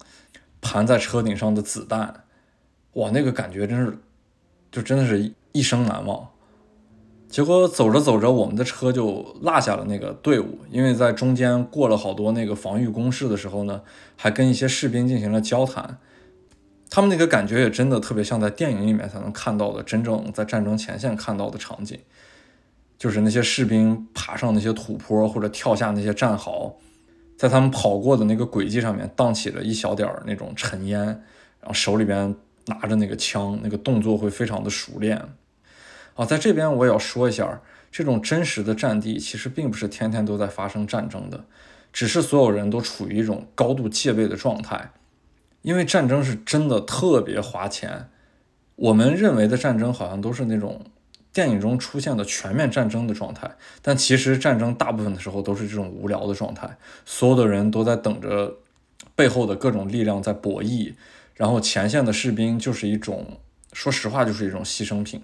[0.60, 2.22] 盘在车顶上的子弹，
[2.92, 3.98] 哇，那个感觉真是，
[4.70, 6.28] 就真的是一生难忘。
[7.28, 13.82] 结果走着走着，我们的车就落下了那个队伍，因为在中间过了好多那个防御工事的时候呢，
[14.16, 15.98] 还跟一些士兵进行了交谈。
[16.88, 21.96] 他们那个感觉也真的特别像在电影里面才能看到的，真正在战争前线看到的场景，
[22.98, 26.74] 就是那些士兵爬上那些土坡或者跳下那些战壕，
[27.40, 32.36] 在他们跑过的那个轨迹上面荡起了一小点儿那种尘烟，然后手里边
[32.66, 35.16] 拿着那个枪，那个动作会非常的熟练。
[36.16, 41.46] 啊，在这边我也要说一下，这种真实的战地其实并不是天天都在发生战争的，
[41.94, 44.90] 只是所有人都处于一种高度戒备的状态，
[45.62, 48.10] 因为战争是真的特别花钱。
[48.76, 50.84] 我们认为的战争好像都是那种
[51.32, 53.50] 电影中出现的全面战争的状态，
[53.82, 58.56] 但其实战争大部分的时候都是这种无聊的状态，所有的人都在等着
[59.14, 60.94] 背后的各种力量在博弈，
[61.34, 63.38] 然后前线的士兵就是一种，
[63.72, 65.22] 说实话就是一种牺牲品。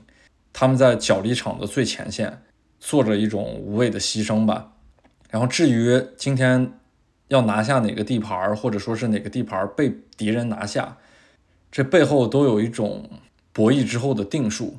[0.53, 2.43] 他们在角力场的最前线，
[2.79, 4.73] 做着一种无谓的牺牲吧。
[5.29, 6.73] 然后至于今天
[7.29, 10.97] 要拿下哪个地盘，或者说是哪个地盘被敌人拿下，
[11.71, 13.11] 这背后都有一种
[13.53, 14.79] 博弈之后的定数。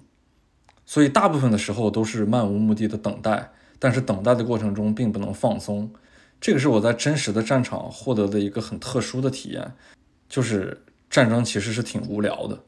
[0.89, 5.93] 所以大部分的时候都是漫无目的的等待，但是等待的过程中并不能放松。
[6.39, 9.73] 这个是我在真实的战场获得的一个很特殊的体验，
[10.29, 12.63] 就是战争其实是挺无聊的，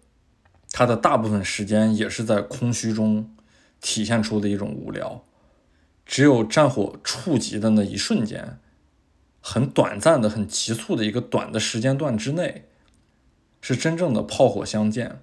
[0.73, 3.33] 它的大部分时间也是在空虚中
[3.79, 5.23] 体现出的一种无聊。
[6.05, 8.59] 只有战火触及的那一瞬间，
[9.39, 12.65] 很短暂的、很急促的一个短的时间段之内，
[13.61, 15.21] 是真正的炮火相见。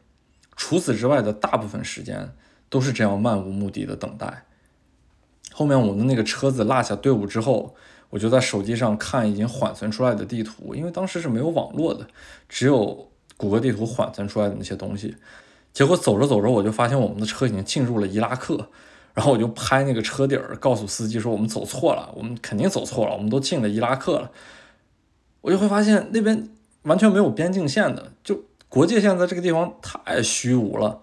[0.56, 2.35] 除此之外的大部分时间。
[2.68, 4.44] 都是这样漫无目的的等待。
[5.52, 7.74] 后面我的那个车子落下队伍之后，
[8.10, 12.06] 我就在手机上看已经缓存出来的地图，因为当时是没有网络的，
[12.48, 15.16] 只有谷歌地图缓存出来的那些东西。
[15.72, 18.68] 结果走着走着，我就发现我们的车已经进入了伊拉克，
[19.14, 24.30] 然后我就拍那个车底儿，告诉司机说我们走错了，我们肯定走错了，我们都进了伊拉克了。
[25.40, 26.48] 我就会发现那边
[26.82, 31.01] 完全没有边境线的，就国界线在这个地方太虚无了。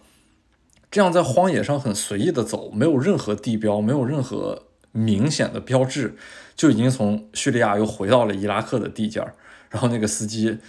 [0.94, 6.16] 这样在荒野上很随意的走，没有任何地标，没有任何明显的标志，
[6.56, 9.34] 就已经从叙利亚又回到了伊拉克的地界儿。
[9.72, 10.60] 然后那个司机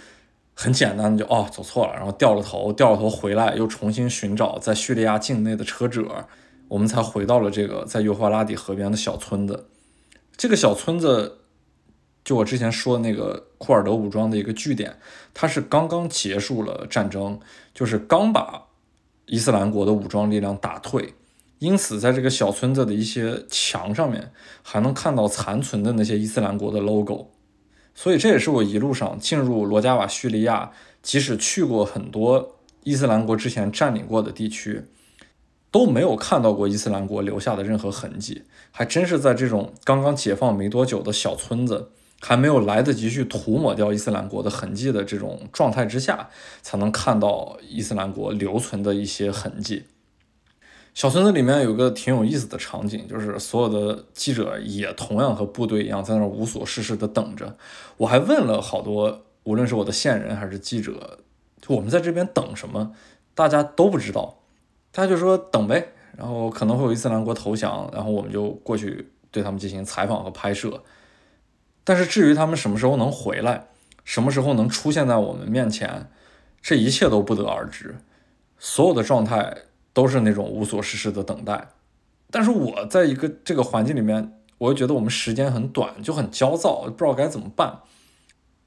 [0.55, 6.25] 很简单的就哦走错了，然后掉了头，掉了头回来又重新寻找在叙利亚境内的车辙，
[6.69, 9.67] 我们才回到了这个在幼发拉底河边的小村子。
[10.35, 11.41] 这个小村子
[12.23, 14.97] 就我之前说的那个库尔德武装的一个据点，
[15.35, 17.39] 它是刚刚结束了战争，
[17.75, 18.64] 就是刚把。
[19.27, 21.13] 伊斯兰国的武装力量打退，
[21.59, 24.31] 因此在这个小村子的一些墙上面
[24.61, 27.31] 还能看到残存的那些伊斯兰国的 logo，
[27.93, 30.71] 所以这也是我一路上进入罗加瓦叙利亚，
[31.01, 34.83] 即使去过很多伊斯兰国之前占领过的地区，
[35.71, 41.91] 都没有看到过伊斯兰国留下的任何痕迹，还真是在这种刚刚解放没多久的小村子。
[42.27, 46.27] 还没有来得及去涂抹掉伊斯兰国的痕迹的这种状态之下，
[46.63, 49.83] 才能看到伊斯兰国留存的一些痕迹。
[50.95, 57.55] 小村子里面有个挺有意思的场景，就是所有的记者也同样和部队一样在那儿无所事事的等着。
[57.97, 61.19] 我还问了好多，无论是我的线人还是记者，
[61.61, 62.93] 就我们在这边等什么，
[63.35, 64.39] 大家都不知道。
[64.91, 70.81] 他就说等呗，然后可能会有伊斯兰国投降，然后我们就过去对他们进行采访和拍摄。
[71.85, 73.67] 但是至于他们什么时候能回来，
[74.03, 76.09] 什么时候能出现在我们面前，
[76.61, 77.95] 这一切都不得而知。
[78.59, 79.55] 所有的状态
[79.93, 81.69] 都是那种无所事事的等待。
[82.31, 87.79] 但是我在一个这个环境里面，我又觉得我们时间很短，就很焦躁，不知道该怎么办。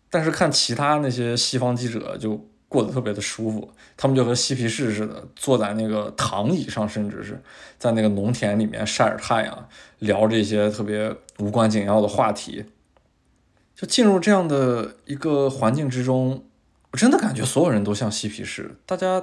[0.09, 7.43] 但是看其他那些西方记者就过得特别的舒服，他们就和嬉皮士似的，坐在那个躺椅上，甚至是
[7.79, 9.69] 在那个农田里面晒着太阳，
[9.99, 12.65] 聊这些特别无关紧要的话题。
[13.79, 16.45] 就进入这样的一个环境之中，
[16.91, 19.21] 我真的感觉所有人都像嬉皮士，大家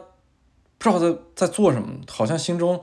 [0.78, 2.82] 不知道在在做什么，好像心中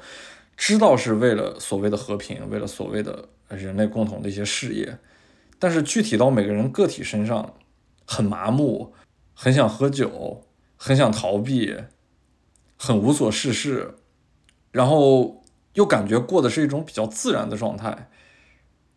[0.54, 4.98] 知道是为了所谓的和平，为了所谓的人类共同的一些事业，
[5.58, 7.54] 但是具体到每个人个体身上，
[8.04, 8.92] 很麻木，
[9.32, 10.44] 很想喝酒，
[10.76, 11.74] 很想逃避，
[12.76, 13.94] 很无所事事，
[14.72, 15.42] 然后
[15.72, 18.10] 又感觉过的是一种比较自然的状态，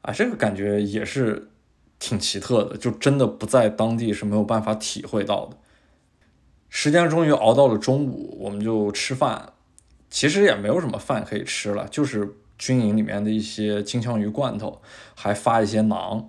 [0.02, 1.52] 啊，这个感觉也是。
[1.98, 5.58] 挺奇特的，就真的不在当地是没有办法体会到的。
[6.70, 9.54] 时间终于熬到了中午，我们就吃饭。
[10.10, 14.82] 其实也没有什么饭可以吃了，就是军营里面的一些金枪鱼罐头，
[15.16, 16.26] 还发一些馕，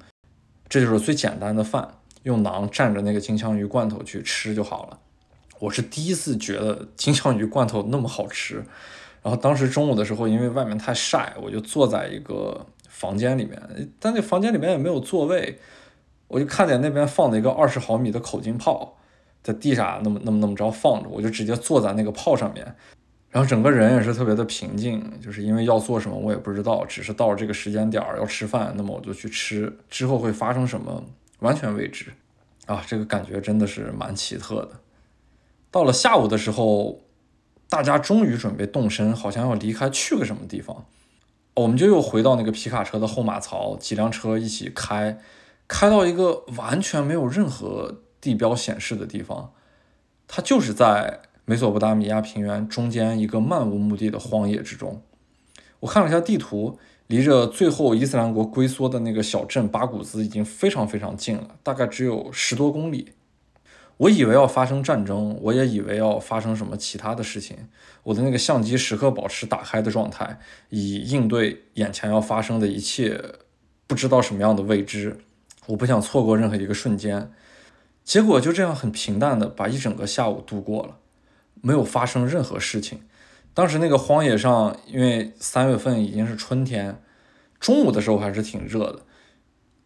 [0.68, 4.98] 这就是最简单的饭，用馕蘸着那个金枪鱼罐头去吃就好了。
[5.58, 8.64] 我是第一次觉得金枪鱼罐头那么好吃。
[9.22, 12.66] 然后当时中午的时候，因为外面太晒，我就坐在一个。
[12.96, 13.60] 房间里面，
[14.00, 15.58] 但那房间里面也没有座位，
[16.28, 18.96] 我就看见那边放了一个二十毫米的口径炮，
[19.42, 22.64] 在地下那么那么那么着放着，我就直接坐在那个炮上面，
[23.28, 31.04] 然后整个人也是特别的平静，就是因为要做什么我也不知道，只是到了这个时间点要吃饭，那么我就去吃，之后会发生什么
[31.40, 32.06] 完全未知，
[32.64, 34.70] 啊，这个感觉真的是蛮奇特的。
[35.70, 37.00] 到了下午的时候，
[37.68, 40.86] 大家终于准备动身，好像要离开去个什么地方。
[41.56, 45.18] 我们就又回到那个皮卡车的后马槽，几辆车一起开，
[45.66, 49.52] 开到一个完全没有任何地标显示的地方，
[50.28, 55.00] 它就是在美索不达米亚平原中间一个漫无目的的荒野之中。
[55.80, 63.12] 我看了一下地图，离着最后伊斯兰国龟缩的那个小镇巴古兹已经非常非常近了，大概只有十多公里。
[63.98, 67.56] 我以为要发生战争，我也以为要发生什么其他的事情。
[68.02, 73.20] 我的那个相机时刻保持打开的状态，以应对眼前要发生的一切
[73.86, 75.18] 不知道什么样的未知。
[75.66, 77.32] 我不想错过任何一个瞬间。
[78.04, 80.98] 结果就这样很平淡的把一整个下午度过了，
[81.60, 83.00] 没有发生任何事情。
[83.52, 87.02] 当时那个荒野上，因为三月份已经是春天，
[87.58, 89.00] 中午的时候还是挺热的，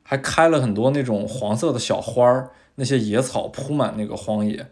[0.02, 2.50] 还开了很多那种黄色的小花儿，
[2.80, 4.66] 那些野草铺满那个荒野。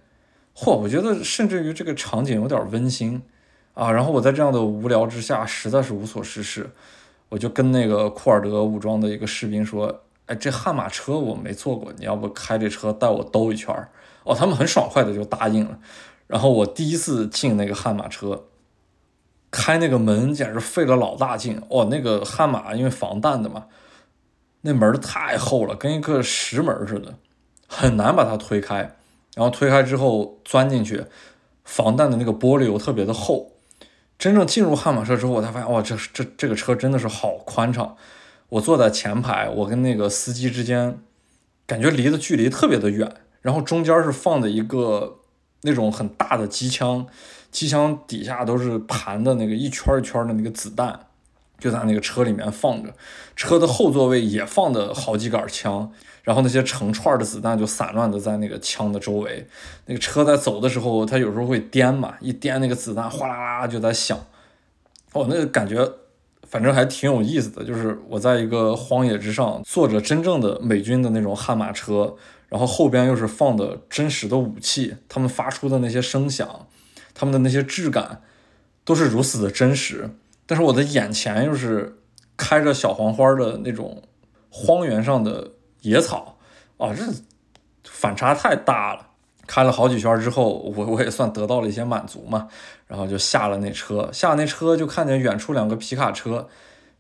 [0.57, 3.23] 嚯，我觉得甚至于这个场景有点温馨
[3.75, 3.93] 啊。
[3.93, 6.71] 然后我在这样的无聊之下，实在是无所事事，
[7.29, 10.01] 我就跟那个库尔德武装的一个士兵说。
[10.29, 13.89] 哎，这悍马车我没坐过，你要不开这车带我兜一圈儿？
[14.25, 15.79] 哦，他们很爽快的就答应了。
[16.27, 18.45] 然后我第一次进那个悍马车，
[19.51, 21.63] 开那个门简直费了老大劲。
[21.71, 23.69] 哦，那个悍马因为防弹的嘛，
[24.61, 27.15] 那门太厚了，跟一个石门似的，
[27.69, 28.97] 很难把它推开。
[29.36, 31.05] 然后推开之后钻进去，
[31.62, 33.53] 防弹的那个玻璃又特别的厚。
[34.19, 37.97] 真正进入悍马车之后，我才发现，哇，这这这个车真的是好宽敞。
[38.49, 40.99] 我坐在前排，我跟那个司机之间
[41.66, 45.19] 感觉离的距离特别的远，然后中间是放的一个
[45.62, 47.07] 那种很大的机枪，
[47.53, 50.99] 机枪底下都是盘的那个一圈一圈的那个子弹，
[51.61, 52.93] 就在那个车里面放着，
[53.36, 55.93] 车的后座位也放的好几杆枪，
[56.29, 59.47] 然后那些成串的子弹就散乱的在那个枪的周围，
[59.87, 64.19] 那个车在走的时候，它有时候会颠嘛，一颠那个子弹哗啦啦就在响，
[65.15, 65.91] 哦，那个感觉。
[66.51, 72.17] 反正还挺有意思的，就是我在一个荒野之上坐着真正的美军的那种悍马车，
[72.49, 76.67] 然后后边又是放的真实的武器，他们发出的那些声响，
[77.13, 78.23] 他们的那些质感
[78.83, 80.09] 都是如此的真实。
[80.47, 81.99] 但是我的眼前又是
[82.35, 84.03] 开着小黄花的那种
[84.49, 85.51] 荒原上的
[85.83, 86.37] 野草，
[86.77, 87.03] 啊，这
[87.85, 89.07] 反差太大了。
[89.47, 92.49] 开了好几圈之后，我我也算得到了一些满足嘛，
[92.87, 96.47] 然后就下了那车，下了那车就看见远处两个皮卡车，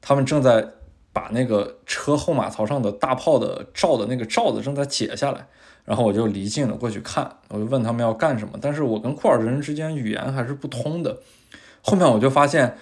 [0.00, 0.66] 他们正在
[1.12, 5.46] 把那个车后马槽上的大炮的罩的那个罩子正在解下来，
[5.84, 11.18] 然后我就离近了过去看，我就问他们要干什么，但是我跟库尔德人之间语言还是不通的，
[11.82, 12.78] 后面我就发现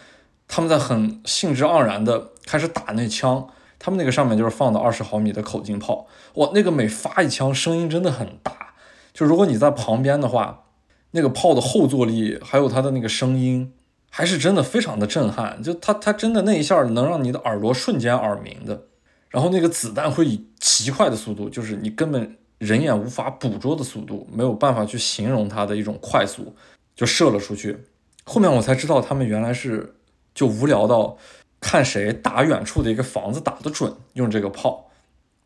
[0.46, 3.48] 他们在很兴致盎然的开始打那枪，
[3.78, 8.74] 他们那个上面就是放的二十毫米的口径炮，哇，那个每发一枪声音真的很大。
[9.12, 10.64] 就如果你在旁边的话，
[11.12, 13.72] 那个炮的后坐力还有它的那个声音，
[14.10, 15.62] 还是真的非常的震撼。
[15.62, 18.82] 就它它真的那一下能让你的耳朵瞬间耳鸣的。
[19.30, 26.54] 然后那个子弹会以极快的速度，就是你根本人眼无法捕捉的速度，没有办法去形容它的一种快速，
[26.94, 27.84] 就射了出去。
[28.24, 29.96] 后面我才知道他们原来是
[30.34, 31.16] 就无聊到
[31.60, 34.84] 看谁打远处的一个房子打得准，用这个炮。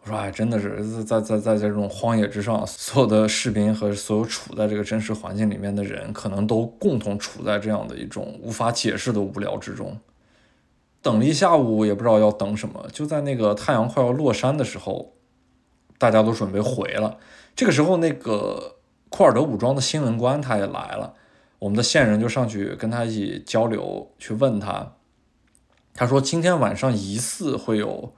[0.02, 9.98] 我说哎，真的是在在在在这种荒野之上，所有的士兵和所有处在这个真实环境里面的人，可能都共同处在这样的一种无法解释的无聊之中。
[11.02, 12.86] 等了一下午，也不知道要等什么。
[12.92, 15.12] 就在那个太阳快要落山的时候，
[15.98, 17.18] 大家都准备回了。
[17.54, 18.76] 这个时候，那个
[19.10, 21.12] 库尔德武装的新闻官他也来了，
[21.58, 24.94] 我们的线人就上去跟他一起交流，去问他。
[25.94, 28.12] 他说今天晚上疑似会有。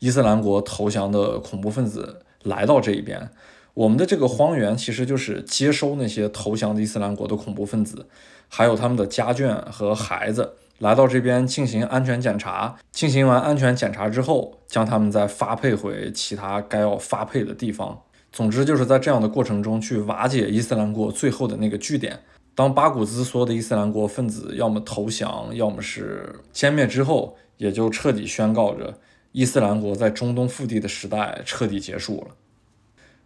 [0.00, 3.30] 伊斯兰国投降的恐怖分子来到这一边，
[3.74, 8.06] 我们的这个荒原其实就是接收那些投降的伊斯兰国的恐怖分子，
[8.48, 12.76] 还有他们的家眷和孩子来到这边进行安全检查。
[12.92, 18.00] 进行完安全检查之后，将他们再发配回其他该要发配的地方。
[18.30, 22.20] 总之就是在这样的过程中去瓦解伊斯兰国最后的那个据点。
[22.58, 28.98] 当巴古兹所有的伊斯兰国分子要么投降，要么是歼灭之后，也就彻底宣告着。
[29.30, 32.34] 伊斯兰国在中东腹地的时代彻底结束了，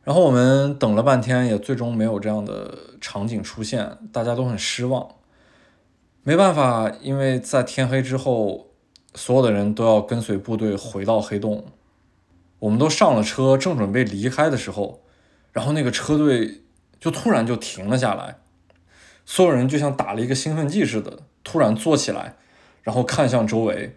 [0.05, 5.09] 然后我们等了半天，也最终没有这样的场景出现，大家都很失望。
[6.25, 8.67] 没办法，因为在天黑之后，
[9.15, 11.65] 所有的人都要跟随部队回到黑洞。
[12.59, 15.01] 我们都上了车，正准备离开的时候，
[15.53, 16.65] 然后那个车队
[17.01, 18.42] 就突然就停了下来，
[19.25, 22.37] 所有人就像打了一个兴奋剂似的，突然坐起来，
[22.83, 23.97] 然后看向周围。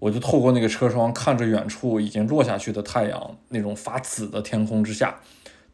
[0.00, 5.20] 我就透过那个车窗看着远处已经落下去的太阳，那种发紫的天空之下，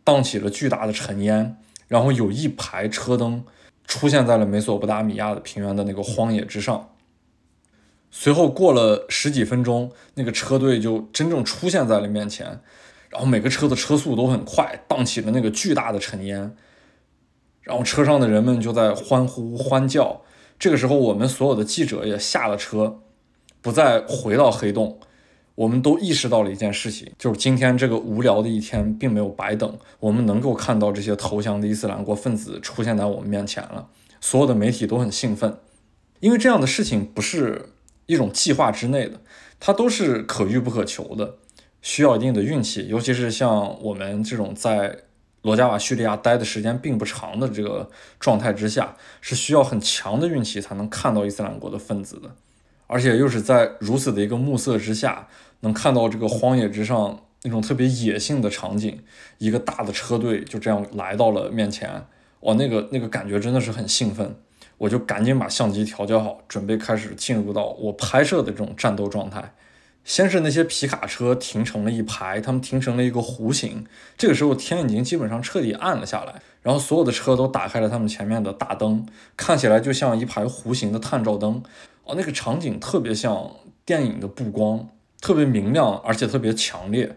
[0.02, 1.56] 荡起了巨大的尘烟，
[1.86, 3.44] 然后有一排车灯
[3.86, 6.88] 出现在了美索不达米亚的平原的那个荒野之上。
[8.10, 12.60] 随后过了十几分钟，那个车队就真正出现在了面前，
[13.10, 16.56] 然后每个车的车速都很快，荡起了那个巨大的尘烟，
[17.66, 20.22] 然后车上的人们就在欢呼欢叫。
[20.58, 23.00] 这个时候，我们所有的记者也下了车。
[23.60, 25.00] 不再回到黑洞，
[25.56, 29.76] 我们都意识到了一件事情，就是今天这个无聊的一天并没有白等。
[29.98, 33.88] 我们能够看到这些投降的伊斯兰国分子出现在我们面前了，
[34.20, 35.58] 所有的媒体都很兴奋，
[36.20, 37.70] 因为这样的事情不是
[38.06, 39.20] 一种计划之内的，
[39.58, 41.34] 它都是可遇不可求的。
[41.82, 44.96] 需要一定的运气，尤其是像我们这种在
[45.46, 52.28] 罗加瓦叙利亚待的时间并不长的这个状态之下，是需要很强的运气才能看到伊斯兰国的分子的，
[52.88, 55.28] 而且又是在如此的一个暮色之下，
[55.60, 59.00] 能看到这个荒野之上那种特别野性的场景，
[59.38, 62.04] 一个大的车队就这样来到了面前，
[62.40, 64.34] 哇，那个那个感觉真的是很兴奋，
[64.78, 69.54] 我就赶紧把相机调教好，准备开始进入到我拍摄的这种战斗状态。
[70.06, 73.84] 先是那些皮卡车停成了一排，他们停成了一个弧形。
[74.16, 79.04] 这个时候天已经基本上彻底暗了下来，然后所有的车都打开了他们前面的大灯，
[79.36, 81.60] 看起来就像一排弧形的探照灯。
[82.04, 83.50] 哦，那个场景特别像
[83.84, 84.88] 电影的布光，
[85.20, 87.16] 特别明亮，而且特别强烈。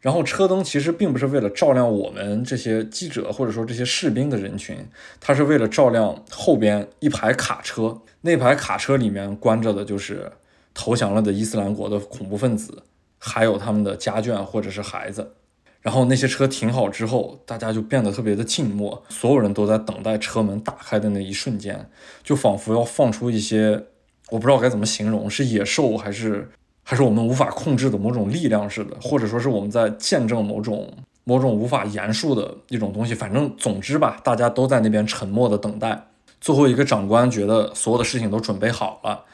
[0.00, 4.88] 然后车灯其实并不是为了照亮我们这些记者或者说这些士兵的人群，
[5.20, 8.00] 它是为了照亮后边一排卡车。
[8.22, 10.32] 那排卡车里面关着的就是。
[10.74, 12.82] 投降了的伊斯兰国的恐怖分子，
[13.18, 15.34] 还有他们的家眷或者是孩子。
[15.80, 21.90] 然后那些车停好之后，大家就变得特别的静默，所有人都在等待车门打开的那一瞬间，
[22.22, 23.84] 就仿佛要放出一些
[24.30, 26.50] 我不知道该怎么形容，是野兽还是
[26.82, 30.90] 还是我们无法控制的某种力量似的，或者说是我们在见证某种
[31.24, 33.14] 某种无法言述的一种东西。
[33.14, 36.06] 反正总之吧，大家都在那边沉默的等待。
[36.40, 39.24] 最后一个长官觉得所有的事情都准备好了。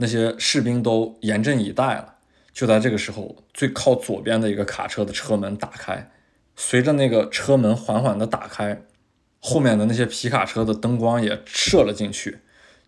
[0.00, 2.14] 那些士兵都严阵以待了。
[2.52, 6.10] 就在这个时候，最靠左边的一个卡车的车门打开，
[6.56, 8.82] 随着那个车门缓缓的打开，
[9.38, 12.38] 后面的那些皮卡车的灯光也射了进去。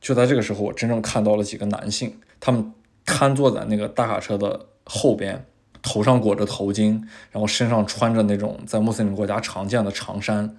[0.01, 2.72] 就在这个时候，我真正看到了几个男性，他们
[3.05, 5.47] 瘫坐在那个大卡车的后边，
[5.80, 10.56] 头上裹着头巾，然后身上穿着那种在穆斯林国家常见的长衫。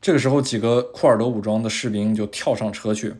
[0.00, 3.14] 这个时候，几个库尔德武装的士兵就跳上车去。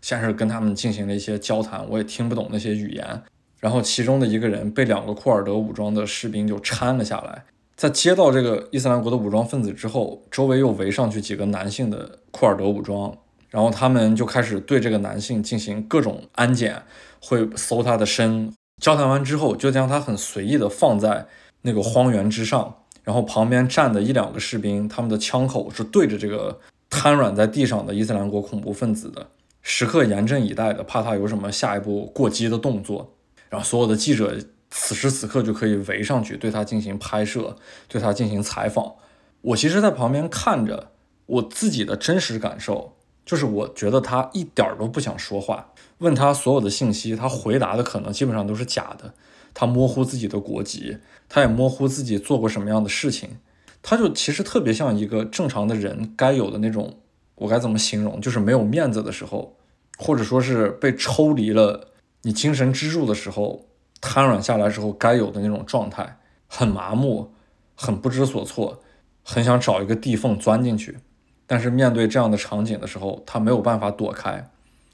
[0.00, 3.22] 先是跟他们进行了一些交谈，我也听不懂那些语言。
[3.58, 7.44] 然后其中的一个人被两个库尔德武装的士兵就搀了下来。
[7.76, 13.16] 在接到这个伊斯兰国的武装分子之后，周围又围上去几个男性的库尔德武装，
[13.48, 16.82] 然后他们就开始对这个男性进行各种安检，
[17.20, 18.52] 会搜他的身。
[18.82, 21.26] 交谈完之后，就将他很随意的放在
[21.62, 22.74] 那个荒原之上，
[23.04, 26.58] 然后旁边站的一两个士兵，他们的枪口是对着这个
[26.88, 29.26] 瘫软在地上的伊斯兰国恐怖分子的。
[29.62, 33.14] 时刻严阵以待的，怕他有什么下一步过激的动作。
[33.48, 34.38] 然后所有的记者
[34.70, 37.56] 此时此刻就可以围上去，对他进行拍摄，
[37.88, 38.94] 对他进行采访。
[39.40, 40.92] 我其实，在旁边看着，
[41.26, 42.96] 我自己的真实感受
[43.26, 45.72] 就是，我觉得他一点儿都不想说话。
[45.98, 49.12] 问他所有的信息，他回答的可能基本上都是假的。
[49.52, 53.38] 他模糊自己的国籍，他也模糊自己做过什么样的事情。
[53.82, 56.99] 他就其实特别像一个正常的人该有的那种。
[57.40, 58.20] 我该怎么形容？
[58.20, 59.56] 就是没有面子的时候，
[59.98, 61.88] 或者说是被抽离了
[62.22, 63.64] 你精神支柱的时候，
[63.98, 67.32] 瘫软下来时候该有的那种状态，很麻木，
[67.74, 68.82] 很不知所措，
[69.22, 70.98] 很想找一个地缝钻进去。
[71.46, 74.50] 但是面对这样的场景的时候，他没有办法躲开，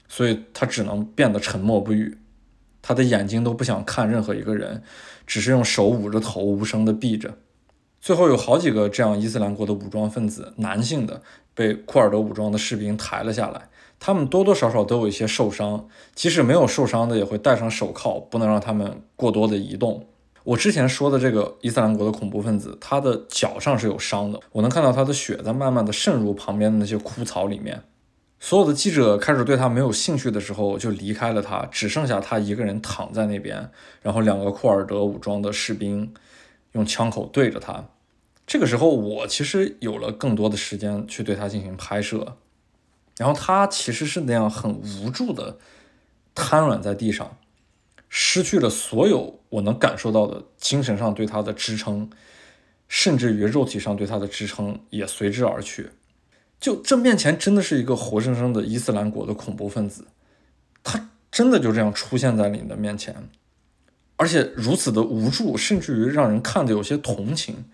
[0.07, 2.17] 所以他只能变得沉默不语。
[2.81, 4.81] 他的眼睛都不想看任何一个人，
[5.25, 7.33] 只是用手捂着头，无声的闭着。
[7.99, 11.21] 最后有好几个这样伊斯兰国的武装分子，男性的。
[11.53, 13.69] 被库尔德武装的士兵抬了下来，
[13.99, 20.05] 他们多多少少都有一些受伤，即使没有受伤的，也会戴上手铐，不能让他们过多的移动。
[20.43, 27.81] 我之前说的这个伊斯兰国的恐怖分子，他的脚上是有伤的，我能看到他的血在慢慢的渗入旁边的那些枯草里面。
[28.39, 33.67] 所有的记者开始对他没有兴趣的时候，就离开了他，只剩下他一个人躺在那边，
[34.03, 36.13] 然后两个库尔德武装的士兵
[36.73, 37.89] 用枪口对着他。
[38.45, 42.37] 这个时候，我其实有了更多的时间去对他进行拍摄，
[43.17, 45.57] 然后他其实是那样很无助的
[46.33, 47.37] 瘫软在地上，
[48.07, 52.09] 失去了所有我能感受到的精神上对他的支撑，
[52.87, 55.89] 甚至于肉体上对他的支撑也随之而去。
[56.59, 60.07] 就这面前真的是一个活生生的伊斯兰国的恐怖分子，
[60.83, 63.29] 他真的就这样出现在你的面前，
[64.17, 67.65] 而且如此的无助，甚至于让人看的有些同情。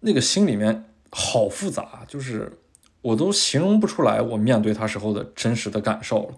[0.00, 2.58] 那个心里面好复杂，就是
[3.00, 6.34] 我都形容不出来我面对他时候的真实的感受了。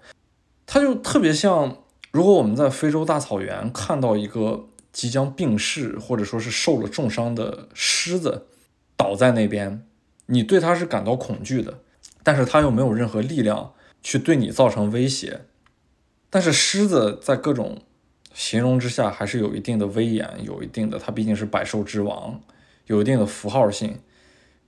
[0.66, 1.78] 他就特别像，
[2.10, 8.46] 如果我们在非洲大草原看到一个即将病逝或者说是受了重伤的狮子
[8.96, 9.86] 倒在那边，
[10.26, 11.80] 你对他是感到恐惧的，
[12.22, 13.72] 但是他又没有任何力量
[14.02, 15.46] 去对你造成威胁。
[16.28, 17.82] 但是狮子在各种
[18.34, 22.42] 形容之下还是有一定的威严，有一定的，它毕竟是百兽之王。
[22.86, 24.00] 有一定的符号性，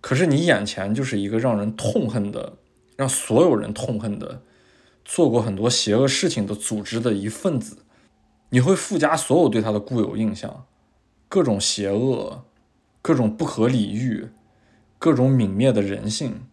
[0.00, 2.54] 可是你眼前就是一个让人痛恨的、
[2.96, 4.40] 让所有人痛恨的、
[5.04, 7.80] 做过很多邪恶事情的组织的一份子，
[8.48, 10.64] 你会附加所有对他的固有印象，
[11.28, 12.46] 各种邪恶、
[13.02, 14.28] 各种不可理喻、
[14.98, 16.46] 各种泯灭的人性，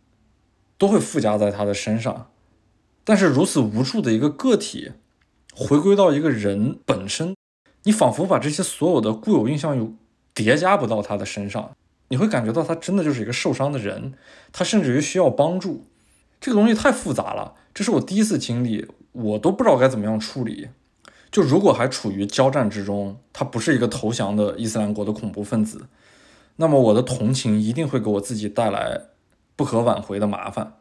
[0.78, 2.30] 都会附加在他的身上。
[3.06, 4.92] 但是如此无助的一个个体，
[5.56, 7.36] 回归到一个人本身，
[7.84, 9.94] 你仿佛把这些所有的固有印象又
[10.34, 11.76] 叠加不到他的身上，
[12.08, 14.14] 你会感觉到他真的就是一个受伤的人，
[14.52, 15.86] 他甚至于需要帮助。
[16.42, 20.70] 这个东西太复杂了，这是我第一次经历，我都不知道该怎么样处理。
[21.32, 25.88] 就如果还处于交战之中，他不是一个投降的伊斯兰国的恐怖分子，
[26.56, 29.02] 那么我的同情一定会给我自己带来
[29.56, 30.78] 不可挽回的麻烦。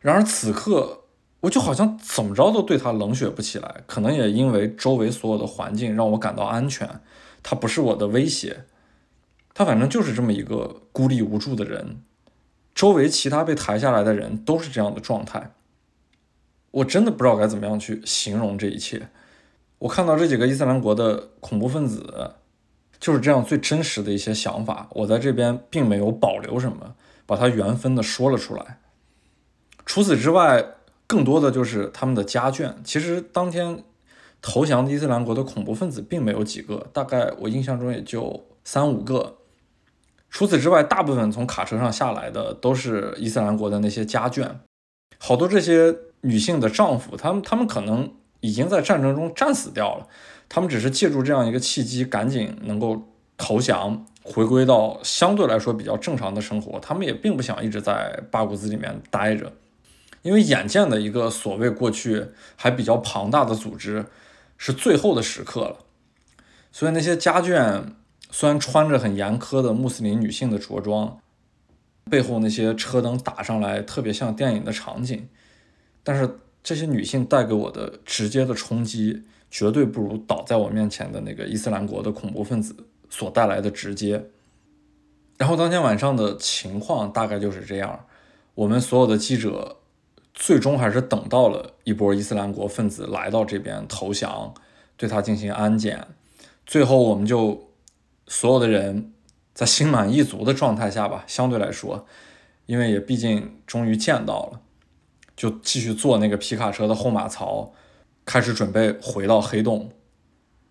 [0.00, 0.97] 然而此刻。
[1.40, 7.00] 我就好像怎么着都对他冷血不起来，可能也因为周围所有的环境让我感到安全，
[7.44, 8.64] 他不是我的威胁，
[9.54, 12.02] 他反正就是这么一个孤立无助的人，
[12.74, 15.52] 周围其他被抬下来的人都是这样的状态，
[16.72, 19.08] 我真的不知道该怎么样去形容这一切。
[19.78, 22.34] 我看到这几个伊斯兰国的恐怖分子
[22.98, 26.96] 就是这样最真实的一些想法，我在这边并没有保留什么，
[27.26, 28.80] 把它原封的说了出来。
[29.86, 30.74] 除此之外。
[31.08, 32.72] 更多的就是他们的家眷。
[32.84, 33.82] 其实当天
[34.40, 39.38] 投降的伊斯兰国的恐怖分子并没有几个，大概我印象中也就三五个。
[40.30, 44.46] 除此之外，大部分从卡车上下来的都是伊斯兰国的那些家眷。
[45.18, 50.06] 好多这些女性的丈夫，他们他们可能已经在战争中战死掉了，
[50.48, 53.08] 他们只是借助这样一个契机，赶紧能够
[53.38, 56.78] 投降，回归到相对来说比较正常的生活。
[56.78, 59.50] 他们也并不想一直在巴古兹里面待着。
[60.22, 62.26] 因为眼见的一个所谓过去
[62.56, 64.06] 还比较庞大的组织
[64.56, 65.78] 是最后的时刻了，
[66.72, 67.84] 所以那些家眷
[68.30, 71.20] 虽然穿着很严苛的穆斯林女性的着装，
[72.10, 75.28] 背后那些车灯打上来特别像电影的场景，
[76.02, 76.28] 但是
[76.62, 82.74] 这些女性带给我的直接的冲击绝对不如倒在我面前的那个伊斯兰国的恐怖分子
[83.08, 84.26] 所带来的直接。
[85.38, 88.04] 然后当天晚上的情况大概就是这样，
[88.54, 89.76] 我们所有的记者。
[90.40, 94.54] 最终还是等到了一波伊斯兰国分子来到这边投降，
[94.96, 96.06] 对他进行安检。
[96.64, 97.70] 最后，我们就
[98.28, 99.12] 所有的人
[99.52, 102.06] 在心满意足的状态下吧，相对来说，
[102.66, 104.60] 因为也毕竟终于见到了，
[105.36, 107.72] 就继续坐那个皮卡车的后马槽，
[108.24, 109.90] 开始准备回到黑洞。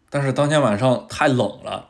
[0.10, 1.90] 但是当天晚上太冷了，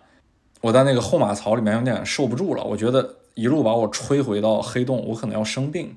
[0.61, 5.95] 我在那个后马槽里面有点受不住了，我觉得一路把我吹回到黑洞，我可能要生病。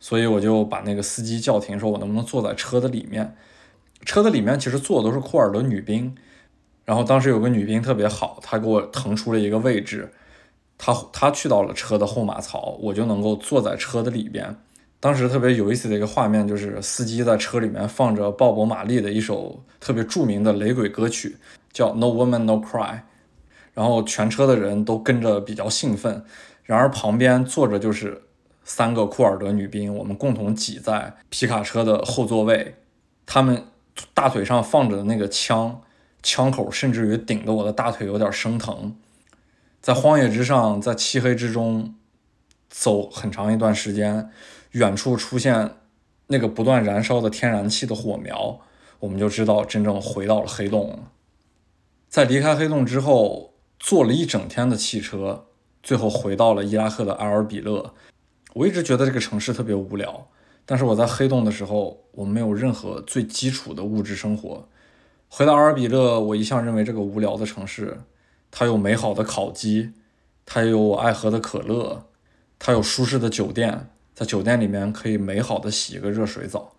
[0.00, 3.36] 所以我就把那个司机叫停，说我能不能坐在车的里面？
[4.06, 6.16] 车的里面其实坐的都是库尔德女兵，
[6.86, 10.10] 然后当时有个女兵特别好，她给我腾出了一个位置，
[10.78, 14.56] 她她去到了车的后马槽，我就能够坐在车的里边。
[15.00, 21.36] 当时特别有意思的一个画面就是司机在车里面放着鲍勃·马利的一首特别著名的雷鬼歌曲，
[21.74, 22.94] 叫《No Woman No Cry》，
[23.74, 26.24] 然后全车的人都跟着比较兴奋，
[26.64, 28.22] 然而旁边坐着就是。
[28.72, 32.76] 三个库尔德女兵，我们共同挤在皮卡车的后座位，
[33.26, 33.64] 他们
[34.14, 35.82] 大腿上放着的那个枪，
[36.22, 38.96] 枪口甚至于顶得我的大腿有点生疼。
[39.80, 41.96] 在荒野之上，在漆黑之中
[42.68, 44.30] 走很长一段时间，
[44.70, 45.72] 远处出现
[46.28, 48.60] 那个不断燃烧的天然气的火苗，
[49.00, 51.06] 我们就知道真正回到了黑洞。
[52.08, 55.46] 在离开黑洞之后，坐了一整天的汽车，
[55.82, 57.92] 最后回到了伊拉克的阿尔比勒。
[58.54, 60.26] 我一直觉得这个城市特别无聊，
[60.66, 64.68] 但是我在黑洞的时候，我没有任何最基础的物质生活。
[65.28, 68.00] 回到阿尔比勒，我一向认为这个无聊的城市，
[68.50, 69.92] 它有美好的烤鸡，
[70.44, 72.06] 它有我爱喝的可乐，
[72.58, 76.74] 它有舒适的酒店，在酒店里面可以美好的洗一个热水澡。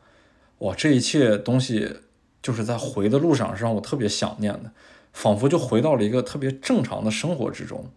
[0.58, 2.00] 哇，这一切东西
[2.42, 4.72] 就是在回的路上是让我特别想念的，
[5.14, 7.90] 仿佛就回到了一个特别正常的生活之中，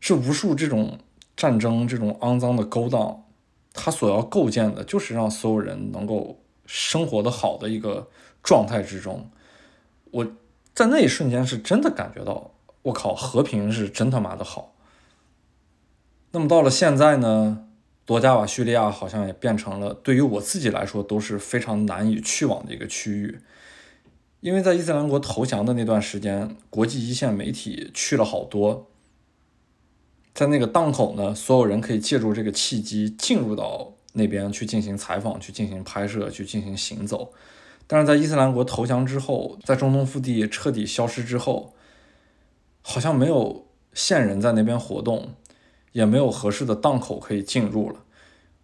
[0.00, 0.98] 是无数这种。
[1.38, 3.22] 战争这种肮脏的勾当，
[3.72, 8.08] 它所要构建的就是让所有人能够生活的好的一个
[8.42, 9.30] 状态之中。
[10.10, 10.26] 我
[10.74, 12.50] 在那一瞬间是真的感觉到，
[12.82, 14.74] 我靠，和平是真他妈的好。
[16.32, 17.66] 那么到了现在呢，
[18.04, 23.38] 多加瓦叙利亚好像也变成了对于我自己来说都是非常难以去往的一个区域，
[24.40, 28.88] 因为在伊斯兰国投降的那段时间，国际一线媒体去了好多。
[30.38, 37.32] 在那个档口呢，所有人可以借助这个契机进入到那边去进行采访、去进行拍摄、去进行行走。
[37.88, 41.74] 但是在伊斯兰国投降之后，在中东腹地彻底消失之后，
[42.82, 45.34] 好像没有线人在那边活动，
[45.90, 48.04] 也没有合适的档口可以进入了。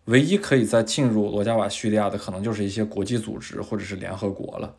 [0.05, 4.77] 唯一可以再进入罗加瓦叙利亚的，可能就是一些国际组织或者是联合国了。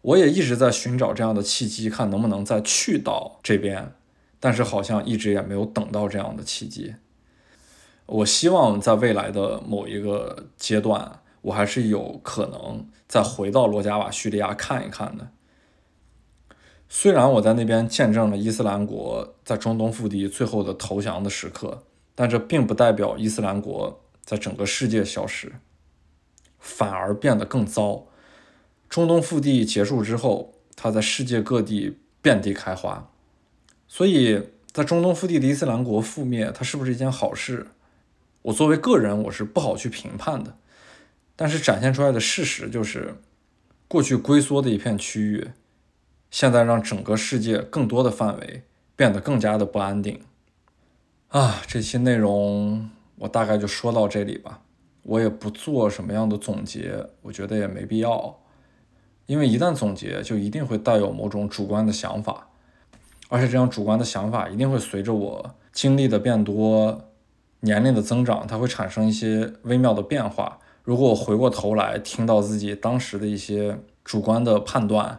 [0.00, 3.92] 我也一直在寻找这样的契机，看能不能再去到这边，
[4.40, 6.94] 但是好像一直也没有等到这样的契机。
[8.06, 15.28] 我希望在未来的某一个阶段，我还是有可能再回到罗加瓦叙利亚看一看的。
[16.88, 21.84] 虽然我在那边见证了伊斯兰国在中东腹地最后的投降的时刻，
[22.14, 25.52] 但这并不代表伊斯兰国在整个世界消失，
[26.58, 28.06] 反而变得更糟。
[28.88, 33.10] 中东腹地结束之后，它在世界各地遍地开花，
[33.88, 34.40] 所以
[34.70, 37.66] 在中东腹地的伊斯兰国覆灭，它是不是一件好事？
[38.42, 40.54] 我作为个人，我是不好去评判的，
[41.34, 43.16] 但是展现出来的事实就是，
[43.88, 45.48] 过去龟缩的一片区域，
[46.30, 48.62] 现在让整个世界更多的范围
[48.94, 50.20] 变得更加的不安定。
[51.28, 54.62] 啊，这期内容我大概就说到这里吧，
[55.02, 58.38] 我也不做什么样的总结，我觉得也没必要，
[59.26, 62.47] 因为一旦总结，就一定会带有某种主观的想法，
[63.28, 67.04] 而且这样主观的想法一定会随着我经历的变多。
[67.62, 70.60] 年龄的增长，它会产生一些微妙的变化。
[70.84, 75.18] 如果我回过头来听到自己当时的一些主观的判断，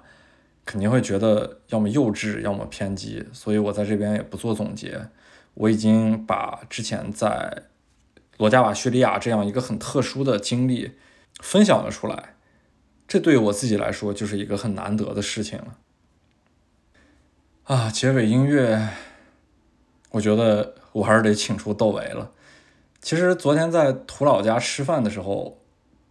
[0.63, 3.25] 肯定会觉得要么幼稚，要么偏激。
[3.33, 5.09] 所以我在这边也不做总结。
[5.55, 7.63] 我已经把之前在
[8.37, 10.91] 罗加瓦叙利亚这样一个很特殊的经历
[11.41, 12.35] 分享了出来，
[13.05, 15.75] 这对我自己来说就是一个很难得的事情了。
[17.69, 18.89] 啊，结尾音乐，
[20.09, 20.73] 我觉得。
[20.91, 22.31] 我还是得请出窦唯了。
[22.99, 25.59] 其实昨天在涂老家吃饭的时候，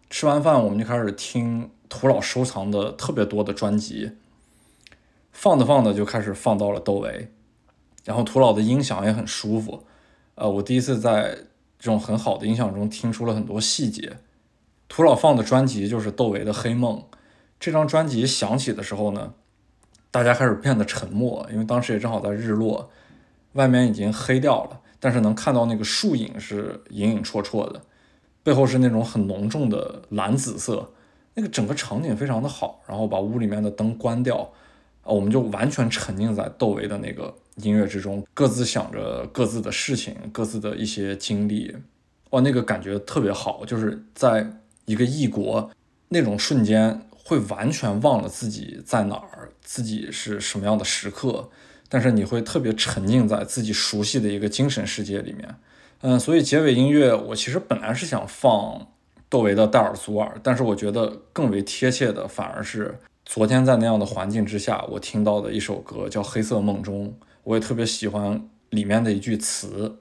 [0.09, 4.13] 吃完饭我们就开始听涂老收藏的特别多的专辑，
[5.33, 7.33] 放着放着就开始放到了窦唯，
[8.05, 9.83] 然后涂老的音响也很舒服。
[10.37, 11.37] 呃，我第一次在
[11.81, 14.19] 这种很好的音响中听出了很多细节。
[14.87, 16.99] 涂老放的专辑就是窦唯的《黑梦》，
[17.59, 19.35] 这张专辑响起的时候呢，
[20.11, 22.91] 大家开始变得沉默，因为当时也正好在日落。
[23.55, 27.81] 外面已经黑掉了，但是能看到那个树影是隐隐绰绰的，
[28.43, 30.91] 背后是那种很浓重的蓝紫色，
[31.35, 32.81] 那个整个场景非常的好。
[32.87, 34.37] 然后把屋里面的灯关掉，
[35.03, 41.75] 啊，我们就完全沉浸在窦唯的那个音乐之中，各自想着各自的事情，各自的一些经历，
[42.31, 44.47] 哇，那个感觉特别好，就是在
[44.85, 45.71] 一个异国
[46.11, 51.51] 那种瞬间，会完全忘了自己在哪儿，自己是什么样的时刻。
[51.91, 55.55] 但是你会特别沉浸在自己熟悉的一个精神世界里面，
[56.01, 58.89] 嗯，所以结尾音乐我其实本来是想放
[59.29, 67.09] 窦唯的《戴尔祖尔》，但是我觉得更为贴切的反而是昨天在那样的环境之下我听到的一首歌，叫《黑色梦中》，
[67.45, 69.99] 我也特别喜欢里面的一句词：“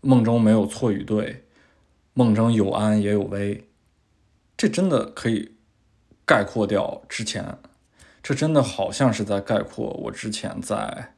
[0.00, 1.44] 梦中没有错与对，
[2.14, 3.68] 梦中有安也有危。”
[4.56, 5.52] 这真的可以
[6.24, 7.58] 概括掉之前，
[8.22, 11.14] 这真的好像是在概括我之前在。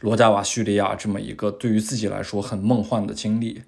[0.00, 3.62] 罗加瓦叙利亚这么一个对于自己来说很梦幻的经历，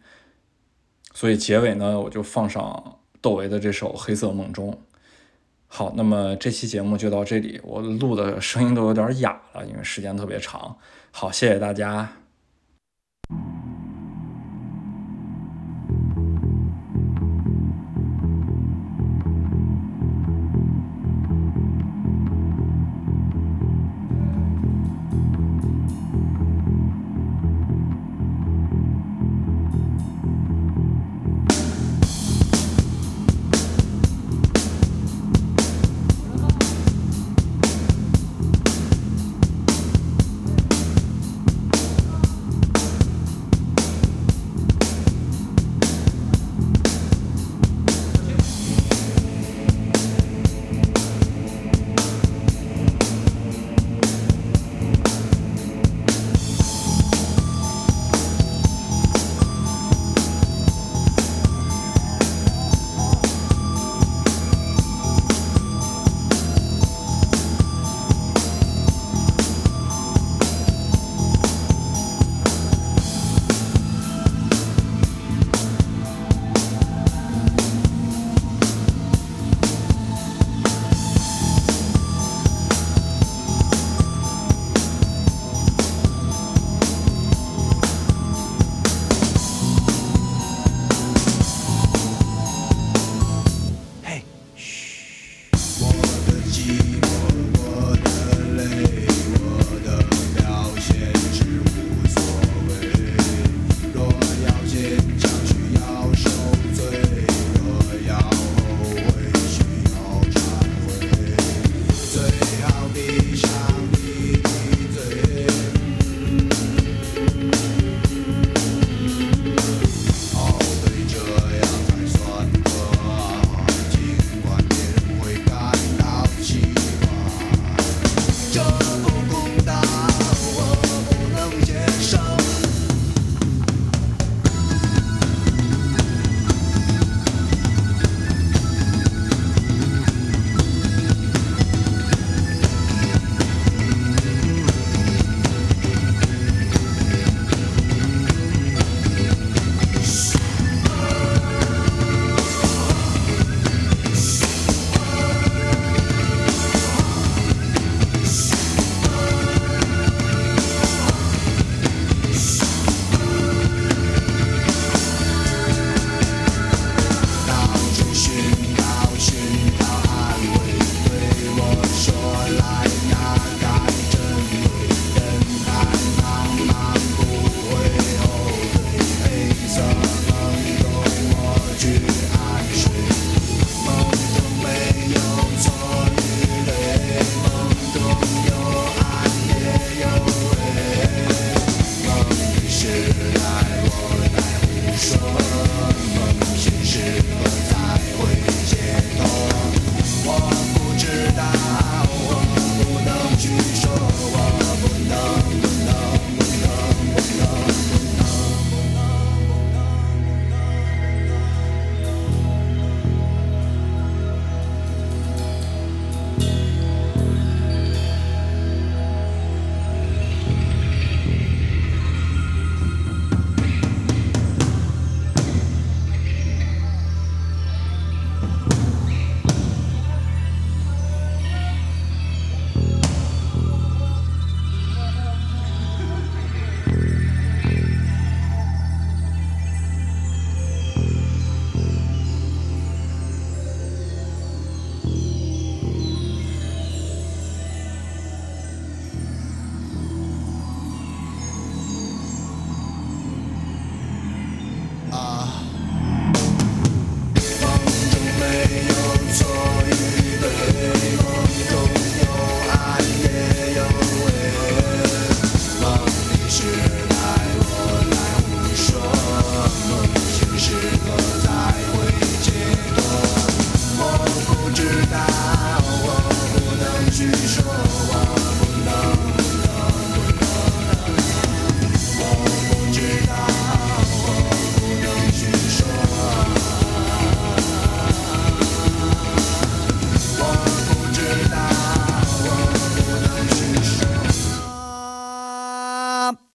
[1.15, 4.71] 所以结尾呢，我就放上窦唯的这首《黑色梦中》。
[5.69, 10.77] 好，那么这期节目就到这里，我录的声音都有点哑了，因为时间特别长。
[11.11, 12.13] 好，谢谢大家。